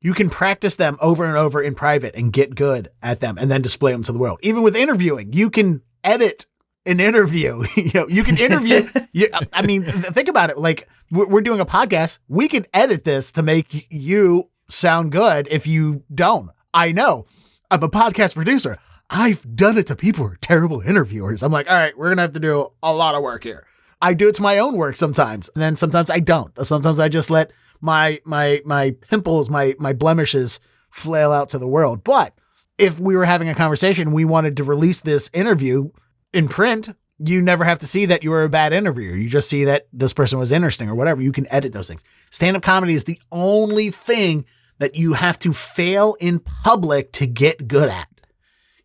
you 0.00 0.14
can 0.14 0.30
practice 0.30 0.76
them 0.76 0.98
over 1.00 1.24
and 1.24 1.36
over 1.36 1.62
in 1.62 1.74
private 1.74 2.14
and 2.14 2.32
get 2.32 2.54
good 2.54 2.90
at 3.02 3.20
them 3.20 3.38
and 3.38 3.50
then 3.50 3.62
display 3.62 3.92
them 3.92 4.02
to 4.04 4.12
the 4.12 4.18
world. 4.18 4.38
Even 4.42 4.62
with 4.62 4.76
interviewing, 4.76 5.32
you 5.32 5.50
can 5.50 5.82
edit 6.02 6.46
an 6.86 7.00
interview. 7.00 7.64
you 7.76 7.90
know, 7.94 8.08
you 8.08 8.22
can 8.22 8.36
interview. 8.38 8.88
you, 9.12 9.28
I 9.52 9.62
mean, 9.62 9.84
think 9.84 10.28
about 10.28 10.50
it. 10.50 10.58
Like 10.58 10.88
we're, 11.10 11.28
we're 11.28 11.40
doing 11.40 11.60
a 11.60 11.66
podcast. 11.66 12.18
We 12.28 12.48
can 12.48 12.66
edit 12.72 13.04
this 13.04 13.32
to 13.32 13.42
make 13.42 13.90
you 13.90 14.50
sound 14.68 15.12
good. 15.12 15.48
If 15.50 15.66
you 15.66 16.04
don't, 16.14 16.50
I 16.72 16.92
know. 16.92 17.26
I'm 17.70 17.82
a 17.82 17.88
podcast 17.88 18.34
producer. 18.34 18.78
I've 19.14 19.56
done 19.56 19.78
it 19.78 19.86
to 19.86 19.96
people 19.96 20.26
who 20.26 20.32
are 20.32 20.38
terrible 20.40 20.80
interviewers. 20.80 21.42
I'm 21.42 21.52
like, 21.52 21.70
all 21.70 21.76
right, 21.76 21.96
we're 21.96 22.08
gonna 22.08 22.22
have 22.22 22.32
to 22.32 22.40
do 22.40 22.72
a 22.82 22.92
lot 22.92 23.14
of 23.14 23.22
work 23.22 23.44
here. 23.44 23.64
I 24.02 24.12
do 24.12 24.28
it 24.28 24.34
to 24.34 24.42
my 24.42 24.58
own 24.58 24.76
work 24.76 24.96
sometimes, 24.96 25.48
and 25.54 25.62
then 25.62 25.76
sometimes 25.76 26.10
I 26.10 26.18
don't. 26.18 26.52
Sometimes 26.66 26.98
I 26.98 27.08
just 27.08 27.30
let 27.30 27.52
my 27.80 28.20
my 28.24 28.60
my 28.64 28.96
pimples, 29.08 29.48
my 29.48 29.76
my 29.78 29.92
blemishes 29.92 30.58
flail 30.90 31.30
out 31.30 31.48
to 31.50 31.58
the 31.58 31.68
world. 31.68 32.02
But 32.02 32.36
if 32.76 32.98
we 32.98 33.16
were 33.16 33.24
having 33.24 33.48
a 33.48 33.54
conversation, 33.54 34.12
we 34.12 34.24
wanted 34.24 34.56
to 34.56 34.64
release 34.64 35.00
this 35.00 35.30
interview 35.32 35.90
in 36.32 36.48
print, 36.48 36.90
you 37.18 37.40
never 37.40 37.64
have 37.64 37.78
to 37.78 37.86
see 37.86 38.06
that 38.06 38.24
you 38.24 38.30
were 38.30 38.42
a 38.42 38.48
bad 38.48 38.72
interviewer. 38.72 39.14
You 39.14 39.28
just 39.28 39.48
see 39.48 39.64
that 39.64 39.86
this 39.92 40.12
person 40.12 40.40
was 40.40 40.50
interesting 40.50 40.88
or 40.88 40.96
whatever. 40.96 41.22
You 41.22 41.30
can 41.30 41.46
edit 41.52 41.72
those 41.72 41.86
things. 41.86 42.02
Stand 42.30 42.56
up 42.56 42.64
comedy 42.64 42.94
is 42.94 43.04
the 43.04 43.20
only 43.30 43.90
thing 43.90 44.44
that 44.78 44.96
you 44.96 45.12
have 45.12 45.38
to 45.38 45.52
fail 45.52 46.16
in 46.18 46.40
public 46.40 47.12
to 47.12 47.26
get 47.26 47.68
good 47.68 47.88
at. 47.88 48.08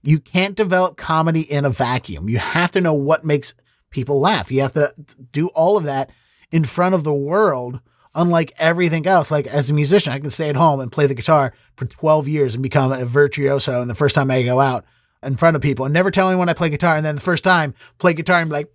You 0.02 0.20
can't 0.20 0.56
develop 0.56 0.98
comedy 0.98 1.42
in 1.42 1.66
a 1.66 1.70
vacuum. 1.70 2.30
You 2.30 2.38
have 2.38 2.72
to 2.72 2.82
know 2.82 2.94
what 2.94 3.26
makes 3.26 3.54
people 3.90 4.20
laugh. 4.20 4.52
You 4.52 4.62
have 4.62 4.74
to 4.74 4.94
do 5.32 5.50
all 5.50 5.78
of 5.78 5.84
that 5.86 6.10
in 6.52 6.64
front 6.64 6.96
of 6.96 7.04
the 7.04 7.14
world, 7.14 7.82
unlike 8.16 8.54
everything 8.58 9.06
else. 9.06 9.30
Like 9.32 9.48
as 9.48 9.70
a 9.70 9.74
musician, 9.74 10.14
I 10.14 10.20
can 10.20 10.30
stay 10.30 10.50
at 10.50 10.56
home 10.56 10.80
and 10.80 10.92
play 10.92 11.08
the 11.08 11.16
guitar 11.16 11.54
for 11.76 11.86
12 11.86 12.28
years 12.28 12.56
and 12.56 12.64
become 12.64 12.92
a 12.92 13.06
virtuoso. 13.06 13.82
And 13.82 13.90
the 13.90 13.96
first 13.96 14.16
time 14.16 14.32
I 14.32 14.44
go 14.44 14.60
out 14.60 14.86
in 15.22 15.36
front 15.36 15.56
of 15.56 15.62
people 15.62 15.86
and 15.86 15.94
never 15.94 16.12
tell 16.12 16.30
anyone 16.30 16.50
I 16.50 16.54
play 16.54 16.70
guitar. 16.70 16.96
And 16.96 17.06
then 17.06 17.16
the 17.16 17.22
first 17.22 17.44
time 17.44 17.74
play 17.98 18.14
guitar 18.14 18.40
and 18.40 18.50
be 18.50 18.54
like, 18.54 18.72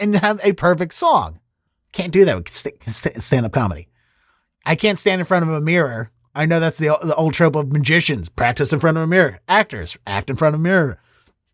and 0.00 0.16
have 0.16 0.40
a 0.44 0.52
perfect 0.52 0.94
song. 0.94 1.40
Can't 1.92 2.12
do 2.12 2.24
that 2.24 2.36
with 2.36 2.48
stand 2.48 3.46
up 3.46 3.52
comedy. 3.52 3.88
I 4.64 4.76
can't 4.76 4.98
stand 4.98 5.20
in 5.20 5.24
front 5.24 5.44
of 5.44 5.50
a 5.50 5.60
mirror. 5.60 6.10
I 6.34 6.46
know 6.46 6.60
that's 6.60 6.78
the, 6.78 6.98
the 7.02 7.14
old 7.14 7.34
trope 7.34 7.56
of 7.56 7.72
magicians 7.72 8.28
practice 8.28 8.72
in 8.72 8.80
front 8.80 8.96
of 8.96 9.02
a 9.02 9.06
mirror. 9.06 9.40
Actors 9.48 9.96
act 10.06 10.30
in 10.30 10.36
front 10.36 10.54
of 10.54 10.60
a 10.60 10.62
mirror. 10.62 11.00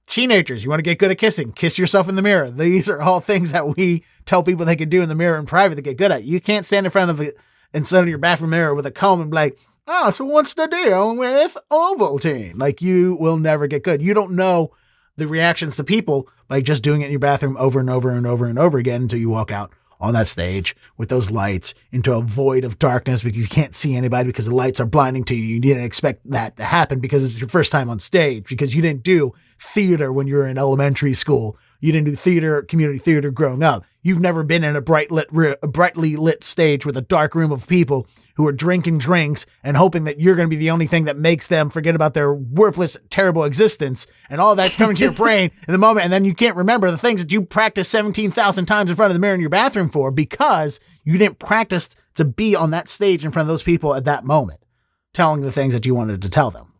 Teenagers, 0.07 0.63
you 0.63 0.71
want 0.71 0.81
to 0.81 0.85
get 0.85 0.99
good 0.99 1.11
at 1.11 1.19
kissing, 1.19 1.53
kiss 1.53 1.79
yourself 1.79 2.09
in 2.09 2.15
the 2.15 2.23
mirror. 2.23 2.51
These 2.51 2.91
are 2.91 3.01
all 3.01 3.21
things 3.21 3.53
that 3.53 3.77
we 3.77 4.05
tell 4.27 4.43
people 4.43 4.67
they 4.67 4.77
can 4.77 4.89
do 4.89 5.03
in 5.03 5.09
the 5.09 5.15
mirror 5.15 5.39
in 5.39 5.47
private 5.47 5.77
to 5.77 5.83
get 5.83 5.97
good 5.97 6.13
at. 6.13 6.25
You 6.25 6.41
can't 6.41 6.67
stand 6.67 6.87
in 6.87 6.91
front 6.91 7.11
of 7.11 7.21
a, 7.21 7.33
in 7.73 7.85
front 7.85 8.05
of 8.05 8.09
your 8.09 8.19
bathroom 8.19 8.51
mirror 8.51 8.75
with 8.75 8.87
a 8.87 8.91
comb 8.91 9.21
and 9.21 9.31
be 9.31 9.35
like, 9.37 9.59
oh, 9.87 10.11
so 10.11 10.25
what's 10.25 10.55
the 10.55 10.67
deal 10.67 11.17
with 11.17 11.57
Ovaltine? 11.71 12.59
Like 12.59 12.83
you 12.83 13.17
will 13.19 13.39
never 13.39 13.67
get 13.67 13.83
good. 13.83 14.03
You 14.03 14.15
don't 14.15 14.37
know 14.37 14.73
the 15.17 15.27
reactions 15.27 15.77
to 15.77 15.85
people 15.85 16.29
by 16.49 16.61
just 16.61 16.83
doing 16.83 17.01
it 17.01 17.07
in 17.07 17.11
your 17.11 17.21
bathroom 17.21 17.57
over 17.59 17.81
and 17.81 17.89
over 17.89 18.11
and 18.11 18.27
over 18.27 18.47
and 18.47 18.59
over 18.59 18.79
again 18.79 19.03
until 19.03 19.19
you 19.19 19.31
walk 19.31 19.51
out 19.51 19.73
on 20.05 20.15
that 20.15 20.27
stage 20.27 20.77
with 20.97 21.09
those 21.09 21.31
lights 21.31 21.75
into 21.91 22.13
a 22.13 22.21
void 22.21 22.65
of 22.65 22.79
darkness 22.79 23.23
because 23.23 23.43
you 23.43 23.49
can't 23.49 23.75
see 23.75 23.97
anybody 23.97 24.27
because 24.27 24.47
the 24.47 24.55
lights 24.55 24.81
are 24.81 24.87
blinding 24.87 25.25
to 25.25 25.35
you. 25.35 25.43
You 25.43 25.61
didn't 25.61 25.85
expect 25.85 26.31
that 26.31 26.57
to 26.57 26.65
happen 26.65 27.01
because 27.01 27.25
it's 27.25 27.41
your 27.41 27.49
first 27.49 27.73
time 27.73 27.91
on 27.91 27.99
stage 27.99 28.47
because 28.49 28.75
you 28.75 28.83
didn't 28.83 29.03
do 29.03 29.33
theater 29.59 30.13
when 30.13 30.27
you 30.27 30.37
were 30.37 30.47
in 30.47 30.59
elementary 30.59 31.15
school. 31.15 31.57
You 31.85 31.93
didn't 31.93 32.07
do 32.07 32.17
theater, 32.17 32.63
community 32.63 32.99
theater 32.99 33.31
growing 33.31 33.63
up. 33.63 33.85
You've 34.01 34.19
never 34.19 34.43
been 34.43 34.65
in 34.65 34.75
a 34.75 34.81
bright 34.81 35.11
lit, 35.11 35.29
a 35.63 35.69
brightly 35.69 36.17
lit 36.17 36.43
stage 36.43 36.87
with 36.87 36.97
a 36.97 37.03
dark 37.03 37.35
room 37.35 37.53
of 37.53 37.69
people 37.69 38.07
who 38.37 38.47
are 38.47 38.53
drinking 38.53 38.97
drinks 38.97 39.45
and 39.63 39.77
hoping 39.77 40.05
that 40.05 40.19
you're 40.19 40.35
going 40.35 40.49
to 40.49 40.51
be 40.51 40.59
the 40.59 40.71
only 40.71 40.87
thing 40.87 41.05
that 41.05 41.19
makes 41.19 41.47
them 41.47 41.69
forget 41.69 41.95
about 41.95 42.15
their 42.15 42.33
worthless, 42.33 42.97
terrible 43.11 43.45
existence. 43.45 44.07
And 44.31 44.41
all 44.41 44.55
that's 44.55 44.79
coming 44.79 44.97
to 44.97 45.03
your 45.03 45.13
brain 45.13 45.51
in 45.69 45.73
the 45.73 45.77
moment. 45.77 46.05
And 46.05 46.13
then 46.13 46.25
you 46.25 46.35
can't 46.35 46.57
remember 46.57 46.91
the 46.91 46.97
things 46.97 47.23
that 47.23 47.31
you 47.31 47.43
practiced 47.43 47.91
17,000 47.91 48.65
times 48.65 48.89
in 48.89 48.97
front 48.97 49.11
of 49.11 49.15
the 49.15 49.21
mirror 49.21 49.35
in 49.35 49.43
your 49.43 49.51
bathroom 49.51 49.91
for 49.91 50.11
because 50.11 50.81
you 51.05 51.19
didn't 51.19 51.39
practice 51.39 51.91
to 52.15 52.25
be 52.25 52.57
on 52.57 52.71
that 52.71 52.89
stage 52.89 53.27
in 53.27 53.31
front 53.31 53.45
of 53.45 53.53
those 53.53 53.63
people 53.63 53.95
at 53.95 54.07
that 54.07 54.25
moment, 54.25 54.65
telling 55.13 55.43
the 55.43 55.53
things 55.53 55.75
that 55.75 55.85
you 55.85 55.95
wanted 55.95 56.23
to 56.23 56.31
tell 56.31 56.51
them. 56.51 56.73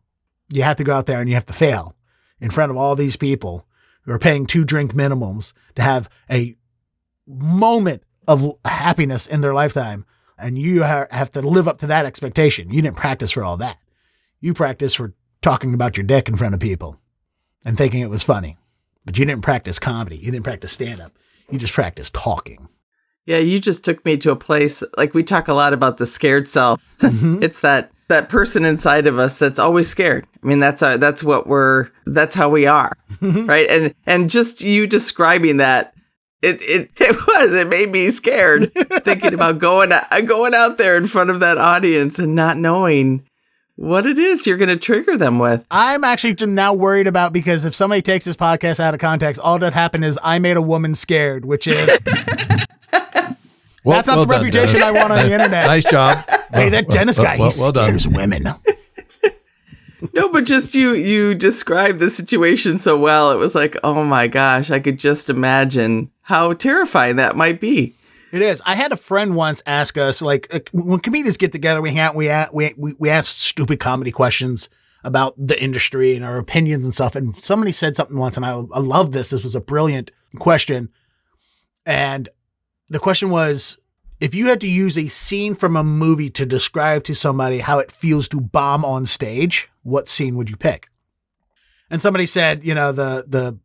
You 0.51 0.63
have 0.63 0.77
to 0.77 0.85
go 0.85 0.95
out 0.95 1.05
there 1.05 1.21
and 1.21 1.29
you 1.29 1.35
have 1.35 1.45
to 1.45 1.53
fail 1.53 1.95
in 2.41 2.49
front 2.49 2.71
of 2.71 2.79
all 2.79 2.97
these 2.97 3.19
people 3.19 3.67
who 4.05 4.13
are 4.13 4.19
paying 4.19 4.47
two 4.47 4.65
drink 4.65 4.93
minimums 4.93 5.53
to 5.75 5.83
have 5.83 6.09
a 6.31 6.57
moment 7.27 8.03
of 8.27 8.57
happiness 8.65 9.27
in 9.27 9.41
their 9.41 9.55
lifetime 9.55 10.05
and 10.39 10.59
you 10.59 10.83
have 10.83 11.31
to 11.33 11.43
live 11.43 11.69
up 11.69 11.79
to 11.79 11.87
that 11.87 12.07
expectation. 12.07 12.71
You 12.71 12.83
didn't 12.83 12.97
practice 12.97 13.31
for 13.33 13.45
all 13.45 13.57
that. 13.59 13.79
You 14.41 14.53
practiced 14.53 14.97
for 14.97 15.15
talking 15.43 15.75
about 15.75 15.97
your 15.97 16.05
dick 16.05 16.29
in 16.29 16.37
front 16.37 16.55
of 16.55 16.61
people 16.61 16.99
and 17.65 17.79
thinking 17.79 18.01
it 18.01 18.11
was 18.11 18.23
funny. 18.23 18.57
But 19.05 19.19
you 19.19 19.25
didn't 19.25 19.43
practice 19.43 19.79
comedy. 19.79 20.17
You 20.17 20.33
didn't 20.33 20.45
practice 20.45 20.73
stand 20.73 21.01
up. 21.01 21.13
You 21.51 21.59
just 21.59 21.75
practiced 21.75 22.15
talking. 22.15 22.69
Yeah, 23.27 23.39
you 23.39 23.59
just 23.59 23.85
took 23.85 24.05
me 24.05 24.17
to 24.19 24.31
a 24.31 24.37
place 24.37 24.83
like 24.97 25.15
we 25.15 25.23
talk 25.23 25.49
a 25.49 25.55
lot 25.55 25.73
about 25.73 25.99
the 25.99 26.07
scared 26.07 26.49
self. 26.49 26.81
Mm-hmm. 27.05 27.43
it's 27.43 27.61
that 27.61 27.93
that 28.09 28.29
person 28.29 28.65
inside 28.65 29.07
of 29.07 29.19
us 29.19 29.39
that's 29.39 29.59
always 29.59 29.89
scared. 29.89 30.27
I 30.43 30.47
mean, 30.47 30.59
that's 30.59 30.83
our, 30.83 30.99
that's 30.99 31.25
what 31.25 31.47
we're 31.47 31.89
that's 32.07 32.35
how 32.35 32.49
we 32.49 32.67
are, 32.67 32.93
right? 33.21 33.69
And 33.69 33.95
and 34.07 34.31
just 34.31 34.63
you 34.63 34.87
describing 34.87 35.59
that 35.59 35.95
it, 36.43 36.61
it, 36.63 36.91
it 37.01 37.17
was. 37.27 37.55
It 37.55 37.69
made 37.69 37.91
me 37.91 38.09
scared 38.09 38.73
thinking 39.05 39.35
about 39.35 39.59
going 39.59 39.93
uh, 39.93 40.05
going 40.27 40.55
out 40.55 40.79
there 40.79 40.97
in 40.97 41.07
front 41.07 41.31
of 41.31 41.41
that 41.41 41.59
audience 41.59 42.19
and 42.19 42.35
not 42.35 42.57
knowing 42.57 43.27
what 43.77 44.07
it 44.07 44.19
is 44.19 44.47
you're 44.47 44.57
going 44.57 44.69
to 44.69 44.77
trigger 44.77 45.17
them 45.17 45.39
with. 45.39 45.67
I'm 45.71 46.05
actually 46.05 46.35
now 46.47 46.75
worried 46.75 47.09
about 47.09 47.33
because 47.33 47.65
if 47.65 47.75
somebody 47.75 48.03
takes 48.03 48.25
this 48.25 48.37
podcast 48.37 48.79
out 48.79 48.95
of 48.95 49.01
context, 49.01 49.41
all 49.41 49.59
that 49.59 49.73
happened 49.73 50.05
is 50.05 50.19
I 50.23 50.39
made 50.39 50.57
a 50.57 50.63
woman 50.63 50.95
scared, 50.95 51.45
which 51.45 51.67
is 51.67 51.99
well, 53.85 53.97
that's 53.97 54.07
not 54.07 54.17
well 54.17 54.27
the 54.27 54.33
done, 54.33 54.45
reputation 54.45 54.81
Dennis. 54.81 54.83
I 54.83 54.91
want 54.93 55.13
on 55.13 55.19
the 55.19 55.33
internet. 55.33 55.67
nice 55.67 55.85
job. 55.85 56.25
Hey, 56.53 56.69
that 56.71 56.87
well, 56.87 56.97
Dennis 56.97 57.19
guy, 57.19 57.37
well, 57.37 57.51
he 57.51 57.51
scares 57.51 58.09
women. 58.09 58.45
no, 60.13 60.29
but 60.31 60.45
just 60.45 60.75
you 60.75 60.95
you 60.95 61.35
described 61.35 61.99
the 61.99 62.11
situation 62.11 62.79
so 62.79 62.99
well. 62.99 63.33
It 63.33 63.37
was 63.39 63.55
like, 63.55 63.77
oh 63.83 64.05
my 64.05 64.27
gosh, 64.27 64.71
I 64.71 64.81
could 64.81 64.99
just 64.99 65.29
imagine 65.31 66.11
how 66.23 66.53
terrifying 66.53 67.17
that 67.17 67.37
might 67.37 67.61
be. 67.61 67.95
It 68.33 68.43
is. 68.43 68.61
I 68.67 68.75
had 68.75 68.91
a 68.91 68.97
friend 68.97 69.37
once 69.37 69.63
ask 69.65 69.97
us, 69.97 70.21
like, 70.21 70.53
uh, 70.53 70.59
when 70.73 70.99
comedians 70.99 71.37
get 71.37 71.53
together, 71.53 71.81
we 71.81 71.91
hang, 71.91 72.01
out. 72.01 72.55
we 72.55 72.75
we 72.77 72.95
we 72.99 73.09
ask 73.11 73.37
stupid 73.37 73.79
comedy 73.79 74.11
questions 74.11 74.69
about 75.05 75.35
the 75.37 75.63
industry 75.63 76.17
and 76.17 76.25
our 76.25 76.39
opinions 76.39 76.85
and 76.85 76.95
stuff. 76.95 77.15
And 77.15 77.37
somebody 77.37 77.71
said 77.71 77.97
something 77.97 78.17
once, 78.17 78.37
and 78.37 78.45
I 78.45 78.53
I 78.53 78.81
love 78.81 79.13
this. 79.13 79.31
This 79.31 79.45
was 79.45 79.55
a 79.55 79.61
brilliant 79.61 80.11
question, 80.39 80.89
and 81.87 82.29
the 82.89 82.99
question 82.99 83.31
was, 83.31 83.79
if 84.21 84.35
you 84.35 84.47
had 84.47 84.61
to 84.61 84.69
use 84.69 84.97
a 84.97 85.09
scene 85.09 85.55
from 85.55 85.77
a 85.77 85.85
movie 85.85 86.31
to 86.31 86.47
describe 86.47 87.05
to 87.05 87.15
somebody 87.15 87.59
how 87.59 87.79
it 87.79 87.91
feels 87.91 88.29
to 88.31 88.41
bomb 88.41 88.85
on 88.85 89.07
stage, 89.07 89.71
what 89.83 90.09
scene 90.09 90.37
would 90.37 90.51
you 90.51 90.57
pick? 90.57 90.89
And 91.91 92.01
somebody 92.01 92.27
said, 92.27 92.65
you 92.65 92.75
know, 92.75 92.93
the 92.93 93.25
the 93.27 93.59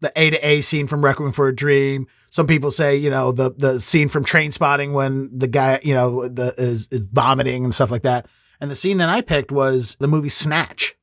the 0.00 0.12
A 0.16 0.30
to 0.30 0.46
A 0.46 0.60
scene 0.60 0.86
from 0.86 1.04
Requiem 1.04 1.32
for 1.32 1.48
a 1.48 1.54
Dream. 1.54 2.06
Some 2.30 2.46
people 2.46 2.70
say, 2.70 2.96
you 2.96 3.10
know, 3.10 3.32
the 3.32 3.52
the 3.56 3.80
scene 3.80 4.08
from 4.08 4.24
Trainspotting 4.24 4.92
when 4.92 5.30
the 5.36 5.48
guy, 5.48 5.80
you 5.82 5.94
know, 5.94 6.28
the 6.28 6.54
is, 6.58 6.88
is 6.90 7.02
vomiting 7.12 7.64
and 7.64 7.74
stuff 7.74 7.90
like 7.90 8.02
that. 8.02 8.26
And 8.60 8.70
the 8.70 8.74
scene 8.74 8.96
that 8.98 9.08
I 9.08 9.20
picked 9.20 9.52
was 9.52 9.96
the 10.00 10.08
movie 10.08 10.28
Snatch. 10.28 10.96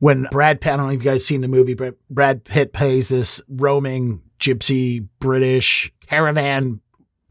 When 0.00 0.26
Brad 0.32 0.60
Pitt, 0.60 0.72
I 0.72 0.76
don't 0.76 0.88
know 0.88 0.92
if 0.92 1.04
you 1.04 1.10
guys 1.10 1.24
seen 1.24 1.42
the 1.42 1.48
movie, 1.48 1.74
but 1.74 1.94
Brad 2.10 2.42
Pitt 2.42 2.72
plays 2.72 3.08
this 3.08 3.40
roaming 3.48 4.20
gypsy 4.40 5.06
British 5.20 5.92
caravan 6.08 6.80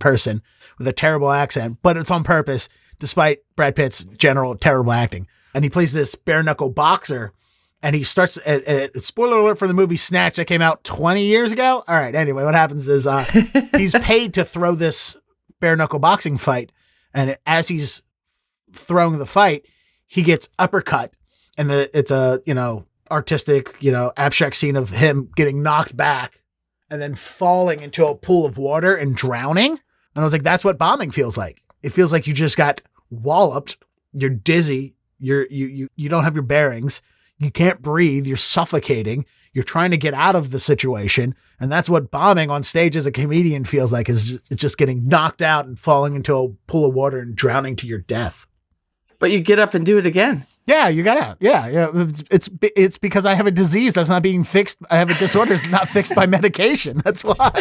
person 0.02 0.42
with 0.78 0.88
a 0.88 0.94
terrible 0.94 1.32
accent, 1.32 1.78
but 1.82 1.96
it's 1.96 2.12
on 2.12 2.26
purpose, 2.26 2.68
despite 3.00 3.40
Brad 3.56 3.76
Pitt's 3.76 4.04
general 4.04 4.56
terrible 4.58 4.92
acting. 4.92 5.28
And 5.54 5.64
he 5.64 5.70
plays 5.70 5.94
this 5.94 6.16
bare 6.16 6.44
knuckle 6.44 6.70
boxer 6.70 7.32
and 7.82 7.96
he 7.96 8.04
starts. 8.04 8.38
Uh, 8.38 8.60
uh, 8.68 9.00
spoiler 9.00 9.38
alert 9.38 9.58
for 9.58 9.68
the 9.68 9.74
movie 9.74 9.96
Snatch 9.96 10.36
that 10.36 10.46
came 10.46 10.62
out 10.62 10.84
20 10.84 11.24
years 11.24 11.52
ago. 11.52 11.84
All 11.88 11.96
right. 11.96 12.14
Anyway, 12.14 12.44
what 12.44 12.54
happens 12.54 12.88
is 12.88 13.08
uh, 13.08 13.24
he's 13.78 13.98
paid 14.00 14.34
to 14.36 14.46
throw 14.46 14.76
this 14.76 15.18
bare 15.60 15.76
knuckle 15.76 16.00
boxing 16.00 16.38
fight, 16.38 16.72
and 17.14 17.38
as 17.46 17.70
he's 17.70 18.04
throwing 18.74 19.18
the 19.18 19.26
fight, 19.26 19.66
he 20.06 20.22
gets 20.22 20.50
uppercut, 20.60 21.14
and 21.58 21.70
the 21.70 21.90
it's 21.98 22.12
a 22.12 22.42
you 22.46 22.54
know 22.54 22.86
artistic, 23.12 23.76
you 23.80 23.92
know, 23.92 24.14
abstract 24.18 24.56
scene 24.56 24.76
of 24.76 24.90
him 24.90 25.30
getting 25.36 25.62
knocked 25.62 25.96
back 25.96 26.42
and 26.90 27.02
then 27.02 27.14
falling 27.14 27.82
into 27.82 28.06
a 28.08 28.16
pool 28.16 28.46
of 28.46 28.58
water 28.58 28.96
and 28.96 29.16
drowning. 29.16 29.80
And 30.16 30.22
I 30.22 30.26
was 30.26 30.34
like, 30.34 30.44
that's 30.44 30.66
what 30.66 30.78
bombing 30.78 31.12
feels 31.12 31.38
like. 31.38 31.62
It 31.82 31.94
feels 31.94 32.12
like 32.12 32.28
you 32.28 32.34
just 32.34 32.58
got 32.58 32.82
walloped. 33.10 33.78
You're 34.14 34.30
dizzy. 34.30 34.96
You're 35.20 35.48
you 35.50 35.68
you 35.68 35.88
you 35.96 36.10
don't 36.10 36.24
have 36.24 36.36
your 36.36 36.44
bearings. 36.44 37.02
You 37.38 37.52
can't 37.52 37.82
breathe. 37.82 38.28
You're 38.28 38.38
suffocating. 38.38 39.26
You're 39.54 39.64
trying 39.64 39.92
to 39.92 39.98
get 39.98 40.14
out 40.14 40.36
of 40.36 40.52
the 40.52 40.60
situation, 40.60 41.36
and 41.60 41.72
that's 41.72 41.90
what 41.90 42.10
bombing 42.10 42.50
on 42.50 42.64
stage 42.64 42.96
as 42.96 43.06
a 43.06 43.12
comedian 43.12 43.66
feels 43.66 43.92
like 43.92 44.08
is 44.08 44.26
just, 44.26 44.52
just 44.56 44.78
getting 44.78 45.08
knocked 45.08 45.42
out 45.42 45.66
and 45.66 45.78
falling 45.78 46.16
into 46.16 46.36
a 46.38 46.50
pool 46.68 46.88
of 46.88 46.94
water 46.94 47.20
and 47.20 47.36
drowning 47.36 47.76
to 47.78 47.88
your 47.88 48.00
death. 48.00 48.48
But 49.20 49.32
you 49.32 49.42
get 49.42 49.60
up 49.60 49.74
and 49.74 49.86
do 49.86 49.98
it 49.98 50.06
again. 50.06 50.46
Yeah, 50.66 50.88
you 50.88 51.04
got 51.04 51.18
out. 51.18 51.38
Yeah, 51.40 51.68
yeah. 51.68 51.92
It's, 51.94 52.24
it's 52.32 52.50
it's 52.62 52.98
because 52.98 53.26
I 53.26 53.34
have 53.34 53.48
a 53.48 53.52
disease 53.52 53.94
that's 53.94 54.10
not 54.10 54.24
being 54.24 54.44
fixed. 54.44 54.80
I 54.90 54.98
have 54.98 55.10
a 55.10 55.16
disorder 55.16 55.50
that's 55.50 55.72
not 55.72 55.88
fixed 55.88 56.16
by 56.16 56.26
medication. 56.28 57.02
That's 57.04 57.24
why. 57.24 57.52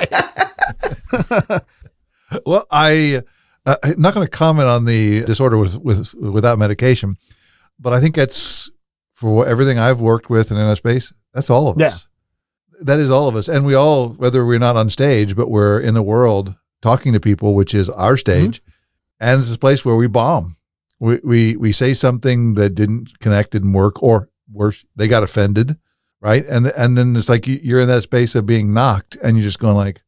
Well, 2.46 2.64
I 2.70 3.22
uh, 3.66 3.76
I'm 3.82 4.00
not 4.00 4.14
going 4.14 4.26
to 4.26 4.30
comment 4.30 4.68
on 4.68 4.84
the 4.84 5.22
disorder 5.24 5.58
with 5.58 5.76
with 5.78 6.14
without 6.14 6.58
medication, 6.58 7.16
but 7.78 7.92
I 7.92 8.00
think 8.00 8.14
that's 8.14 8.70
for 9.14 9.46
everything 9.46 9.78
I've 9.78 10.00
worked 10.00 10.30
with 10.30 10.50
in 10.50 10.56
NS 10.56 10.78
space. 10.78 11.12
That's 11.34 11.50
all 11.50 11.68
of 11.68 11.78
Yeah. 11.78 11.88
us. 11.88 12.06
That 12.82 12.98
is 12.98 13.10
all 13.10 13.28
of 13.28 13.36
us, 13.36 13.46
and 13.48 13.66
we 13.66 13.74
all, 13.74 14.10
whether 14.14 14.46
we're 14.46 14.58
not 14.58 14.74
on 14.76 14.88
stage, 14.88 15.36
but 15.36 15.50
we're 15.50 15.78
in 15.78 15.92
the 15.92 16.02
world 16.02 16.54
talking 16.80 17.12
to 17.12 17.20
people, 17.20 17.54
which 17.54 17.74
is 17.74 17.90
our 17.90 18.16
stage, 18.16 18.62
and 19.20 19.40
it's 19.40 19.52
a 19.52 19.58
place 19.58 19.84
where 19.84 19.96
we 19.96 20.06
bomb. 20.06 20.56
We 20.98 21.20
we 21.22 21.56
we 21.56 21.72
say 21.72 21.92
something 21.92 22.54
that 22.54 22.70
didn't 22.74 23.18
connect, 23.20 23.50
didn't 23.50 23.74
work, 23.74 24.02
or 24.02 24.30
worse, 24.50 24.86
they 24.96 25.08
got 25.08 25.22
offended, 25.22 25.76
right? 26.22 26.46
And 26.46 26.68
and 26.68 26.96
then 26.96 27.14
it's 27.16 27.28
like 27.28 27.46
you're 27.46 27.80
in 27.80 27.88
that 27.88 28.02
space 28.02 28.34
of 28.34 28.46
being 28.46 28.72
knocked, 28.72 29.16
and 29.22 29.36
you're 29.36 29.44
just 29.44 29.58
going 29.58 29.76
like. 29.76 30.00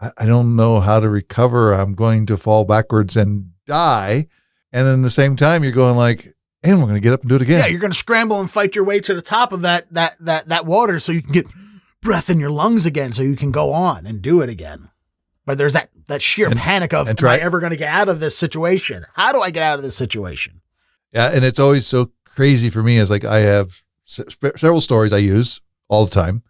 I 0.00 0.26
don't 0.26 0.54
know 0.54 0.80
how 0.80 1.00
to 1.00 1.08
recover. 1.08 1.72
I'm 1.72 1.94
going 1.94 2.26
to 2.26 2.36
fall 2.36 2.64
backwards 2.64 3.16
and 3.16 3.50
die. 3.66 4.28
And 4.72 4.86
then 4.86 5.00
at 5.00 5.02
the 5.02 5.10
same 5.10 5.34
time, 5.34 5.64
you're 5.64 5.72
going 5.72 5.96
like, 5.96 6.34
and 6.62 6.78
we're 6.78 6.84
going 6.86 6.94
to 6.94 7.00
get 7.00 7.12
up 7.12 7.20
and 7.22 7.28
do 7.28 7.34
it 7.36 7.42
again. 7.42 7.60
Yeah, 7.60 7.66
you're 7.66 7.80
going 7.80 7.90
to 7.90 7.96
scramble 7.98 8.40
and 8.40 8.50
fight 8.50 8.74
your 8.76 8.84
way 8.84 9.00
to 9.00 9.14
the 9.14 9.22
top 9.22 9.52
of 9.52 9.62
that 9.62 9.92
that 9.92 10.14
that 10.20 10.48
that 10.48 10.66
water 10.66 11.00
so 11.00 11.10
you 11.12 11.22
can 11.22 11.32
get 11.32 11.46
breath 12.02 12.30
in 12.30 12.38
your 12.38 12.50
lungs 12.50 12.86
again, 12.86 13.10
so 13.12 13.22
you 13.22 13.34
can 13.36 13.50
go 13.50 13.72
on 13.72 14.06
and 14.06 14.22
do 14.22 14.40
it 14.40 14.48
again. 14.48 14.88
But 15.46 15.58
there's 15.58 15.72
that 15.72 15.90
that 16.08 16.20
sheer 16.22 16.46
And- 16.48 16.58
panic 16.58 16.92
of, 16.94 17.08
and 17.08 17.20
am 17.20 17.28
I 17.28 17.38
ever 17.38 17.58
going 17.60 17.70
to 17.72 17.76
get 17.78 17.88
out 17.88 18.08
of 18.08 18.20
this 18.20 18.36
situation? 18.36 19.04
How 19.14 19.32
do 19.32 19.40
I 19.40 19.50
get 19.50 19.62
out 19.62 19.78
of 19.78 19.82
this 19.82 19.96
situation? 19.96 20.60
Yeah, 21.12 21.30
and 21.32 21.44
it's 21.44 21.58
always 21.58 21.86
so 21.86 22.10
crazy 22.24 22.70
for 22.70 22.82
me. 22.82 22.98
Is 22.98 23.10
like 23.10 23.24
I 23.24 23.38
have 23.40 23.82
se- 24.04 24.24
several 24.56 24.80
stories 24.80 25.12
I 25.12 25.18
use 25.18 25.60
all 25.88 26.04
the 26.04 26.10
time, 26.10 26.42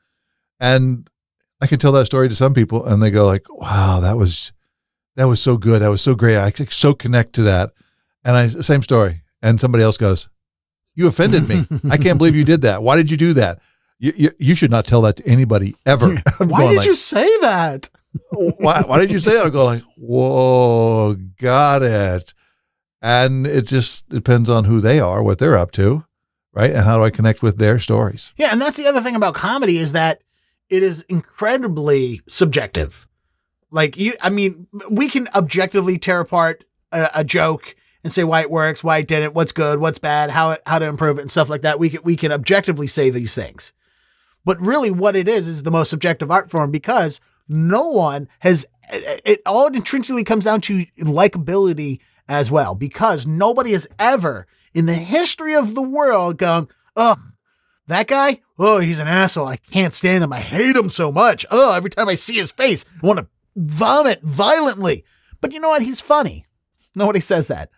and 0.60 1.08
I 1.60 1.66
can 1.66 1.78
tell 1.78 1.92
that 1.92 2.06
story 2.06 2.28
to 2.28 2.34
some 2.34 2.54
people, 2.54 2.84
and 2.84 3.02
they 3.02 3.10
go 3.10 3.26
like, 3.26 3.46
"Wow, 3.50 4.00
that 4.02 4.16
was 4.16 4.52
that 5.16 5.26
was 5.26 5.40
so 5.40 5.56
good. 5.56 5.82
That 5.82 5.90
was 5.90 6.02
so 6.02 6.14
great. 6.14 6.36
I 6.36 6.50
so 6.50 6.94
connect 6.94 7.34
to 7.34 7.42
that." 7.42 7.72
And 8.24 8.36
I 8.36 8.48
same 8.48 8.82
story, 8.82 9.22
and 9.42 9.60
somebody 9.60 9.84
else 9.84 9.96
goes, 9.96 10.28
"You 10.94 11.06
offended 11.08 11.48
me. 11.48 11.66
I 11.90 11.96
can't 11.96 12.18
believe 12.18 12.36
you 12.36 12.44
did 12.44 12.62
that. 12.62 12.82
Why 12.82 12.96
did 12.96 13.10
you 13.10 13.16
do 13.16 13.32
that? 13.34 13.60
You 13.98 14.12
you, 14.16 14.30
you 14.38 14.54
should 14.54 14.70
not 14.70 14.86
tell 14.86 15.02
that 15.02 15.16
to 15.16 15.26
anybody 15.26 15.74
ever." 15.84 16.14
Why 16.38 16.68
did 16.68 16.76
like, 16.78 16.86
you 16.86 16.94
say 16.94 17.28
that? 17.40 17.90
why, 18.30 18.82
why 18.82 18.98
did 18.98 19.10
you 19.10 19.18
say 19.18 19.32
that? 19.32 19.46
I 19.46 19.50
go 19.50 19.64
like, 19.64 19.82
whoa, 19.96 21.16
got 21.40 21.82
it. 21.82 22.34
And 23.00 23.46
it 23.46 23.66
just 23.66 24.08
depends 24.08 24.50
on 24.50 24.64
who 24.64 24.80
they 24.80 24.98
are, 24.98 25.22
what 25.22 25.38
they're 25.38 25.56
up 25.56 25.70
to, 25.72 26.04
right? 26.52 26.70
And 26.70 26.84
how 26.84 26.98
do 26.98 27.04
I 27.04 27.10
connect 27.10 27.42
with 27.42 27.58
their 27.58 27.78
stories? 27.78 28.32
Yeah, 28.36 28.48
and 28.52 28.60
that's 28.60 28.76
the 28.76 28.86
other 28.86 29.00
thing 29.00 29.14
about 29.14 29.34
comedy 29.34 29.78
is 29.78 29.92
that 29.92 30.22
it 30.70 30.82
is 30.82 31.02
incredibly 31.02 32.20
subjective. 32.26 33.06
Like 33.70 33.96
you, 33.96 34.14
I 34.22 34.30
mean, 34.30 34.66
we 34.90 35.08
can 35.08 35.28
objectively 35.34 35.98
tear 35.98 36.20
apart 36.20 36.64
a, 36.92 37.08
a 37.16 37.24
joke 37.24 37.76
and 38.02 38.12
say 38.12 38.24
why 38.24 38.40
it 38.40 38.50
works, 38.50 38.82
why 38.82 38.98
it 38.98 39.08
didn't, 39.08 39.34
what's 39.34 39.52
good, 39.52 39.80
what's 39.80 39.98
bad, 39.98 40.30
how 40.30 40.56
how 40.66 40.78
to 40.78 40.86
improve 40.86 41.18
it, 41.18 41.22
and 41.22 41.30
stuff 41.30 41.50
like 41.50 41.62
that. 41.62 41.78
We 41.78 41.90
can 41.90 42.02
we 42.02 42.16
can 42.16 42.32
objectively 42.32 42.86
say 42.86 43.10
these 43.10 43.34
things, 43.34 43.72
but 44.44 44.60
really, 44.60 44.90
what 44.90 45.16
it 45.16 45.28
is 45.28 45.46
is 45.48 45.62
the 45.62 45.70
most 45.70 45.90
subjective 45.90 46.30
art 46.30 46.50
form 46.50 46.70
because 46.70 47.20
no 47.48 47.88
one 47.88 48.28
has. 48.40 48.66
It, 48.90 49.20
it 49.24 49.42
all 49.44 49.66
intrinsically 49.66 50.24
comes 50.24 50.44
down 50.44 50.62
to 50.62 50.86
likability 51.00 52.00
as 52.26 52.50
well, 52.50 52.74
because 52.74 53.26
nobody 53.26 53.72
has 53.72 53.86
ever 53.98 54.46
in 54.72 54.86
the 54.86 54.94
history 54.94 55.54
of 55.54 55.74
the 55.74 55.82
world 55.82 56.38
gone, 56.38 56.68
oh, 56.96 57.16
that 57.88 58.06
guy, 58.06 58.40
oh, 58.58 58.78
he's 58.78 58.98
an 58.98 59.08
asshole. 59.08 59.48
I 59.48 59.56
can't 59.56 59.94
stand 59.94 60.22
him. 60.22 60.32
I 60.32 60.40
hate 60.40 60.76
him 60.76 60.88
so 60.88 61.10
much. 61.10 61.44
Oh, 61.50 61.74
every 61.74 61.90
time 61.90 62.08
I 62.08 62.14
see 62.14 62.34
his 62.34 62.52
face, 62.52 62.84
I 63.02 63.06
want 63.06 63.18
to 63.18 63.26
vomit 63.56 64.22
violently. 64.22 65.04
But 65.40 65.52
you 65.52 65.60
know 65.60 65.70
what? 65.70 65.82
He's 65.82 66.00
funny. 66.00 66.44
Nobody 66.94 67.20
says 67.20 67.48
that. 67.48 67.70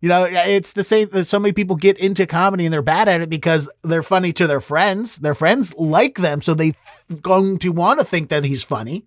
You 0.00 0.08
know, 0.08 0.26
it's 0.28 0.72
the 0.72 0.82
same 0.82 1.08
that 1.10 1.26
so 1.26 1.38
many 1.38 1.52
people 1.52 1.76
get 1.76 1.96
into 1.98 2.26
comedy 2.26 2.66
and 2.66 2.72
they're 2.72 2.82
bad 2.82 3.08
at 3.08 3.20
it 3.20 3.30
because 3.30 3.70
they're 3.84 4.02
funny 4.02 4.32
to 4.32 4.48
their 4.48 4.60
friends. 4.60 5.18
Their 5.18 5.34
friends 5.34 5.72
like 5.74 6.18
them, 6.18 6.42
so 6.42 6.54
they're 6.54 6.72
going 7.20 7.58
to 7.58 7.70
want 7.70 8.00
to 8.00 8.04
think 8.04 8.28
that 8.28 8.44
he's 8.44 8.64
funny. 8.64 9.06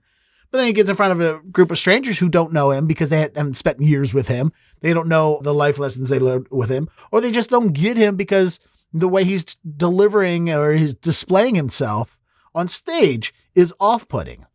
But 0.52 0.60
then 0.60 0.68
he 0.68 0.74
gets 0.74 0.90
in 0.90 0.96
front 0.96 1.12
of 1.12 1.20
a 1.20 1.42
group 1.50 1.70
of 1.70 1.78
strangers 1.78 2.20
who 2.20 2.30
don't 2.30 2.54
know 2.54 2.72
him 2.72 2.88
because 2.88 3.10
they 3.10 3.20
haven't 3.20 3.58
spent 3.58 3.82
years 3.82 4.14
with 4.14 4.30
him. 4.30 4.54
They 4.80 4.94
don't 4.94 5.10
know 5.10 5.42
the 5.44 5.54
life 5.54 5.80
lessons 5.80 6.08
they 6.08 6.20
learned 6.20 6.48
with 6.50 6.70
him, 6.70 6.88
or 7.12 7.20
they 7.20 7.32
just 7.32 7.50
don't 7.50 7.74
get 7.74 7.98
him 7.98 8.16
because 8.16 8.62
the 8.94 9.10
way 9.10 9.24
he's 9.24 9.46
delivering 9.56 10.50
or 10.50 10.74
he's 10.74 10.96
displaying 10.96 11.56
himself 11.56 12.20
on 12.54 12.68
stage 12.68 13.34
is 13.54 13.74
off 13.80 14.08
putting. 14.08 14.46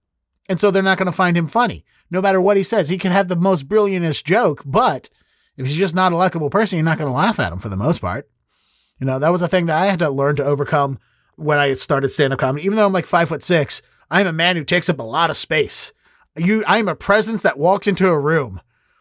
And 0.48 0.60
so 0.60 0.70
they're 0.70 0.82
not 0.82 0.98
going 0.98 1.06
to 1.06 1.12
find 1.12 1.36
him 1.36 1.46
funny. 1.46 1.84
No 2.10 2.20
matter 2.20 2.40
what 2.40 2.56
he 2.56 2.62
says, 2.62 2.88
he 2.88 2.98
can 2.98 3.12
have 3.12 3.28
the 3.28 3.36
most 3.36 3.68
brilliantest 3.68 4.24
joke, 4.24 4.62
but 4.64 5.08
if 5.56 5.66
he's 5.66 5.76
just 5.76 5.94
not 5.94 6.12
a 6.12 6.16
likable 6.16 6.50
person, 6.50 6.76
you're 6.76 6.84
not 6.84 6.98
going 6.98 7.10
to 7.10 7.16
laugh 7.16 7.38
at 7.38 7.52
him 7.52 7.58
for 7.58 7.68
the 7.68 7.76
most 7.76 8.00
part. 8.00 8.28
You 8.98 9.06
know, 9.06 9.18
that 9.18 9.32
was 9.32 9.42
a 9.42 9.48
thing 9.48 9.66
that 9.66 9.80
I 9.80 9.86
had 9.86 9.98
to 10.00 10.10
learn 10.10 10.36
to 10.36 10.44
overcome 10.44 10.98
when 11.36 11.58
I 11.58 11.72
started 11.74 12.08
stand 12.08 12.32
up 12.32 12.38
comedy. 12.38 12.64
Even 12.64 12.76
though 12.76 12.86
I'm 12.86 12.92
like 12.92 13.06
five 13.06 13.28
foot 13.28 13.44
six, 13.44 13.82
I'm 14.10 14.26
a 14.26 14.32
man 14.32 14.56
who 14.56 14.64
takes 14.64 14.88
up 14.88 14.98
a 14.98 15.04
lot 15.04 15.30
of 15.30 15.36
space. 15.36 15.92
You, 16.36 16.64
I'm 16.66 16.88
a 16.88 16.94
presence 16.94 17.42
that 17.42 17.58
walks 17.58 17.86
into 17.86 18.08
a 18.08 18.18
room. 18.18 18.60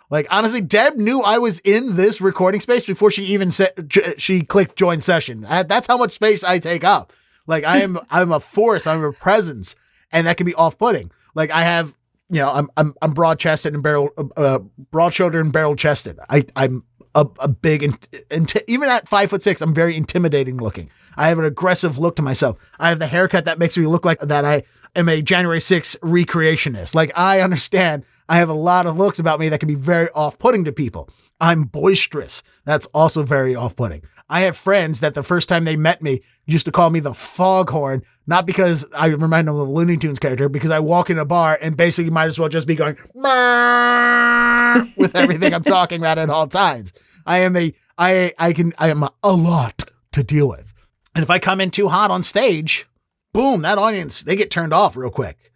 Like 0.09 0.27
honestly, 0.31 0.61
Deb 0.61 0.95
knew 0.95 1.21
I 1.21 1.37
was 1.37 1.59
in 1.59 1.95
this 1.95 2.19
recording 2.19 2.61
space 2.61 2.85
before 2.85 3.11
she 3.11 3.23
even 3.25 3.51
said 3.51 3.93
she 4.17 4.41
clicked 4.41 4.75
join 4.75 5.01
session. 5.01 5.45
I- 5.45 5.63
That's 5.63 5.87
how 5.87 5.97
much 5.97 6.11
space 6.11 6.43
I 6.43 6.59
take 6.59 6.83
up. 6.83 7.13
Like 7.45 7.63
I 7.63 7.77
am, 7.81 7.99
I'm 8.09 8.31
a 8.31 8.39
force. 8.39 8.87
I'm 8.87 9.03
a 9.03 9.13
presence, 9.13 9.75
and 10.11 10.25
that 10.27 10.37
can 10.37 10.45
be 10.45 10.55
off-putting. 10.55 11.11
Like 11.35 11.51
I 11.51 11.61
have, 11.63 11.95
you 12.29 12.41
know, 12.41 12.51
I'm 12.51 12.69
I'm 12.77 12.95
I'm 13.01 13.13
broad-chested 13.13 13.73
and 13.73 13.83
barrel, 13.83 14.09
uh, 14.35 14.59
broad-shouldered 14.91 15.43
and 15.43 15.53
barrel-chested. 15.53 16.19
I 16.29 16.45
I'm 16.55 16.83
a, 17.15 17.25
a 17.39 17.47
big, 17.47 17.81
and 17.83 17.99
inti- 18.29 18.63
even 18.67 18.87
at 18.89 19.07
five 19.07 19.29
foot 19.31 19.41
six, 19.43 19.61
I'm 19.61 19.73
very 19.73 19.95
intimidating 19.95 20.57
looking. 20.57 20.89
I 21.17 21.29
have 21.29 21.39
an 21.39 21.45
aggressive 21.45 21.97
look 21.97 22.15
to 22.17 22.21
myself. 22.21 22.57
I 22.79 22.89
have 22.89 22.99
the 22.99 23.07
haircut 23.07 23.45
that 23.45 23.57
makes 23.59 23.77
me 23.77 23.85
look 23.87 24.05
like 24.05 24.19
that 24.21 24.45
I 24.45 24.63
am 24.95 25.09
a 25.09 25.21
January 25.21 25.59
6th 25.59 25.99
recreationist. 25.99 26.95
Like 26.95 27.17
I 27.17 27.41
understand 27.41 28.05
I 28.27 28.37
have 28.37 28.49
a 28.49 28.53
lot 28.53 28.85
of 28.85 28.97
looks 28.97 29.19
about 29.19 29.39
me 29.39 29.49
that 29.49 29.59
can 29.59 29.67
be 29.67 29.75
very 29.75 30.09
off-putting 30.09 30.63
to 30.65 30.71
people. 30.71 31.09
I'm 31.41 31.63
boisterous. 31.63 32.43
That's 32.65 32.85
also 32.87 33.23
very 33.23 33.55
off-putting. 33.55 34.03
I 34.29 34.41
have 34.41 34.55
friends 34.55 34.99
that 34.99 35.15
the 35.15 35.23
first 35.23 35.49
time 35.49 35.65
they 35.65 35.75
met 35.75 36.03
me 36.03 36.21
used 36.45 36.65
to 36.65 36.71
call 36.71 36.91
me 36.91 36.99
the 36.99 37.15
foghorn, 37.15 38.03
not 38.27 38.45
because 38.45 38.85
I 38.95 39.07
remind 39.07 39.47
them 39.47 39.55
of 39.55 39.67
a 39.67 39.71
Looney 39.71 39.97
Tunes 39.97 40.19
character, 40.19 40.47
because 40.47 40.69
I 40.69 40.79
walk 40.79 41.09
in 41.09 41.17
a 41.17 41.25
bar 41.25 41.57
and 41.59 41.75
basically 41.75 42.11
might 42.11 42.25
as 42.25 42.37
well 42.37 42.49
just 42.49 42.67
be 42.67 42.75
going 42.75 42.95
with 44.97 45.15
everything 45.15 45.53
I'm 45.53 45.63
talking 45.63 45.99
about 45.99 46.19
at 46.19 46.29
all 46.29 46.47
times. 46.47 46.93
I 47.25 47.39
am 47.39 47.55
a 47.55 47.73
I 47.97 48.33
I 48.37 48.53
can 48.53 48.73
I 48.77 48.89
am 48.89 49.03
a, 49.03 49.11
a 49.23 49.33
lot 49.33 49.89
to 50.11 50.23
deal 50.23 50.47
with. 50.47 50.73
And 51.15 51.23
if 51.23 51.29
I 51.29 51.39
come 51.39 51.59
in 51.59 51.71
too 51.71 51.89
hot 51.89 52.11
on 52.11 52.23
stage, 52.23 52.87
boom, 53.33 53.61
that 53.61 53.77
audience, 53.77 54.23
they 54.23 54.35
get 54.35 54.51
turned 54.51 54.73
off 54.73 54.95
real 54.95 55.11
quick. 55.11 55.51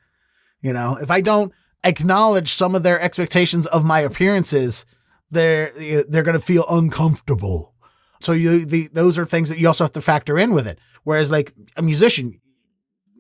You 0.61 0.73
know, 0.73 0.97
if 1.01 1.11
I 1.11 1.21
don't 1.21 1.51
acknowledge 1.83 2.53
some 2.53 2.75
of 2.75 2.83
their 2.83 2.99
expectations 2.99 3.65
of 3.67 3.83
my 3.83 3.99
appearances, 3.99 4.85
they're 5.29 5.71
they're 6.07 6.23
going 6.23 6.39
to 6.39 6.45
feel 6.45 6.65
uncomfortable. 6.69 7.73
So 8.21 8.31
you 8.31 8.65
the 8.65 8.87
those 8.93 9.17
are 9.17 9.25
things 9.25 9.49
that 9.49 9.59
you 9.59 9.67
also 9.67 9.83
have 9.83 9.93
to 9.93 10.01
factor 10.01 10.39
in 10.39 10.53
with 10.53 10.67
it. 10.67 10.79
Whereas 11.03 11.31
like 11.31 11.53
a 11.75 11.81
musician, 11.81 12.39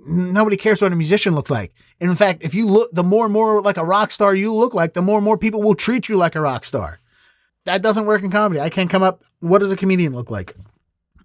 nobody 0.07 0.55
cares 0.55 0.81
what 0.81 0.93
a 0.93 0.95
musician 0.95 1.35
looks 1.35 1.51
like. 1.51 1.73
And 1.99 2.09
in 2.09 2.15
fact, 2.15 2.43
if 2.43 2.53
you 2.53 2.67
look, 2.67 2.91
the 2.93 3.03
more 3.03 3.25
and 3.25 3.33
more 3.33 3.61
like 3.61 3.77
a 3.77 3.85
rock 3.85 4.11
star 4.11 4.33
you 4.33 4.53
look 4.53 4.73
like, 4.73 4.93
the 4.93 5.01
more 5.01 5.17
and 5.17 5.25
more 5.25 5.37
people 5.37 5.61
will 5.61 5.75
treat 5.75 6.07
you 6.07 6.15
like 6.15 6.35
a 6.35 6.41
rock 6.41 6.63
star. 6.63 6.99
That 7.65 7.81
doesn't 7.81 8.05
work 8.05 8.23
in 8.23 8.31
comedy. 8.31 8.61
I 8.61 8.69
can't 8.69 8.89
come 8.89 9.03
up. 9.03 9.23
What 9.39 9.59
does 9.59 9.71
a 9.71 9.77
comedian 9.77 10.13
look 10.13 10.29
like? 10.29 10.53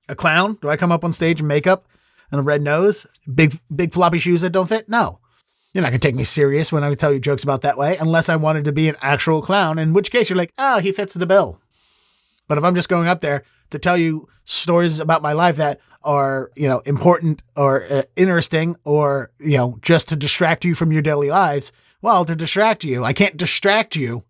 A 0.08 0.14
clown? 0.14 0.58
Do 0.62 0.68
I 0.68 0.76
come 0.76 0.92
up 0.92 1.04
on 1.04 1.12
stage 1.12 1.40
in 1.40 1.46
makeup 1.46 1.86
and 2.30 2.40
a 2.40 2.44
red 2.44 2.62
nose, 2.62 3.06
big 3.32 3.58
big 3.74 3.92
floppy 3.92 4.18
shoes 4.18 4.40
that 4.40 4.50
don't 4.50 4.68
fit? 4.68 4.88
No. 4.88 5.20
You're 5.72 5.82
not 5.82 5.90
gonna 5.90 5.98
take 5.98 6.14
me 6.14 6.24
serious 6.24 6.72
when 6.72 6.82
I 6.82 6.94
tell 6.94 7.12
you 7.12 7.20
jokes 7.20 7.42
about 7.42 7.62
that 7.62 7.78
way, 7.78 7.96
unless 7.98 8.28
I 8.28 8.36
wanted 8.36 8.64
to 8.64 8.72
be 8.72 8.88
an 8.88 8.96
actual 9.02 9.42
clown. 9.42 9.78
In 9.78 9.92
which 9.92 10.10
case, 10.10 10.30
you're 10.30 10.36
like, 10.36 10.52
oh, 10.58 10.78
he 10.78 10.92
fits 10.92 11.14
the 11.14 11.26
bill. 11.26 11.60
But 12.48 12.58
if 12.58 12.64
I'm 12.64 12.74
just 12.74 12.88
going 12.88 13.08
up 13.08 13.20
there 13.20 13.44
to 13.70 13.78
tell 13.78 13.96
you 13.96 14.28
stories 14.44 14.98
about 14.98 15.22
my 15.22 15.32
life 15.32 15.56
that 15.56 15.80
are, 16.02 16.50
you 16.54 16.68
know, 16.68 16.78
important 16.80 17.42
or 17.56 17.84
uh, 17.92 18.02
interesting 18.16 18.76
or, 18.84 19.30
you 19.38 19.56
know, 19.56 19.78
just 19.82 20.08
to 20.08 20.16
distract 20.16 20.64
you 20.64 20.74
from 20.74 20.92
your 20.92 21.02
daily 21.02 21.28
lives. 21.28 21.72
Well, 22.00 22.24
to 22.24 22.36
distract 22.36 22.84
you, 22.84 23.04
I 23.04 23.12
can't 23.12 23.36
distract 23.36 23.96
you 23.96 24.24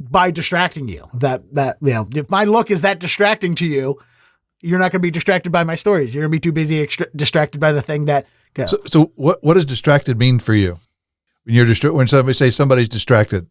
by 0.00 0.30
distracting 0.30 0.88
you. 0.88 1.08
That, 1.14 1.54
that, 1.54 1.76
you 1.80 1.92
know, 1.92 2.08
if 2.14 2.30
my 2.30 2.44
look 2.44 2.70
is 2.70 2.82
that 2.82 2.98
distracting 2.98 3.54
to 3.56 3.66
you, 3.66 4.00
you're 4.64 4.78
not 4.78 4.92
going 4.92 5.00
to 5.00 5.06
be 5.06 5.10
distracted 5.10 5.50
by 5.50 5.62
my 5.64 5.74
stories. 5.74 6.14
You're 6.14 6.22
going 6.22 6.32
to 6.32 6.36
be 6.36 6.40
too 6.40 6.52
busy 6.52 6.80
extra- 6.80 7.10
distracted 7.14 7.60
by 7.60 7.72
the 7.72 7.82
thing 7.82 8.06
that. 8.06 8.26
So, 8.66 8.78
so 8.86 9.12
what 9.16 9.42
what 9.42 9.54
does 9.54 9.66
distracted 9.66 10.18
mean 10.18 10.38
for 10.38 10.54
you? 10.54 10.78
When 11.44 11.54
you're 11.56 11.66
distra- 11.66 11.92
when 11.92 12.08
somebody 12.08 12.34
say 12.34 12.50
somebody's 12.50 12.88
distracted, 12.88 13.48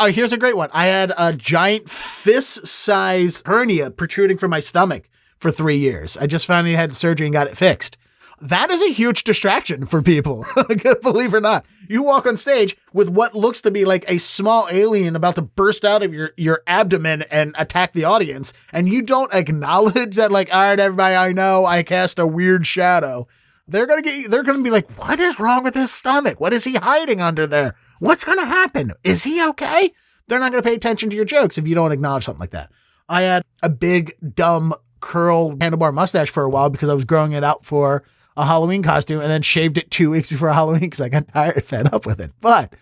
Oh, 0.00 0.06
here's 0.12 0.32
a 0.32 0.38
great 0.38 0.56
one. 0.56 0.70
I 0.72 0.86
had 0.86 1.12
a 1.18 1.32
giant 1.32 1.90
fist 1.90 2.66
size 2.68 3.42
hernia 3.44 3.90
protruding 3.90 4.38
from 4.38 4.50
my 4.50 4.60
stomach 4.60 5.08
for 5.38 5.50
three 5.50 5.76
years. 5.76 6.16
I 6.16 6.28
just 6.28 6.46
finally 6.46 6.74
had 6.74 6.94
surgery 6.94 7.26
and 7.26 7.32
got 7.32 7.48
it 7.48 7.56
fixed. 7.56 7.98
That 8.40 8.70
is 8.70 8.82
a 8.82 8.92
huge 8.92 9.24
distraction 9.24 9.84
for 9.84 10.00
people. 10.00 10.44
Believe 11.02 11.34
it 11.34 11.36
or 11.36 11.40
not. 11.40 11.66
You 11.88 12.02
walk 12.02 12.24
on 12.26 12.36
stage 12.36 12.76
with 12.92 13.08
what 13.08 13.34
looks 13.34 13.60
to 13.62 13.70
be 13.70 13.84
like 13.84 14.04
a 14.08 14.18
small 14.18 14.68
alien 14.70 15.16
about 15.16 15.34
to 15.36 15.42
burst 15.42 15.84
out 15.84 16.02
of 16.02 16.14
your, 16.14 16.32
your 16.36 16.62
abdomen 16.66 17.22
and 17.30 17.54
attack 17.58 17.92
the 17.92 18.04
audience. 18.04 18.52
And 18.72 18.88
you 18.88 19.02
don't 19.02 19.34
acknowledge 19.34 20.16
that, 20.16 20.30
like, 20.30 20.54
all 20.54 20.60
right, 20.60 20.78
everybody, 20.78 21.16
I 21.16 21.32
know 21.32 21.66
I 21.66 21.82
cast 21.82 22.18
a 22.18 22.26
weird 22.26 22.66
shadow. 22.66 23.26
They're 23.66 23.86
going 23.86 24.02
to 24.02 24.08
get 24.08 24.18
you, 24.18 24.28
they're 24.28 24.44
going 24.44 24.58
to 24.58 24.64
be 24.64 24.70
like, 24.70 24.98
what 24.98 25.18
is 25.18 25.40
wrong 25.40 25.64
with 25.64 25.74
his 25.74 25.92
stomach? 25.92 26.40
What 26.40 26.52
is 26.52 26.64
he 26.64 26.74
hiding 26.74 27.20
under 27.20 27.46
there? 27.46 27.74
What's 27.98 28.24
going 28.24 28.38
to 28.38 28.46
happen? 28.46 28.92
Is 29.02 29.24
he 29.24 29.44
okay? 29.48 29.90
They're 30.28 30.38
not 30.38 30.52
going 30.52 30.62
to 30.62 30.68
pay 30.68 30.74
attention 30.74 31.10
to 31.10 31.16
your 31.16 31.24
jokes 31.24 31.58
if 31.58 31.66
you 31.66 31.74
don't 31.74 31.92
acknowledge 31.92 32.24
something 32.24 32.40
like 32.40 32.50
that. 32.50 32.70
I 33.08 33.22
had 33.22 33.42
a 33.62 33.68
big, 33.68 34.14
dumb 34.34 34.74
curl 35.00 35.56
handlebar 35.56 35.92
mustache 35.92 36.30
for 36.30 36.44
a 36.44 36.50
while 36.50 36.70
because 36.70 36.88
I 36.88 36.94
was 36.94 37.04
growing 37.04 37.32
it 37.32 37.42
out 37.42 37.64
for 37.64 38.04
a 38.38 38.46
Halloween 38.46 38.82
costume 38.84 39.20
and 39.20 39.28
then 39.28 39.42
shaved 39.42 39.76
it 39.76 39.90
two 39.90 40.10
weeks 40.10 40.30
before 40.30 40.50
Halloween 40.52 40.80
because 40.80 41.00
I 41.00 41.08
got 41.08 41.28
tired 41.28 41.62
fed 41.64 41.92
up 41.92 42.06
with 42.06 42.20
it. 42.20 42.30
But 42.40 42.72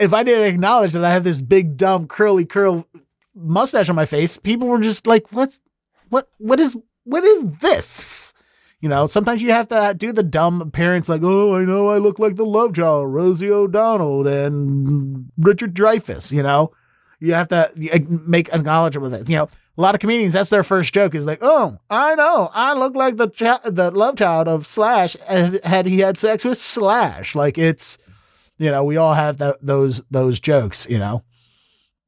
if 0.00 0.12
I 0.12 0.24
didn't 0.24 0.52
acknowledge 0.52 0.92
that 0.92 1.04
I 1.04 1.10
have 1.10 1.24
this 1.24 1.40
big, 1.40 1.76
dumb, 1.76 2.08
curly 2.08 2.44
curl 2.44 2.86
mustache 3.34 3.88
on 3.88 3.94
my 3.94 4.04
face, 4.04 4.36
people 4.36 4.66
were 4.66 4.80
just 4.80 5.06
like, 5.06 5.30
"What's 5.30 5.60
what? 6.08 6.28
What 6.38 6.58
is 6.58 6.76
what 7.04 7.22
is 7.22 7.44
this?" 7.60 8.34
You 8.80 8.88
know, 8.88 9.06
sometimes 9.06 9.40
you 9.40 9.52
have 9.52 9.68
to 9.68 9.94
do 9.96 10.12
the 10.12 10.24
dumb 10.24 10.60
appearance, 10.60 11.08
like, 11.08 11.22
"Oh, 11.22 11.54
I 11.54 11.64
know 11.64 11.88
I 11.88 11.98
look 11.98 12.18
like 12.18 12.34
the 12.34 12.44
love 12.44 12.74
child, 12.74 13.14
Rosie 13.14 13.50
O'Donnell 13.50 14.26
and 14.26 15.26
Richard 15.38 15.72
Dreyfuss." 15.72 16.32
You 16.32 16.42
know, 16.42 16.72
you 17.20 17.32
have 17.34 17.48
to 17.48 17.70
make 18.26 18.52
acknowledgement 18.52 19.14
of 19.14 19.20
it. 19.20 19.30
You 19.30 19.36
know, 19.36 19.48
a 19.76 19.80
lot 19.80 19.94
of 19.94 20.00
comedians, 20.00 20.34
that's 20.34 20.50
their 20.50 20.64
first 20.64 20.94
joke 20.94 21.14
is 21.14 21.26
like, 21.26 21.40
oh, 21.42 21.78
I 21.90 22.14
know, 22.14 22.50
I 22.52 22.74
look 22.74 22.94
like 22.94 23.16
the 23.16 23.28
ch- 23.28 23.62
the 23.64 23.90
love 23.90 24.16
child 24.16 24.48
of 24.48 24.66
Slash 24.66 25.16
and 25.28 25.60
had 25.64 25.86
he 25.86 26.00
had 26.00 26.18
sex 26.18 26.44
with 26.44 26.58
Slash. 26.58 27.34
Like 27.34 27.58
it's, 27.58 27.98
you 28.58 28.70
know, 28.70 28.84
we 28.84 28.96
all 28.96 29.14
have 29.14 29.36
that 29.38 29.56
those 29.60 30.02
those 30.10 30.40
jokes. 30.40 30.86
You 30.88 30.98
know, 30.98 31.22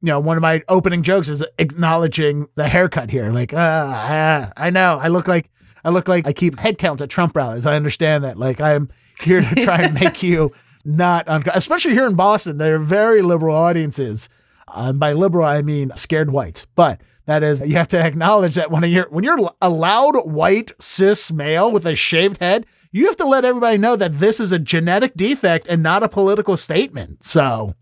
you 0.01 0.07
know, 0.07 0.19
one 0.19 0.37
of 0.37 0.41
my 0.41 0.63
opening 0.67 1.03
jokes 1.03 1.29
is 1.29 1.45
acknowledging 1.57 2.47
the 2.55 2.67
haircut 2.67 3.11
here. 3.11 3.31
Like, 3.31 3.53
ah, 3.55 4.51
I 4.57 4.69
know, 4.69 4.99
I 4.99 5.09
look 5.09 5.27
like 5.27 5.49
I 5.83 5.89
look 5.89 6.07
like 6.07 6.27
I 6.27 6.33
keep 6.33 6.55
headcounts 6.55 7.01
at 7.01 7.09
Trump 7.09 7.35
rallies. 7.35 7.65
I 7.65 7.75
understand 7.75 8.23
that. 8.23 8.37
Like, 8.37 8.59
I'm 8.59 8.89
here 9.21 9.41
to 9.41 9.55
try 9.63 9.83
and 9.83 9.93
make 9.93 10.23
you 10.23 10.51
not, 10.85 11.25
especially 11.55 11.93
here 11.93 12.07
in 12.07 12.15
Boston, 12.15 12.57
they're 12.57 12.79
very 12.79 13.21
liberal 13.21 13.55
audiences. 13.55 14.29
Um, 14.73 14.99
by 14.99 15.13
liberal, 15.13 15.45
I 15.45 15.61
mean 15.61 15.91
scared 15.95 16.31
whites, 16.31 16.65
but 16.75 17.01
that 17.29 17.43
is, 17.43 17.61
you 17.61 17.75
have 17.75 17.87
to 17.89 18.03
acknowledge 18.03 18.55
that 18.55 18.71
when 18.71 18.83
you're 18.89 19.07
when 19.09 19.23
you're 19.23 19.51
a 19.61 19.69
loud 19.69 20.15
white 20.25 20.71
cis 20.81 21.31
male 21.31 21.71
with 21.71 21.85
a 21.85 21.93
shaved 21.93 22.39
head, 22.39 22.65
you 22.91 23.05
have 23.05 23.17
to 23.17 23.25
let 23.25 23.45
everybody 23.45 23.77
know 23.77 23.95
that 23.95 24.17
this 24.17 24.39
is 24.39 24.51
a 24.51 24.57
genetic 24.57 25.13
defect 25.15 25.67
and 25.67 25.83
not 25.83 26.01
a 26.01 26.09
political 26.09 26.57
statement. 26.57 27.23
So, 27.23 27.75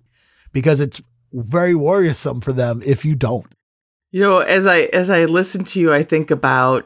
because 0.51 0.81
it's 0.81 1.01
very 1.31 1.75
worrisome 1.75 2.41
for 2.41 2.51
them 2.51 2.81
if 2.85 3.05
you 3.05 3.15
don't. 3.15 3.47
You 4.11 4.21
know, 4.21 4.39
as 4.39 4.67
I 4.67 4.81
as 4.91 5.09
I 5.09 5.23
listen 5.23 5.63
to 5.63 5.79
you, 5.79 5.93
I 5.93 6.03
think 6.03 6.29
about 6.29 6.85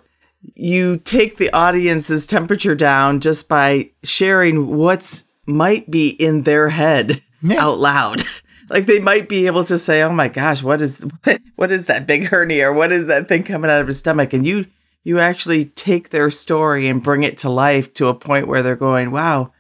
you 0.54 0.98
take 0.98 1.38
the 1.38 1.52
audience's 1.52 2.28
temperature 2.28 2.76
down 2.76 3.22
just 3.22 3.50
by 3.50 3.90
sharing 4.04 4.78
what's 4.78 5.24
might 5.48 5.90
be 5.90 6.10
in 6.10 6.44
their 6.44 6.70
head 6.70 7.22
yeah. 7.42 7.64
out 7.64 7.80
loud. 7.80 8.22
Like 8.72 8.86
they 8.86 9.00
might 9.00 9.28
be 9.28 9.46
able 9.48 9.64
to 9.66 9.78
say, 9.78 10.02
"Oh 10.02 10.12
my 10.12 10.30
gosh, 10.30 10.64
what 10.64 10.82
is 10.82 11.06
what 11.56 11.72
is 11.72 11.86
that 11.86 12.08
big 12.08 12.28
hernia 12.28 12.70
or 12.70 12.74
what 12.74 12.92
is 12.92 13.08
that 13.08 13.28
thing 13.28 13.44
coming 13.44 13.70
out 13.70 13.82
of 13.82 13.88
his 13.88 14.00
stomach?" 14.00 14.34
And 14.34 14.46
you 14.46 14.66
you 15.04 15.20
actually 15.20 15.66
take 15.66 16.10
their 16.10 16.30
story 16.30 16.88
and 16.88 17.04
bring 17.04 17.24
it 17.24 17.38
to 17.40 17.50
life 17.50 17.94
to 17.96 18.08
a 18.08 18.14
point 18.14 18.48
where 18.48 18.64
they're 18.64 18.76
going, 18.76 19.12
"Wow, 19.12 19.52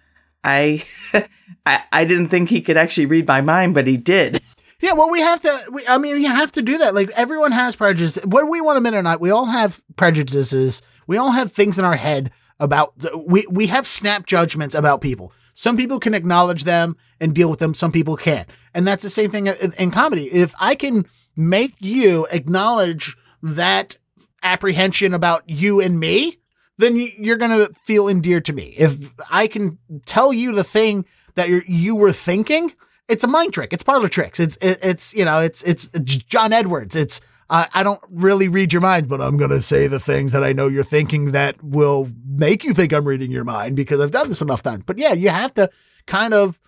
I 0.43 0.83
I, 1.65 1.83
I 1.91 2.05
didn't 2.05 2.29
think 2.29 2.49
he 2.49 2.61
could 2.61 2.77
actually 2.77 3.05
read 3.05 3.27
my 3.27 3.41
mind, 3.41 3.73
but 3.73 3.87
he 3.87 3.97
did." 3.97 4.41
Yeah, 4.79 4.93
well, 4.93 5.11
we 5.11 5.19
have 5.19 5.41
to. 5.43 5.61
We, 5.71 5.85
I 5.87 5.97
mean, 5.99 6.19
you 6.21 6.27
have 6.27 6.51
to 6.53 6.61
do 6.61 6.77
that. 6.79 6.95
Like 6.95 7.11
everyone 7.11 7.51
has 7.51 7.75
prejudices. 7.75 8.25
Whether 8.25 8.49
we 8.49 8.61
want 8.61 8.75
to 8.75 8.77
admit 8.77 8.95
or 8.95 9.03
not, 9.03 9.21
we 9.21 9.29
all 9.29 9.45
have 9.45 9.83
prejudices. 9.95 10.81
We 11.05 11.17
all 11.17 11.31
have 11.31 11.51
things 11.51 11.77
in 11.77 11.85
our 11.85 11.97
head 11.97 12.31
about. 12.59 12.93
We 13.27 13.45
we 13.49 13.67
have 13.67 13.85
snap 13.85 14.25
judgments 14.25 14.73
about 14.73 15.01
people. 15.01 15.33
Some 15.53 15.77
people 15.77 15.99
can 15.99 16.13
acknowledge 16.13 16.63
them 16.63 16.97
and 17.19 17.33
deal 17.33 17.49
with 17.49 17.59
them. 17.59 17.73
Some 17.73 17.91
people 17.91 18.17
can't. 18.17 18.49
And 18.73 18.87
that's 18.87 19.03
the 19.03 19.09
same 19.09 19.29
thing 19.29 19.47
in 19.47 19.91
comedy. 19.91 20.31
If 20.31 20.53
I 20.59 20.75
can 20.75 21.05
make 21.35 21.75
you 21.79 22.27
acknowledge 22.31 23.15
that 23.41 23.97
apprehension 24.43 25.13
about 25.13 25.43
you 25.47 25.79
and 25.79 25.99
me, 25.99 26.37
then 26.77 26.95
you're 26.95 27.37
going 27.37 27.51
to 27.51 27.73
feel 27.83 28.07
endeared 28.07 28.45
to 28.45 28.53
me. 28.53 28.73
If 28.77 29.13
I 29.29 29.47
can 29.47 29.77
tell 30.05 30.33
you 30.33 30.53
the 30.53 30.63
thing 30.63 31.05
that 31.35 31.49
you 31.67 31.95
were 31.95 32.11
thinking, 32.11 32.73
it's 33.07 33.23
a 33.23 33.27
mind 33.27 33.53
trick. 33.53 33.73
It's 33.73 33.83
parlor 33.83 34.07
tricks. 34.07 34.39
It's 34.39 34.57
it's 34.61 35.13
you 35.13 35.25
know 35.25 35.39
it's 35.39 35.63
it's, 35.63 35.89
it's 35.93 36.17
John 36.17 36.53
Edwards. 36.53 36.95
It's 36.95 37.21
uh, 37.51 37.65
I 37.73 37.83
don't 37.83 37.99
really 38.09 38.47
read 38.47 38.71
your 38.71 38.81
mind, 38.81 39.09
but 39.09 39.19
I'm 39.19 39.35
gonna 39.35 39.61
say 39.61 39.87
the 39.87 39.99
things 39.99 40.31
that 40.31 40.41
I 40.41 40.53
know 40.53 40.67
you're 40.67 40.83
thinking 40.83 41.31
that 41.31 41.61
will 41.61 42.09
make 42.25 42.63
you 42.63 42.73
think 42.73 42.93
I'm 42.93 43.05
reading 43.05 43.29
your 43.29 43.43
mind 43.43 43.75
because 43.75 43.99
I've 43.99 44.11
done 44.11 44.29
this 44.29 44.41
enough 44.41 44.63
times. 44.63 44.83
But 44.85 44.97
yeah, 44.97 45.11
you 45.11 45.27
have 45.27 45.53
to 45.55 45.69
kind 46.07 46.33
of 46.33 46.61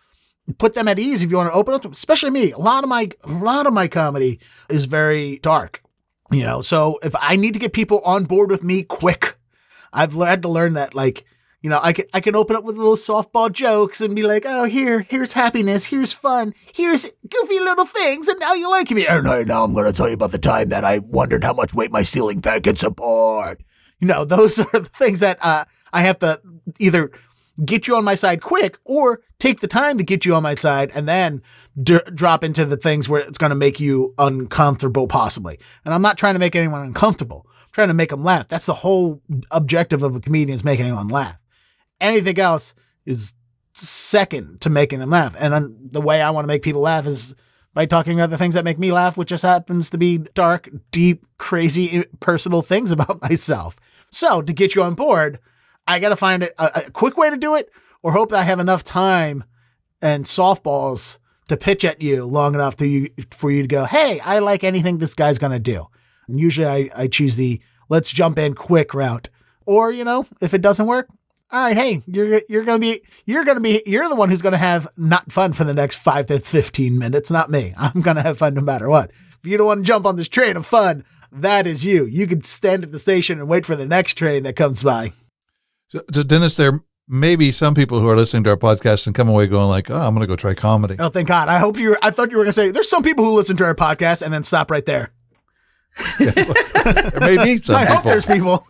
put 0.57 0.73
them 0.73 0.89
at 0.89 0.99
ease 0.99 1.23
if 1.23 1.31
you 1.31 1.37
want 1.37 1.49
to 1.49 1.55
open 1.55 1.73
up. 1.73 1.85
Especially 1.85 2.31
me, 2.31 2.51
a 2.51 2.57
lot 2.57 2.83
of 2.83 2.89
my 2.89 3.09
a 3.23 3.31
lot 3.31 3.65
of 3.65 3.71
my 3.71 3.87
comedy 3.87 4.41
is 4.69 4.83
very 4.83 5.39
dark. 5.39 5.81
You 6.31 6.43
know, 6.43 6.59
so 6.59 6.99
if 7.01 7.15
I 7.17 7.37
need 7.37 7.53
to 7.53 7.61
get 7.61 7.71
people 7.71 8.01
on 8.01 8.25
board 8.25 8.49
with 8.51 8.61
me 8.61 8.83
quick, 8.83 9.37
I've 9.93 10.13
had 10.13 10.41
to 10.41 10.49
learn 10.49 10.73
that 10.73 10.93
like 10.93 11.23
you 11.63 11.69
know, 11.69 11.79
I 11.81 11.93
can 11.93 12.05
I 12.13 12.19
can 12.19 12.35
open 12.35 12.57
up 12.57 12.65
with 12.65 12.75
little 12.75 12.97
softball 12.97 13.49
jokes 13.49 14.01
and 14.01 14.13
be 14.13 14.23
like, 14.23 14.43
"Oh, 14.45 14.65
here, 14.65 15.05
here's 15.09 15.31
happiness, 15.31 15.85
here's 15.85 16.11
fun, 16.11 16.53
here's 16.73 17.09
goofy 17.29 17.59
little 17.59 17.85
things, 17.85 18.27
and 18.27 18.37
now 18.37 18.53
you 18.53 18.69
like 18.69 18.91
me." 18.91 19.07
And 19.07 19.23
now 19.23 19.63
I'm 19.63 19.73
going 19.73 19.85
to 19.85 19.93
tell 19.93 20.09
you 20.09 20.13
about 20.13 20.31
the 20.31 20.37
time 20.37 20.69
that 20.69 20.83
I 20.83 20.99
wondered 20.99 21.45
how 21.45 21.53
much 21.53 21.73
weight 21.73 21.89
my 21.89 22.01
ceiling 22.01 22.41
fan 22.41 22.61
can 22.63 22.75
support. 22.75 23.63
You 23.99 24.07
know, 24.07 24.25
those 24.35 24.59
are 24.59 24.67
the 24.73 24.89
things 24.93 25.21
that 25.21 25.37
uh, 25.41 25.63
I 25.93 26.01
have 26.01 26.19
to 26.19 26.41
either 26.79 27.11
get 27.63 27.87
you 27.87 27.95
on 27.95 28.03
my 28.03 28.15
side 28.15 28.41
quick 28.41 28.77
or 28.83 29.21
take 29.39 29.61
the 29.61 29.67
time 29.67 29.97
to 29.97 30.03
get 30.03 30.25
you 30.25 30.35
on 30.35 30.43
my 30.43 30.55
side 30.55 30.91
and 30.93 31.07
then 31.07 31.41
d- 31.81 31.99
drop 32.13 32.43
into 32.43 32.65
the 32.65 32.75
things 32.75 33.07
where 33.07 33.21
it's 33.21 33.37
going 33.37 33.51
to 33.51 33.55
make 33.55 33.79
you 33.79 34.13
uncomfortable, 34.17 35.07
possibly. 35.07 35.59
And 35.85 35.93
I'm 35.93 36.01
not 36.01 36.17
trying 36.17 36.33
to 36.33 36.39
make 36.39 36.57
anyone 36.57 36.81
uncomfortable. 36.81 37.45
I'm 37.47 37.67
trying 37.71 37.87
to 37.87 37.93
make 37.93 38.09
them 38.09 38.23
laugh. 38.23 38.49
That's 38.49 38.65
the 38.65 38.73
whole 38.73 39.21
objective 39.49 40.03
of 40.03 40.13
a 40.13 40.19
comedian 40.19 40.55
is 40.55 40.65
making 40.65 40.87
anyone 40.87 41.07
laugh 41.07 41.37
anything 42.03 42.37
else 42.39 42.75
is 43.05 43.33
second 43.73 44.61
to 44.61 44.69
making 44.69 44.99
them 44.99 45.09
laugh. 45.09 45.35
And 45.39 45.91
the 45.91 46.01
way 46.01 46.21
I 46.21 46.29
want 46.29 46.43
to 46.43 46.47
make 46.47 46.61
people 46.61 46.81
laugh 46.81 47.07
is 47.07 47.33
by 47.73 47.85
talking 47.87 48.19
about 48.19 48.29
the 48.29 48.37
things 48.37 48.53
that 48.53 48.63
make 48.63 48.77
me 48.77 48.91
laugh, 48.91 49.17
which 49.17 49.29
just 49.29 49.43
happens 49.43 49.89
to 49.89 49.97
be 49.97 50.19
dark, 50.19 50.69
deep, 50.91 51.25
crazy, 51.37 52.05
personal 52.19 52.61
things 52.61 52.91
about 52.91 53.21
myself. 53.21 53.77
So 54.11 54.41
to 54.41 54.53
get 54.53 54.75
you 54.75 54.83
on 54.83 54.93
board, 54.93 55.39
I 55.87 55.99
got 55.99 56.09
to 56.09 56.15
find 56.15 56.43
a, 56.43 56.85
a, 56.85 56.91
quick 56.91 57.17
way 57.17 57.29
to 57.29 57.37
do 57.37 57.55
it 57.55 57.69
or 58.03 58.11
hope 58.11 58.29
that 58.29 58.39
I 58.39 58.43
have 58.43 58.59
enough 58.59 58.83
time 58.83 59.43
and 60.01 60.25
softballs 60.25 61.17
to 61.47 61.57
pitch 61.57 61.83
at 61.83 62.01
you 62.01 62.25
long 62.25 62.53
enough 62.53 62.77
to 62.77 62.87
you, 62.87 63.09
for 63.31 63.51
you 63.51 63.63
to 63.63 63.67
go, 63.67 63.85
hey, 63.85 64.19
I 64.19 64.39
like 64.39 64.63
anything 64.63 64.99
this 64.99 65.15
guy's 65.15 65.39
going 65.39 65.51
to 65.51 65.59
do. 65.59 65.87
And 66.27 66.39
usually 66.39 66.67
I, 66.67 66.89
I 66.95 67.07
choose 67.07 67.35
the 67.35 67.59
let's 67.89 68.13
jump 68.13 68.37
in 68.37 68.53
quick 68.53 68.93
route. 68.93 69.29
Or, 69.65 69.91
you 69.91 70.03
know, 70.03 70.27
if 70.41 70.53
it 70.53 70.61
doesn't 70.61 70.85
work, 70.85 71.09
all 71.53 71.61
right, 71.61 71.77
hey, 71.77 72.01
you're 72.07 72.41
you're 72.49 72.65
gonna 72.65 72.79
be 72.79 73.01
you're 73.25 73.45
gonna 73.45 73.59
be 73.59 73.83
you're 73.85 74.09
the 74.09 74.15
one 74.15 74.29
who's 74.29 74.41
gonna 74.41 74.57
have 74.57 74.87
not 74.97 75.31
fun 75.31 75.53
for 75.53 75.63
the 75.63 75.73
next 75.73 75.97
five 75.97 76.25
to 76.25 76.39
fifteen 76.39 76.97
minutes, 76.97 77.29
not 77.29 77.51
me. 77.51 77.75
I'm 77.77 78.01
gonna 78.01 78.23
have 78.23 78.39
fun 78.39 78.55
no 78.55 78.61
matter 78.61 78.89
what. 78.89 79.11
If 79.11 79.45
you 79.45 79.57
don't 79.57 79.67
want 79.67 79.81
to 79.81 79.87
jump 79.87 80.07
on 80.07 80.15
this 80.15 80.27
train 80.27 80.57
of 80.57 80.65
fun, 80.65 81.05
that 81.31 81.67
is 81.67 81.85
you. 81.85 82.05
You 82.05 82.25
can 82.25 82.41
stand 82.43 82.83
at 82.83 82.91
the 82.91 82.97
station 82.97 83.39
and 83.39 83.47
wait 83.47 83.67
for 83.67 83.75
the 83.75 83.85
next 83.85 84.15
train 84.15 84.43
that 84.43 84.55
comes 84.55 84.81
by. 84.81 85.13
So, 85.89 86.01
so 86.11 86.23
Dennis, 86.23 86.57
there 86.57 86.79
may 87.07 87.35
be 87.35 87.51
some 87.51 87.75
people 87.75 87.99
who 87.99 88.09
are 88.09 88.15
listening 88.15 88.45
to 88.45 88.49
our 88.49 88.57
podcast 88.57 89.05
and 89.05 89.15
come 89.15 89.29
away 89.29 89.45
going 89.45 89.67
like, 89.67 89.91
"Oh, 89.91 89.95
I'm 89.95 90.15
going 90.15 90.21
to 90.21 90.27
go 90.27 90.35
try 90.35 90.55
comedy." 90.55 90.95
Oh, 90.97 91.09
thank 91.09 91.27
God! 91.27 91.49
I 91.49 91.59
hope 91.59 91.77
you. 91.77 91.95
I 92.01 92.09
thought 92.09 92.31
you 92.31 92.37
were 92.37 92.45
going 92.45 92.53
to 92.53 92.53
say 92.53 92.71
there's 92.71 92.89
some 92.89 93.03
people 93.03 93.25
who 93.25 93.35
listen 93.35 93.57
to 93.57 93.63
our 93.65 93.75
podcast 93.75 94.23
and 94.23 94.33
then 94.33 94.43
stop 94.43 94.71
right 94.71 94.87
there. 94.87 95.13
there 96.17 97.19
may 97.19 97.43
be 97.43 97.57
some 97.57 97.75
I 97.75 97.85
hope 97.85 97.97
people. 97.97 98.11
there's 98.11 98.25
people. 98.25 98.65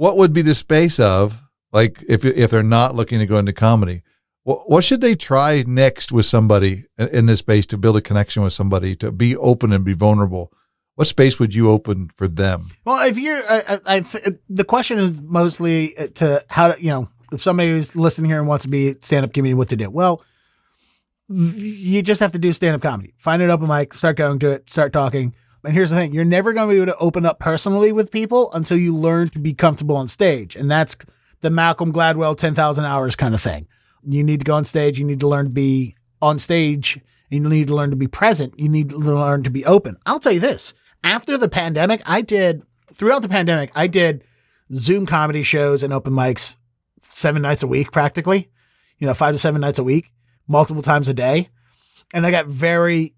What 0.00 0.16
would 0.16 0.32
be 0.32 0.40
the 0.40 0.54
space 0.54 0.98
of 0.98 1.42
like 1.72 2.02
if 2.08 2.24
if 2.24 2.50
they're 2.50 2.62
not 2.62 2.94
looking 2.94 3.18
to 3.18 3.26
go 3.26 3.36
into 3.36 3.52
comedy? 3.52 4.00
What, 4.44 4.70
what 4.70 4.82
should 4.82 5.02
they 5.02 5.14
try 5.14 5.62
next 5.66 6.10
with 6.10 6.24
somebody 6.24 6.86
in- 6.96 7.26
this 7.26 7.40
space 7.40 7.66
to 7.66 7.76
build 7.76 7.98
a 7.98 8.00
connection 8.00 8.42
with 8.42 8.54
somebody 8.54 8.96
to 8.96 9.12
be 9.12 9.36
open 9.36 9.74
and 9.74 9.84
be 9.84 9.92
vulnerable? 9.92 10.54
What 10.94 11.06
space 11.06 11.38
would 11.38 11.54
you 11.54 11.68
open 11.68 12.08
for 12.16 12.28
them? 12.28 12.70
Well, 12.86 13.06
if 13.06 13.18
you're, 13.18 13.42
I, 13.46 13.80
I, 13.84 14.04
the 14.48 14.64
question 14.64 14.98
is 14.98 15.20
mostly 15.20 15.94
uh, 15.98 16.06
to 16.14 16.46
how 16.48 16.72
to, 16.72 16.82
you 16.82 16.88
know, 16.88 17.10
if 17.30 17.42
somebody 17.42 17.68
who's 17.68 17.94
listening 17.94 18.30
here 18.30 18.38
and 18.38 18.48
wants 18.48 18.64
to 18.64 18.70
be 18.70 18.94
stand 19.02 19.26
up 19.26 19.34
comedian, 19.34 19.58
what 19.58 19.68
to 19.68 19.76
do? 19.76 19.90
Well, 19.90 20.22
you 21.28 22.00
just 22.00 22.20
have 22.20 22.32
to 22.32 22.38
do 22.38 22.54
stand 22.54 22.74
up 22.74 22.80
comedy. 22.80 23.12
Find 23.18 23.42
an 23.42 23.50
open 23.50 23.68
mic, 23.68 23.92
start 23.92 24.16
going 24.16 24.38
to 24.38 24.50
it, 24.52 24.72
start 24.72 24.94
talking. 24.94 25.34
And 25.64 25.74
here's 25.74 25.90
the 25.90 25.96
thing: 25.96 26.12
you're 26.12 26.24
never 26.24 26.52
going 26.52 26.68
to 26.68 26.74
be 26.74 26.80
able 26.80 26.92
to 26.92 26.98
open 26.98 27.26
up 27.26 27.38
personally 27.38 27.92
with 27.92 28.10
people 28.10 28.50
until 28.52 28.78
you 28.78 28.96
learn 28.96 29.28
to 29.30 29.38
be 29.38 29.52
comfortable 29.52 29.96
on 29.96 30.08
stage, 30.08 30.56
and 30.56 30.70
that's 30.70 30.96
the 31.40 31.50
Malcolm 31.50 31.92
Gladwell 31.92 32.36
ten 32.36 32.54
thousand 32.54 32.84
hours 32.84 33.16
kind 33.16 33.34
of 33.34 33.40
thing. 33.40 33.66
You 34.02 34.22
need 34.22 34.40
to 34.40 34.44
go 34.44 34.54
on 34.54 34.64
stage. 34.64 34.98
You 34.98 35.04
need 35.04 35.20
to 35.20 35.28
learn 35.28 35.46
to 35.46 35.50
be 35.50 35.94
on 36.22 36.38
stage. 36.38 36.98
You 37.28 37.40
need 37.40 37.68
to 37.68 37.74
learn 37.74 37.90
to 37.90 37.96
be 37.96 38.08
present. 38.08 38.58
You 38.58 38.68
need 38.68 38.90
to 38.90 38.98
learn 38.98 39.42
to 39.42 39.50
be 39.50 39.64
open. 39.66 39.96
I'll 40.06 40.20
tell 40.20 40.32
you 40.32 40.40
this: 40.40 40.74
after 41.04 41.36
the 41.36 41.48
pandemic, 41.48 42.02
I 42.06 42.22
did 42.22 42.62
throughout 42.92 43.22
the 43.22 43.28
pandemic, 43.28 43.70
I 43.74 43.86
did 43.86 44.24
Zoom 44.72 45.06
comedy 45.06 45.42
shows 45.42 45.82
and 45.82 45.92
open 45.92 46.12
mics 46.12 46.56
seven 47.02 47.42
nights 47.42 47.62
a 47.62 47.66
week, 47.66 47.92
practically. 47.92 48.50
You 48.98 49.06
know, 49.06 49.14
five 49.14 49.34
to 49.34 49.38
seven 49.38 49.60
nights 49.60 49.78
a 49.78 49.84
week, 49.84 50.12
multiple 50.48 50.82
times 50.82 51.08
a 51.08 51.14
day, 51.14 51.48
and 52.12 52.26
I 52.26 52.30
got 52.30 52.46
very 52.46 53.14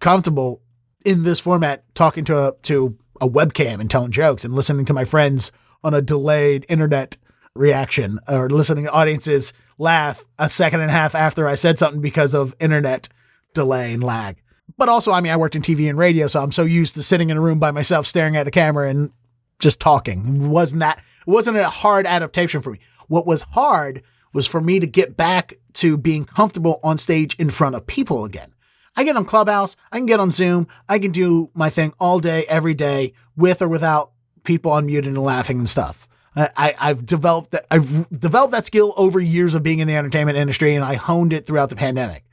comfortable 0.00 0.60
in 1.04 1.22
this 1.22 1.40
format, 1.40 1.84
talking 1.94 2.24
to 2.26 2.48
a 2.48 2.52
to 2.62 2.96
a 3.20 3.28
webcam 3.28 3.80
and 3.80 3.90
telling 3.90 4.10
jokes 4.10 4.44
and 4.44 4.54
listening 4.54 4.84
to 4.86 4.92
my 4.92 5.04
friends 5.04 5.52
on 5.82 5.94
a 5.94 6.02
delayed 6.02 6.66
internet 6.68 7.16
reaction 7.54 8.18
or 8.28 8.50
listening 8.50 8.84
to 8.84 8.90
audiences 8.90 9.52
laugh 9.78 10.24
a 10.38 10.48
second 10.48 10.80
and 10.80 10.90
a 10.90 10.92
half 10.92 11.14
after 11.14 11.46
I 11.46 11.54
said 11.54 11.78
something 11.78 12.00
because 12.00 12.34
of 12.34 12.54
internet 12.58 13.08
delay 13.54 13.92
and 13.92 14.02
lag. 14.02 14.36
But 14.76 14.88
also, 14.88 15.12
I 15.12 15.20
mean, 15.20 15.32
I 15.32 15.36
worked 15.36 15.54
in 15.54 15.62
TV 15.62 15.88
and 15.88 15.98
radio, 15.98 16.26
so 16.26 16.42
I'm 16.42 16.52
so 16.52 16.64
used 16.64 16.94
to 16.94 17.02
sitting 17.02 17.30
in 17.30 17.36
a 17.36 17.40
room 17.40 17.58
by 17.58 17.70
myself, 17.70 18.06
staring 18.06 18.36
at 18.36 18.48
a 18.48 18.50
camera 18.50 18.88
and 18.88 19.10
just 19.58 19.78
talking. 19.78 20.42
It 20.44 20.48
wasn't 20.48 20.80
that 20.80 20.98
it 20.98 21.30
wasn't 21.30 21.56
a 21.58 21.68
hard 21.68 22.06
adaptation 22.06 22.60
for 22.60 22.72
me. 22.72 22.80
What 23.08 23.26
was 23.26 23.42
hard 23.42 24.02
was 24.32 24.46
for 24.46 24.60
me 24.60 24.80
to 24.80 24.86
get 24.86 25.16
back 25.16 25.54
to 25.74 25.96
being 25.96 26.24
comfortable 26.24 26.80
on 26.82 26.98
stage 26.98 27.34
in 27.36 27.50
front 27.50 27.74
of 27.76 27.86
people 27.86 28.24
again. 28.24 28.53
I 28.96 29.04
get 29.04 29.16
on 29.16 29.24
Clubhouse, 29.24 29.76
I 29.90 29.98
can 29.98 30.06
get 30.06 30.20
on 30.20 30.30
Zoom, 30.30 30.68
I 30.88 30.98
can 30.98 31.10
do 31.10 31.50
my 31.54 31.70
thing 31.70 31.92
all 31.98 32.20
day, 32.20 32.44
every 32.48 32.74
day, 32.74 33.12
with 33.36 33.60
or 33.60 33.68
without 33.68 34.12
people 34.44 34.72
unmuted 34.72 35.06
and 35.06 35.18
laughing 35.18 35.58
and 35.58 35.68
stuff. 35.68 36.08
I, 36.36 36.74
I've 36.80 37.06
developed 37.06 37.52
that. 37.52 37.64
I've 37.70 38.08
developed 38.10 38.52
that 38.52 38.66
skill 38.66 38.92
over 38.96 39.20
years 39.20 39.54
of 39.54 39.62
being 39.62 39.78
in 39.78 39.86
the 39.86 39.94
entertainment 39.94 40.36
industry, 40.36 40.74
and 40.74 40.84
I 40.84 40.94
honed 40.94 41.32
it 41.32 41.46
throughout 41.46 41.68
the 41.68 41.76
pandemic. 41.76 42.24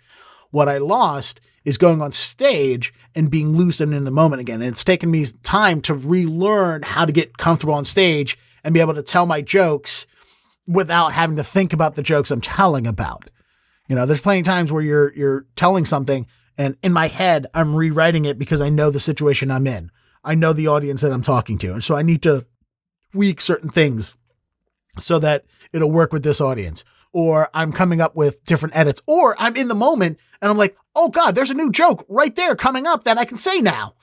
What 0.49 0.67
I 0.67 0.79
lost 0.79 1.39
is 1.63 1.77
going 1.77 2.01
on 2.01 2.11
stage 2.11 2.93
and 3.13 3.29
being 3.29 3.55
loose 3.55 3.79
and 3.79 3.93
in 3.93 4.03
the 4.03 4.11
moment 4.11 4.41
again. 4.41 4.61
And 4.61 4.71
it's 4.71 4.83
taken 4.83 5.11
me 5.11 5.27
time 5.43 5.81
to 5.81 5.93
relearn 5.93 6.81
how 6.81 7.05
to 7.05 7.11
get 7.11 7.37
comfortable 7.37 7.75
on 7.75 7.85
stage 7.85 8.39
and 8.63 8.73
be 8.73 8.79
able 8.79 8.95
to 8.95 9.03
tell 9.03 9.27
my 9.27 9.41
jokes 9.41 10.07
without 10.67 11.13
having 11.13 11.35
to 11.35 11.43
think 11.43 11.71
about 11.71 11.93
the 11.93 12.03
jokes 12.03 12.31
I'm 12.31 12.41
telling 12.41 12.87
about. 12.87 13.29
You 13.87 13.95
know, 13.95 14.07
there's 14.07 14.21
plenty 14.21 14.39
of 14.39 14.45
times 14.45 14.71
where 14.71 14.81
you're 14.81 15.13
you're 15.13 15.45
telling 15.55 15.85
something 15.85 16.25
and 16.61 16.77
in 16.83 16.93
my 16.93 17.07
head 17.07 17.47
I'm 17.55 17.75
rewriting 17.75 18.25
it 18.25 18.37
because 18.37 18.61
I 18.61 18.69
know 18.69 18.91
the 18.91 18.99
situation 18.99 19.49
I'm 19.49 19.65
in. 19.65 19.89
I 20.23 20.35
know 20.35 20.53
the 20.53 20.67
audience 20.67 21.01
that 21.01 21.11
I'm 21.11 21.23
talking 21.23 21.57
to. 21.57 21.73
And 21.73 21.83
so 21.83 21.95
I 21.95 22.03
need 22.03 22.21
to 22.21 22.45
tweak 23.11 23.41
certain 23.41 23.71
things 23.71 24.15
so 24.99 25.17
that 25.17 25.45
it'll 25.73 25.91
work 25.91 26.13
with 26.13 26.23
this 26.23 26.39
audience. 26.39 26.85
Or 27.11 27.49
I'm 27.55 27.71
coming 27.71 27.99
up 27.99 28.15
with 28.15 28.43
different 28.43 28.75
edits. 28.75 29.01
Or 29.07 29.35
I'm 29.39 29.55
in 29.55 29.69
the 29.69 29.75
moment 29.75 30.19
and 30.39 30.51
I'm 30.51 30.57
like, 30.57 30.77
oh 30.95 31.09
God, 31.09 31.33
there's 31.33 31.49
a 31.49 31.55
new 31.55 31.71
joke 31.71 32.05
right 32.07 32.35
there 32.35 32.55
coming 32.55 32.85
up 32.85 33.05
that 33.05 33.17
I 33.17 33.25
can 33.25 33.37
say 33.37 33.59
now. 33.59 33.95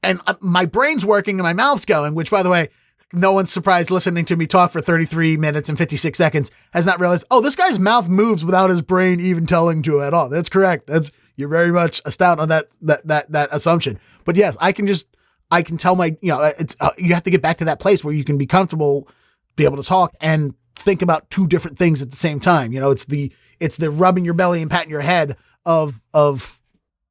And 0.00 0.20
uh, 0.28 0.34
my 0.38 0.66
brain's 0.66 1.04
working 1.04 1.40
and 1.40 1.44
my 1.44 1.52
mouth's 1.52 1.84
going, 1.84 2.14
which 2.14 2.30
by 2.30 2.44
the 2.44 2.50
way, 2.50 2.68
no 3.12 3.32
one's 3.32 3.50
surprised 3.50 3.90
listening 3.90 4.24
to 4.26 4.36
me 4.36 4.46
talk 4.46 4.70
for 4.70 4.80
33 4.80 5.36
minutes 5.36 5.68
and 5.68 5.76
56 5.76 6.16
seconds 6.16 6.52
has 6.72 6.86
not 6.86 7.00
realized, 7.00 7.24
oh, 7.30 7.40
this 7.40 7.56
guy's 7.56 7.80
mouth 7.80 8.08
moves 8.08 8.44
without 8.44 8.70
his 8.70 8.82
brain 8.82 9.20
even 9.20 9.46
telling 9.46 9.82
to 9.82 10.00
at 10.00 10.14
all. 10.14 10.28
That's 10.28 10.48
correct. 10.48 10.86
That's 10.86 11.10
you're 11.36 11.48
very 11.48 11.72
much 11.72 12.00
astounded 12.04 12.42
on 12.42 12.48
that 12.48 12.68
that 12.82 13.06
that 13.06 13.32
that 13.32 13.48
assumption. 13.52 13.98
But 14.24 14.36
yes, 14.36 14.56
I 14.60 14.72
can 14.72 14.86
just 14.86 15.08
I 15.50 15.62
can 15.62 15.76
tell 15.76 15.96
my 15.96 16.16
you 16.20 16.28
know 16.28 16.42
it's 16.58 16.76
uh, 16.80 16.90
you 16.98 17.14
have 17.14 17.24
to 17.24 17.30
get 17.30 17.42
back 17.42 17.58
to 17.58 17.64
that 17.66 17.80
place 17.80 18.04
where 18.04 18.14
you 18.14 18.24
can 18.24 18.38
be 18.38 18.46
comfortable, 18.46 19.08
be 19.56 19.64
able 19.64 19.76
to 19.76 19.82
talk 19.82 20.14
and 20.20 20.54
think 20.76 21.02
about 21.02 21.30
two 21.30 21.46
different 21.46 21.78
things 21.78 22.02
at 22.02 22.10
the 22.10 22.16
same 22.16 22.40
time. 22.40 22.72
You 22.72 22.80
know, 22.80 22.90
it's 22.90 23.04
the 23.04 23.32
it's 23.60 23.76
the 23.76 23.90
rubbing 23.90 24.24
your 24.24 24.34
belly 24.34 24.62
and 24.62 24.70
patting 24.70 24.90
your 24.90 25.00
head 25.02 25.36
of 25.64 26.00
of 26.12 26.60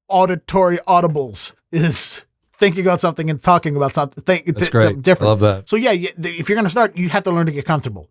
auditory 0.10 0.78
audibles 0.88 1.54
is 1.72 2.26
thinking 2.58 2.86
about 2.86 3.00
something 3.00 3.30
and 3.30 3.42
talking 3.42 3.76
about 3.76 3.94
something 3.96 4.24
think, 4.24 4.46
That's 4.46 4.60
th- 4.60 4.72
great. 4.72 5.02
different. 5.02 5.28
I 5.28 5.32
love 5.32 5.40
that. 5.40 5.70
So 5.70 5.76
yeah, 5.76 5.92
if 5.92 6.48
you're 6.48 6.56
going 6.56 6.66
to 6.66 6.70
start, 6.70 6.96
you 6.98 7.10
have 7.10 7.24
to 7.24 7.32
learn 7.32 7.48
to 7.48 7.52
get 7.52 7.66
comfortable. 7.66 8.10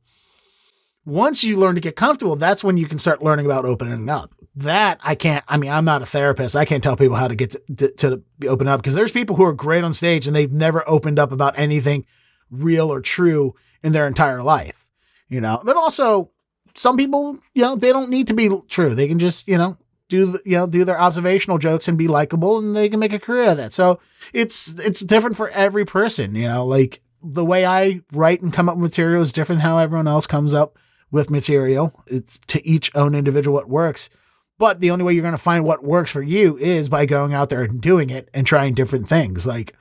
Once 1.05 1.43
you 1.43 1.57
learn 1.57 1.75
to 1.75 1.81
get 1.81 1.97
comfortable, 1.97 2.37
that's 2.37 2.63
when 2.63 2.77
you 2.77 2.87
can 2.87 2.99
start 2.99 3.23
learning 3.23 3.47
about 3.47 3.65
opening 3.65 4.09
up. 4.09 4.35
That 4.55 5.01
I 5.03 5.15
can't. 5.15 5.45
I 5.49 5.57
mean, 5.57 5.71
I'm 5.71 5.85
not 5.85 6.03
a 6.03 6.07
therapist. 6.07 6.57
I 6.57 6.67
can't 6.67 6.83
tell 6.83 6.97
people 6.97 7.17
how 7.17 7.29
to 7.29 7.35
get 7.35 7.53
to, 7.53 7.89
to, 7.91 8.23
to 8.41 8.49
open 8.49 8.69
up 8.69 8.81
because 8.81 8.95
there's 8.95 9.13
people 9.13 9.37
who 9.37 9.45
are 9.45 9.55
great 9.55 9.83
on 9.83 9.95
stage 9.95 10.27
and 10.27 10.37
they've 10.37 10.53
never 10.53 10.87
opened 10.89 11.19
up 11.19 11.33
about 11.33 11.59
anything 11.59 12.05
real 12.51 12.93
or 12.93 13.01
true 13.01 13.55
in 13.83 13.93
their 13.93 14.07
entire 14.07 14.43
life. 14.43 14.89
You 15.29 15.41
know, 15.41 15.63
but 15.65 15.77
also 15.77 16.31
some 16.75 16.99
people, 16.99 17.39
you 17.55 17.63
know, 17.63 17.77
they 17.77 17.93
don't 17.93 18.11
need 18.11 18.29
to 18.29 18.35
be 18.35 18.51
true. 18.69 18.95
They 18.95 19.09
can 19.09 19.19
just, 19.19 19.49
you 19.49 19.57
know, 19.57 19.79
do 20.13 20.39
you 20.45 20.59
know 20.59 20.67
do 20.67 20.85
their 20.85 21.01
observational 21.01 21.57
jokes 21.57 21.89
and 21.89 21.97
be 21.97 22.07
likable, 22.07 22.59
and 22.59 22.77
they 22.77 22.91
can 22.91 23.01
make 23.01 23.15
a 23.15 23.19
career 23.19 23.51
of 23.51 23.57
that. 23.57 23.73
So 23.73 23.99
it's 24.35 24.79
it's 24.79 25.01
different 25.01 25.37
for 25.37 25.49
every 25.51 25.87
person. 25.87 26.35
You 26.35 26.49
know, 26.49 26.67
like 26.67 27.01
the 27.23 27.45
way 27.45 27.65
I 27.65 28.03
write 28.13 28.43
and 28.43 28.53
come 28.53 28.69
up 28.69 28.77
with 28.77 28.83
material 28.83 29.23
is 29.23 29.33
different 29.33 29.63
than 29.63 29.71
how 29.71 29.79
everyone 29.79 30.09
else 30.09 30.27
comes 30.27 30.53
up 30.53 30.79
with 31.11 31.31
material. 31.31 32.03
It's 32.07 32.39
to 32.49 32.67
each 32.67 32.95
own 32.95 33.15
individual 33.15 33.55
what 33.55 33.71
works. 33.71 34.11
But 34.59 34.81
the 34.81 34.91
only 34.91 35.05
way 35.05 35.13
you're 35.13 35.23
going 35.23 35.33
to 35.33 35.39
find 35.39 35.65
what 35.65 35.85
works 35.85 36.11
for 36.11 36.23
you 36.23 36.57
is 36.59 36.89
by 36.89 37.07
going 37.07 37.35
out 37.35 37.49
there 37.49 37.63
and 37.63 37.81
doing 37.81 38.11
it 38.11 38.29
and 38.33 38.47
trying 38.47 38.75
different 38.75 39.09
things. 39.09 39.47
Like 39.47 39.75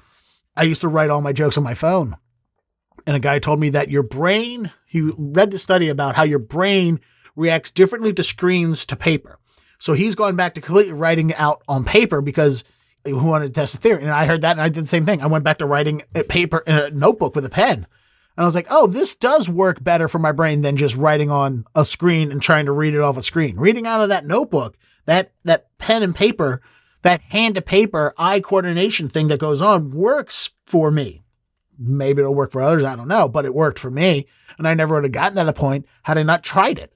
I 0.56 0.64
used 0.64 0.82
to 0.82 0.88
write 0.88 1.10
all 1.10 1.22
my 1.22 1.34
jokes 1.34 1.58
on 1.58 1.64
my 1.64 1.74
phone. 1.74 2.18
And 3.08 3.16
a 3.16 3.20
guy 3.20 3.40
told 3.40 3.60
me 3.60 3.70
that 3.70 3.90
your 3.90 4.04
brain, 4.04 4.72
he 4.86 5.12
read 5.18 5.52
the 5.52 5.60
study 5.60 5.90
about 5.90 6.16
how 6.16 6.24
your 6.24 6.40
brain 6.40 7.00
reacts 7.36 7.72
differently 7.72 8.14
to 8.14 8.24
screens 8.24 8.86
to 8.86 8.96
paper. 8.96 9.40
So 9.80 9.94
he's 9.94 10.14
gone 10.14 10.36
back 10.36 10.54
to 10.54 10.62
completely 10.62 10.94
writing 10.94 11.34
out 11.34 11.64
on 11.68 11.84
paper 11.84 12.22
because 12.22 12.64
he 13.04 13.14
wanted 13.14 13.48
to 13.48 13.54
test 13.54 13.74
the 13.74 13.80
theory. 13.80 14.04
And 14.04 14.12
I 14.12 14.28
heard 14.28 14.42
that 14.42 14.52
and 14.52 14.62
I 14.62 14.70
did 14.70 14.84
the 14.84 14.88
same 14.88 15.06
thing. 15.06 15.22
I 15.22 15.28
went 15.28 15.44
back 15.44 15.58
to 15.58 15.66
writing 15.66 16.04
a 16.14 16.24
paper 16.24 16.60
in 16.68 16.76
a 16.76 16.92
notebook 16.92 17.36
with 17.36 17.46
a 17.46 17.50
pen. 17.50 17.88
And 18.38 18.44
I 18.44 18.46
was 18.46 18.56
like, 18.56 18.68
oh, 18.70 18.88
this 18.88 19.16
does 19.16 19.50
work 19.50 19.84
better 19.84 20.08
for 20.08 20.20
my 20.20 20.32
brain 20.32 20.62
than 20.62 20.78
just 20.78 20.96
writing 20.96 21.30
on 21.30 21.66
a 21.76 21.84
screen 21.84 22.32
and 22.32 22.42
trying 22.42 22.66
to 22.66 22.72
read 22.72 22.94
it 22.94 23.02
off 23.02 23.18
a 23.18 23.22
screen. 23.22 23.58
Reading 23.58 23.86
out 23.86 24.02
of 24.02 24.10
that 24.10 24.26
notebook, 24.26 24.78
that 25.06 25.34
that 25.44 25.78
pen 25.78 26.04
and 26.04 26.16
paper, 26.16 26.62
that 27.02 27.22
hand 27.22 27.56
to 27.56 27.62
paper 27.62 28.14
eye 28.18 28.40
coordination 28.40 29.10
thing 29.10 29.28
that 29.28 29.40
goes 29.40 29.62
on 29.62 29.92
works 29.92 30.52
for 30.66 30.92
me. 30.92 31.24
Maybe 31.78 32.22
it'll 32.22 32.36
work 32.36 32.52
for 32.52 32.62
others, 32.62 32.84
I 32.84 32.96
don't 32.96 33.08
know, 33.08 33.28
but 33.28 33.46
it 33.46 33.56
worked 33.56 33.80
for 33.80 33.90
me. 33.90 34.28
And 34.58 34.68
I 34.68 34.76
never 34.76 34.96
would 34.96 35.04
have 35.04 35.12
gotten 35.12 35.38
to 35.38 35.44
that 35.44 35.56
point 35.56 35.88
had 36.04 36.18
I 36.18 36.24
not 36.24 36.44
tried 36.44 36.78
it. 36.78 36.94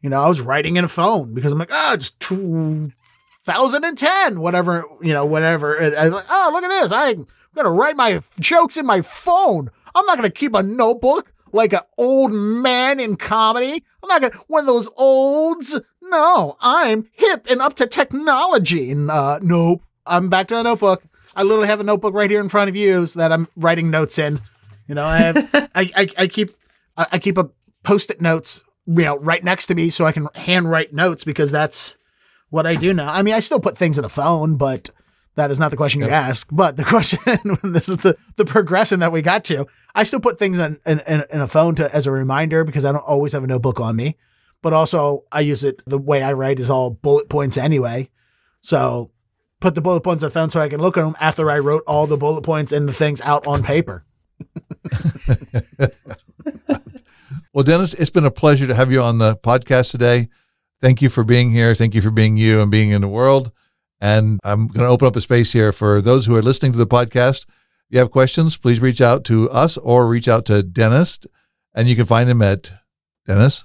You 0.00 0.10
know, 0.10 0.22
I 0.22 0.28
was 0.28 0.40
writing 0.40 0.76
in 0.76 0.84
a 0.84 0.88
phone 0.88 1.34
because 1.34 1.52
I'm 1.52 1.58
like, 1.58 1.70
oh, 1.72 1.94
it's 1.94 2.12
2010, 2.12 4.40
whatever, 4.40 4.84
you 5.02 5.12
know, 5.12 5.26
whatever. 5.26 5.74
And 5.74 5.96
I'm 5.96 6.12
like, 6.12 6.26
oh, 6.30 6.50
look 6.52 6.62
at 6.62 6.70
this. 6.70 6.92
I'm 6.92 7.26
going 7.54 7.64
to 7.64 7.70
write 7.70 7.96
my 7.96 8.22
jokes 8.38 8.76
in 8.76 8.86
my 8.86 9.02
phone. 9.02 9.70
I'm 9.94 10.06
not 10.06 10.18
going 10.18 10.30
to 10.30 10.34
keep 10.34 10.54
a 10.54 10.62
notebook 10.62 11.32
like 11.52 11.72
an 11.72 11.80
old 11.96 12.32
man 12.32 13.00
in 13.00 13.16
comedy. 13.16 13.84
I'm 14.02 14.08
not 14.08 14.20
going 14.20 14.32
to, 14.32 14.38
one 14.48 14.60
of 14.60 14.66
those 14.66 14.88
olds. 14.96 15.80
No, 16.02 16.56
I'm 16.60 17.08
hip 17.12 17.46
and 17.50 17.60
up 17.60 17.74
to 17.74 17.86
technology. 17.86 18.90
And 18.90 19.10
uh, 19.10 19.38
nope, 19.42 19.82
I'm 20.06 20.28
back 20.28 20.48
to 20.48 20.58
a 20.58 20.62
notebook. 20.62 21.02
I 21.36 21.42
literally 21.42 21.68
have 21.68 21.80
a 21.80 21.84
notebook 21.84 22.14
right 22.14 22.30
here 22.30 22.40
in 22.40 22.48
front 22.48 22.70
of 22.70 22.76
you 22.76 23.04
so 23.06 23.18
that 23.20 23.32
I'm 23.32 23.48
writing 23.56 23.90
notes 23.90 24.18
in. 24.18 24.38
You 24.86 24.94
know, 24.94 25.04
I 25.04 25.18
have, 25.18 25.36
I, 25.74 25.90
I, 25.96 26.08
I 26.18 26.26
keep, 26.26 26.50
I, 26.96 27.06
I 27.12 27.18
keep 27.18 27.36
a 27.36 27.50
post-it 27.82 28.20
notes, 28.20 28.62
you 28.86 29.04
know, 29.04 29.18
right 29.18 29.44
next 29.44 29.66
to 29.66 29.74
me 29.74 29.90
so 29.90 30.06
I 30.06 30.12
can 30.12 30.28
handwrite 30.34 30.92
notes 30.92 31.24
because 31.24 31.52
that's 31.52 31.96
what 32.50 32.66
I 32.66 32.74
do 32.74 32.94
now. 32.94 33.12
I 33.12 33.22
mean, 33.22 33.34
I 33.34 33.40
still 33.40 33.60
put 33.60 33.76
things 33.76 33.98
in 33.98 34.04
a 34.04 34.08
phone, 34.08 34.56
but 34.56 34.90
that 35.34 35.50
is 35.50 35.60
not 35.60 35.70
the 35.70 35.76
question 35.76 36.00
you 36.00 36.08
asked. 36.08 36.54
But 36.54 36.76
the 36.76 36.84
question, 36.86 37.18
this 37.62 37.88
is 37.88 37.98
the, 37.98 38.16
the 38.36 38.44
progression 38.44 39.00
that 39.00 39.12
we 39.12 39.22
got 39.22 39.44
to. 39.46 39.66
I 39.94 40.04
still 40.04 40.20
put 40.20 40.38
things 40.38 40.58
in, 40.58 40.78
in, 40.86 41.00
in, 41.08 41.40
a 41.40 41.48
phone 41.48 41.74
to, 41.76 41.94
as 41.94 42.06
a 42.06 42.12
reminder 42.12 42.64
because 42.64 42.84
I 42.84 42.92
don't 42.92 43.00
always 43.00 43.32
have 43.32 43.44
a 43.44 43.46
notebook 43.46 43.80
on 43.80 43.96
me. 43.96 44.16
But 44.62 44.72
also, 44.72 45.24
I 45.30 45.40
use 45.40 45.64
it, 45.64 45.80
the 45.86 45.98
way 45.98 46.22
I 46.22 46.32
write 46.32 46.60
is 46.60 46.70
all 46.70 46.90
bullet 46.90 47.28
points 47.28 47.56
anyway. 47.56 48.10
So 48.60 49.10
put 49.60 49.74
the 49.74 49.80
bullet 49.80 50.02
points 50.02 50.24
on 50.24 50.30
phone 50.30 50.50
so 50.50 50.60
I 50.60 50.68
can 50.68 50.80
look 50.80 50.96
at 50.96 51.04
them 51.04 51.16
after 51.20 51.50
I 51.50 51.58
wrote 51.58 51.82
all 51.86 52.06
the 52.06 52.16
bullet 52.16 52.42
points 52.42 52.72
and 52.72 52.88
the 52.88 52.92
things 52.92 53.20
out 53.22 53.46
on 53.46 53.62
paper. 53.62 54.04
well, 57.52 57.64
Dennis, 57.64 57.94
it's 57.94 58.10
been 58.10 58.24
a 58.24 58.30
pleasure 58.30 58.66
to 58.66 58.74
have 58.74 58.90
you 58.90 59.00
on 59.00 59.18
the 59.18 59.36
podcast 59.36 59.90
today. 59.90 60.28
Thank 60.80 61.02
you 61.02 61.08
for 61.08 61.24
being 61.24 61.50
here. 61.50 61.74
Thank 61.74 61.94
you 61.94 62.00
for 62.00 62.10
being 62.10 62.36
you 62.36 62.60
and 62.60 62.70
being 62.70 62.90
in 62.90 63.00
the 63.00 63.08
world. 63.08 63.52
And 64.00 64.38
I'm 64.44 64.68
going 64.68 64.86
to 64.86 64.92
open 64.92 65.08
up 65.08 65.16
a 65.16 65.20
space 65.20 65.52
here 65.52 65.72
for 65.72 66.00
those 66.00 66.26
who 66.26 66.36
are 66.36 66.42
listening 66.42 66.72
to 66.72 66.78
the 66.78 66.86
podcast. 66.86 67.46
You 67.90 67.98
have 67.98 68.10
questions, 68.10 68.56
please 68.56 68.80
reach 68.80 69.00
out 69.00 69.24
to 69.24 69.50
us 69.50 69.78
or 69.78 70.06
reach 70.06 70.28
out 70.28 70.44
to 70.46 70.62
Dennis. 70.62 71.20
And 71.74 71.88
you 71.88 71.96
can 71.96 72.06
find 72.06 72.28
him 72.28 72.42
at 72.42 72.72
Dennis. 73.26 73.64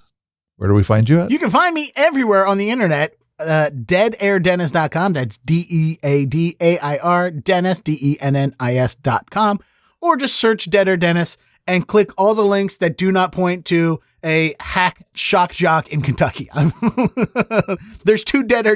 Where 0.56 0.70
do 0.70 0.76
we 0.76 0.84
find 0.84 1.10
you 1.10 1.22
at? 1.22 1.32
You 1.32 1.40
can 1.40 1.50
find 1.50 1.74
me 1.74 1.92
everywhere 1.96 2.48
on 2.48 2.58
the 2.58 2.70
internet. 2.70 3.16
Uh, 3.40 3.70
deadairdennis.com. 3.74 5.14
That's 5.14 5.38
D 5.40 5.66
E 5.70 6.00
A 6.04 6.26
D 6.26 6.56
A 6.62 6.78
I 6.78 6.98
R 6.98 7.32
Dennis, 7.32 7.82
D 7.82 7.98
E 8.00 8.18
N 8.22 8.36
N 8.36 8.56
I 8.60 8.76
S.com. 8.76 9.60
Or 10.00 10.16
just 10.16 10.36
search 10.36 10.70
Deadair 10.70 11.00
Dennis 11.00 11.38
and 11.66 11.88
click 11.88 12.12
all 12.18 12.36
the 12.36 12.46
links 12.46 12.78
that 12.78 12.98
do 12.98 13.12
not 13.12 13.32
point 13.32 13.66
to 13.66 14.00
a 14.24 14.56
hack 14.60 15.06
shock 15.14 15.52
jock 15.52 15.90
in 15.90 16.02
Kentucky. 16.02 16.50
there's 18.06 18.24
two 18.24 18.44
Dead 18.44 18.68
Air. 18.68 18.76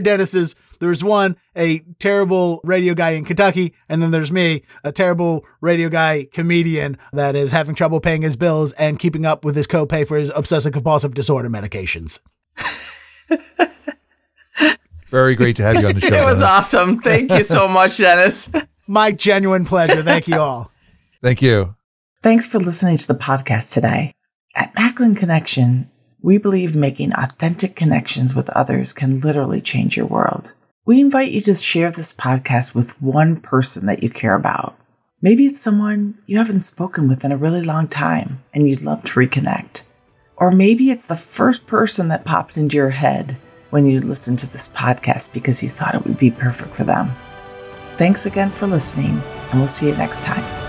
There's 0.79 1.03
one, 1.03 1.35
a 1.55 1.79
terrible 1.99 2.61
radio 2.63 2.93
guy 2.93 3.11
in 3.11 3.25
Kentucky, 3.25 3.73
and 3.89 4.01
then 4.01 4.11
there's 4.11 4.31
me, 4.31 4.63
a 4.83 4.91
terrible 4.91 5.45
radio 5.61 5.89
guy 5.89 6.27
comedian 6.31 6.97
that 7.13 7.35
is 7.35 7.51
having 7.51 7.75
trouble 7.75 7.99
paying 7.99 8.21
his 8.21 8.35
bills 8.35 8.71
and 8.73 8.99
keeping 8.99 9.25
up 9.25 9.43
with 9.43 9.55
his 9.55 9.67
copay 9.67 10.07
for 10.07 10.17
his 10.17 10.31
obsessive 10.35 10.73
compulsive 10.73 11.13
disorder 11.13 11.49
medications. 11.49 12.19
Very 15.09 15.35
great 15.35 15.55
to 15.55 15.63
have 15.63 15.75
you 15.81 15.87
on 15.87 15.95
the 15.95 16.01
show. 16.01 16.07
it 16.07 16.23
was 16.23 16.39
Dennis. 16.39 16.43
awesome. 16.43 16.99
Thank 16.99 17.31
you 17.31 17.43
so 17.43 17.67
much, 17.67 17.97
Dennis. 17.97 18.51
My 18.87 19.11
genuine 19.11 19.65
pleasure. 19.65 20.01
Thank 20.03 20.27
you 20.27 20.39
all. 20.39 20.71
Thank 21.21 21.41
you. 21.41 21.75
Thanks 22.21 22.45
for 22.45 22.59
listening 22.59 22.97
to 22.97 23.07
the 23.07 23.15
podcast 23.15 23.73
today. 23.73 24.13
At 24.55 24.73
Macklin 24.75 25.15
Connection, 25.15 25.89
we 26.21 26.37
believe 26.37 26.75
making 26.75 27.13
authentic 27.13 27.75
connections 27.75 28.33
with 28.35 28.49
others 28.49 28.91
can 28.91 29.19
literally 29.21 29.61
change 29.61 29.95
your 29.95 30.05
world. 30.07 30.55
We 30.87 31.01
invite 31.01 31.33
you 31.33 31.41
to 31.41 31.55
share 31.55 31.91
this 31.91 32.13
podcast 32.13 32.73
with 32.73 33.01
one 33.01 33.41
person 33.41 33.87
that 33.87 34.01
you 34.01 34.09
care 34.09 34.35
about. 34.35 34.79
Maybe 35.21 35.45
it's 35.45 35.59
someone 35.59 36.17
you 36.25 36.37
haven't 36.37 36.61
spoken 36.61 37.09
with 37.09 37.25
in 37.25 37.33
a 37.33 37.37
really 37.37 37.61
long 37.61 37.89
time 37.89 38.41
and 38.53 38.69
you'd 38.69 38.81
love 38.81 39.03
to 39.03 39.19
reconnect. 39.19 39.83
Or 40.37 40.49
maybe 40.49 40.89
it's 40.89 41.05
the 41.05 41.17
first 41.17 41.65
person 41.65 42.07
that 42.07 42.23
popped 42.23 42.55
into 42.55 42.77
your 42.77 42.91
head 42.91 43.35
when 43.69 43.85
you 43.85 43.99
listened 43.99 44.39
to 44.39 44.47
this 44.49 44.69
podcast 44.69 45.33
because 45.33 45.61
you 45.61 45.67
thought 45.67 45.93
it 45.93 46.05
would 46.05 46.17
be 46.17 46.31
perfect 46.31 46.77
for 46.77 46.85
them. 46.85 47.11
Thanks 47.97 48.25
again 48.25 48.51
for 48.51 48.65
listening, 48.65 49.21
and 49.51 49.59
we'll 49.59 49.67
see 49.67 49.87
you 49.87 49.95
next 49.97 50.23
time. 50.23 50.66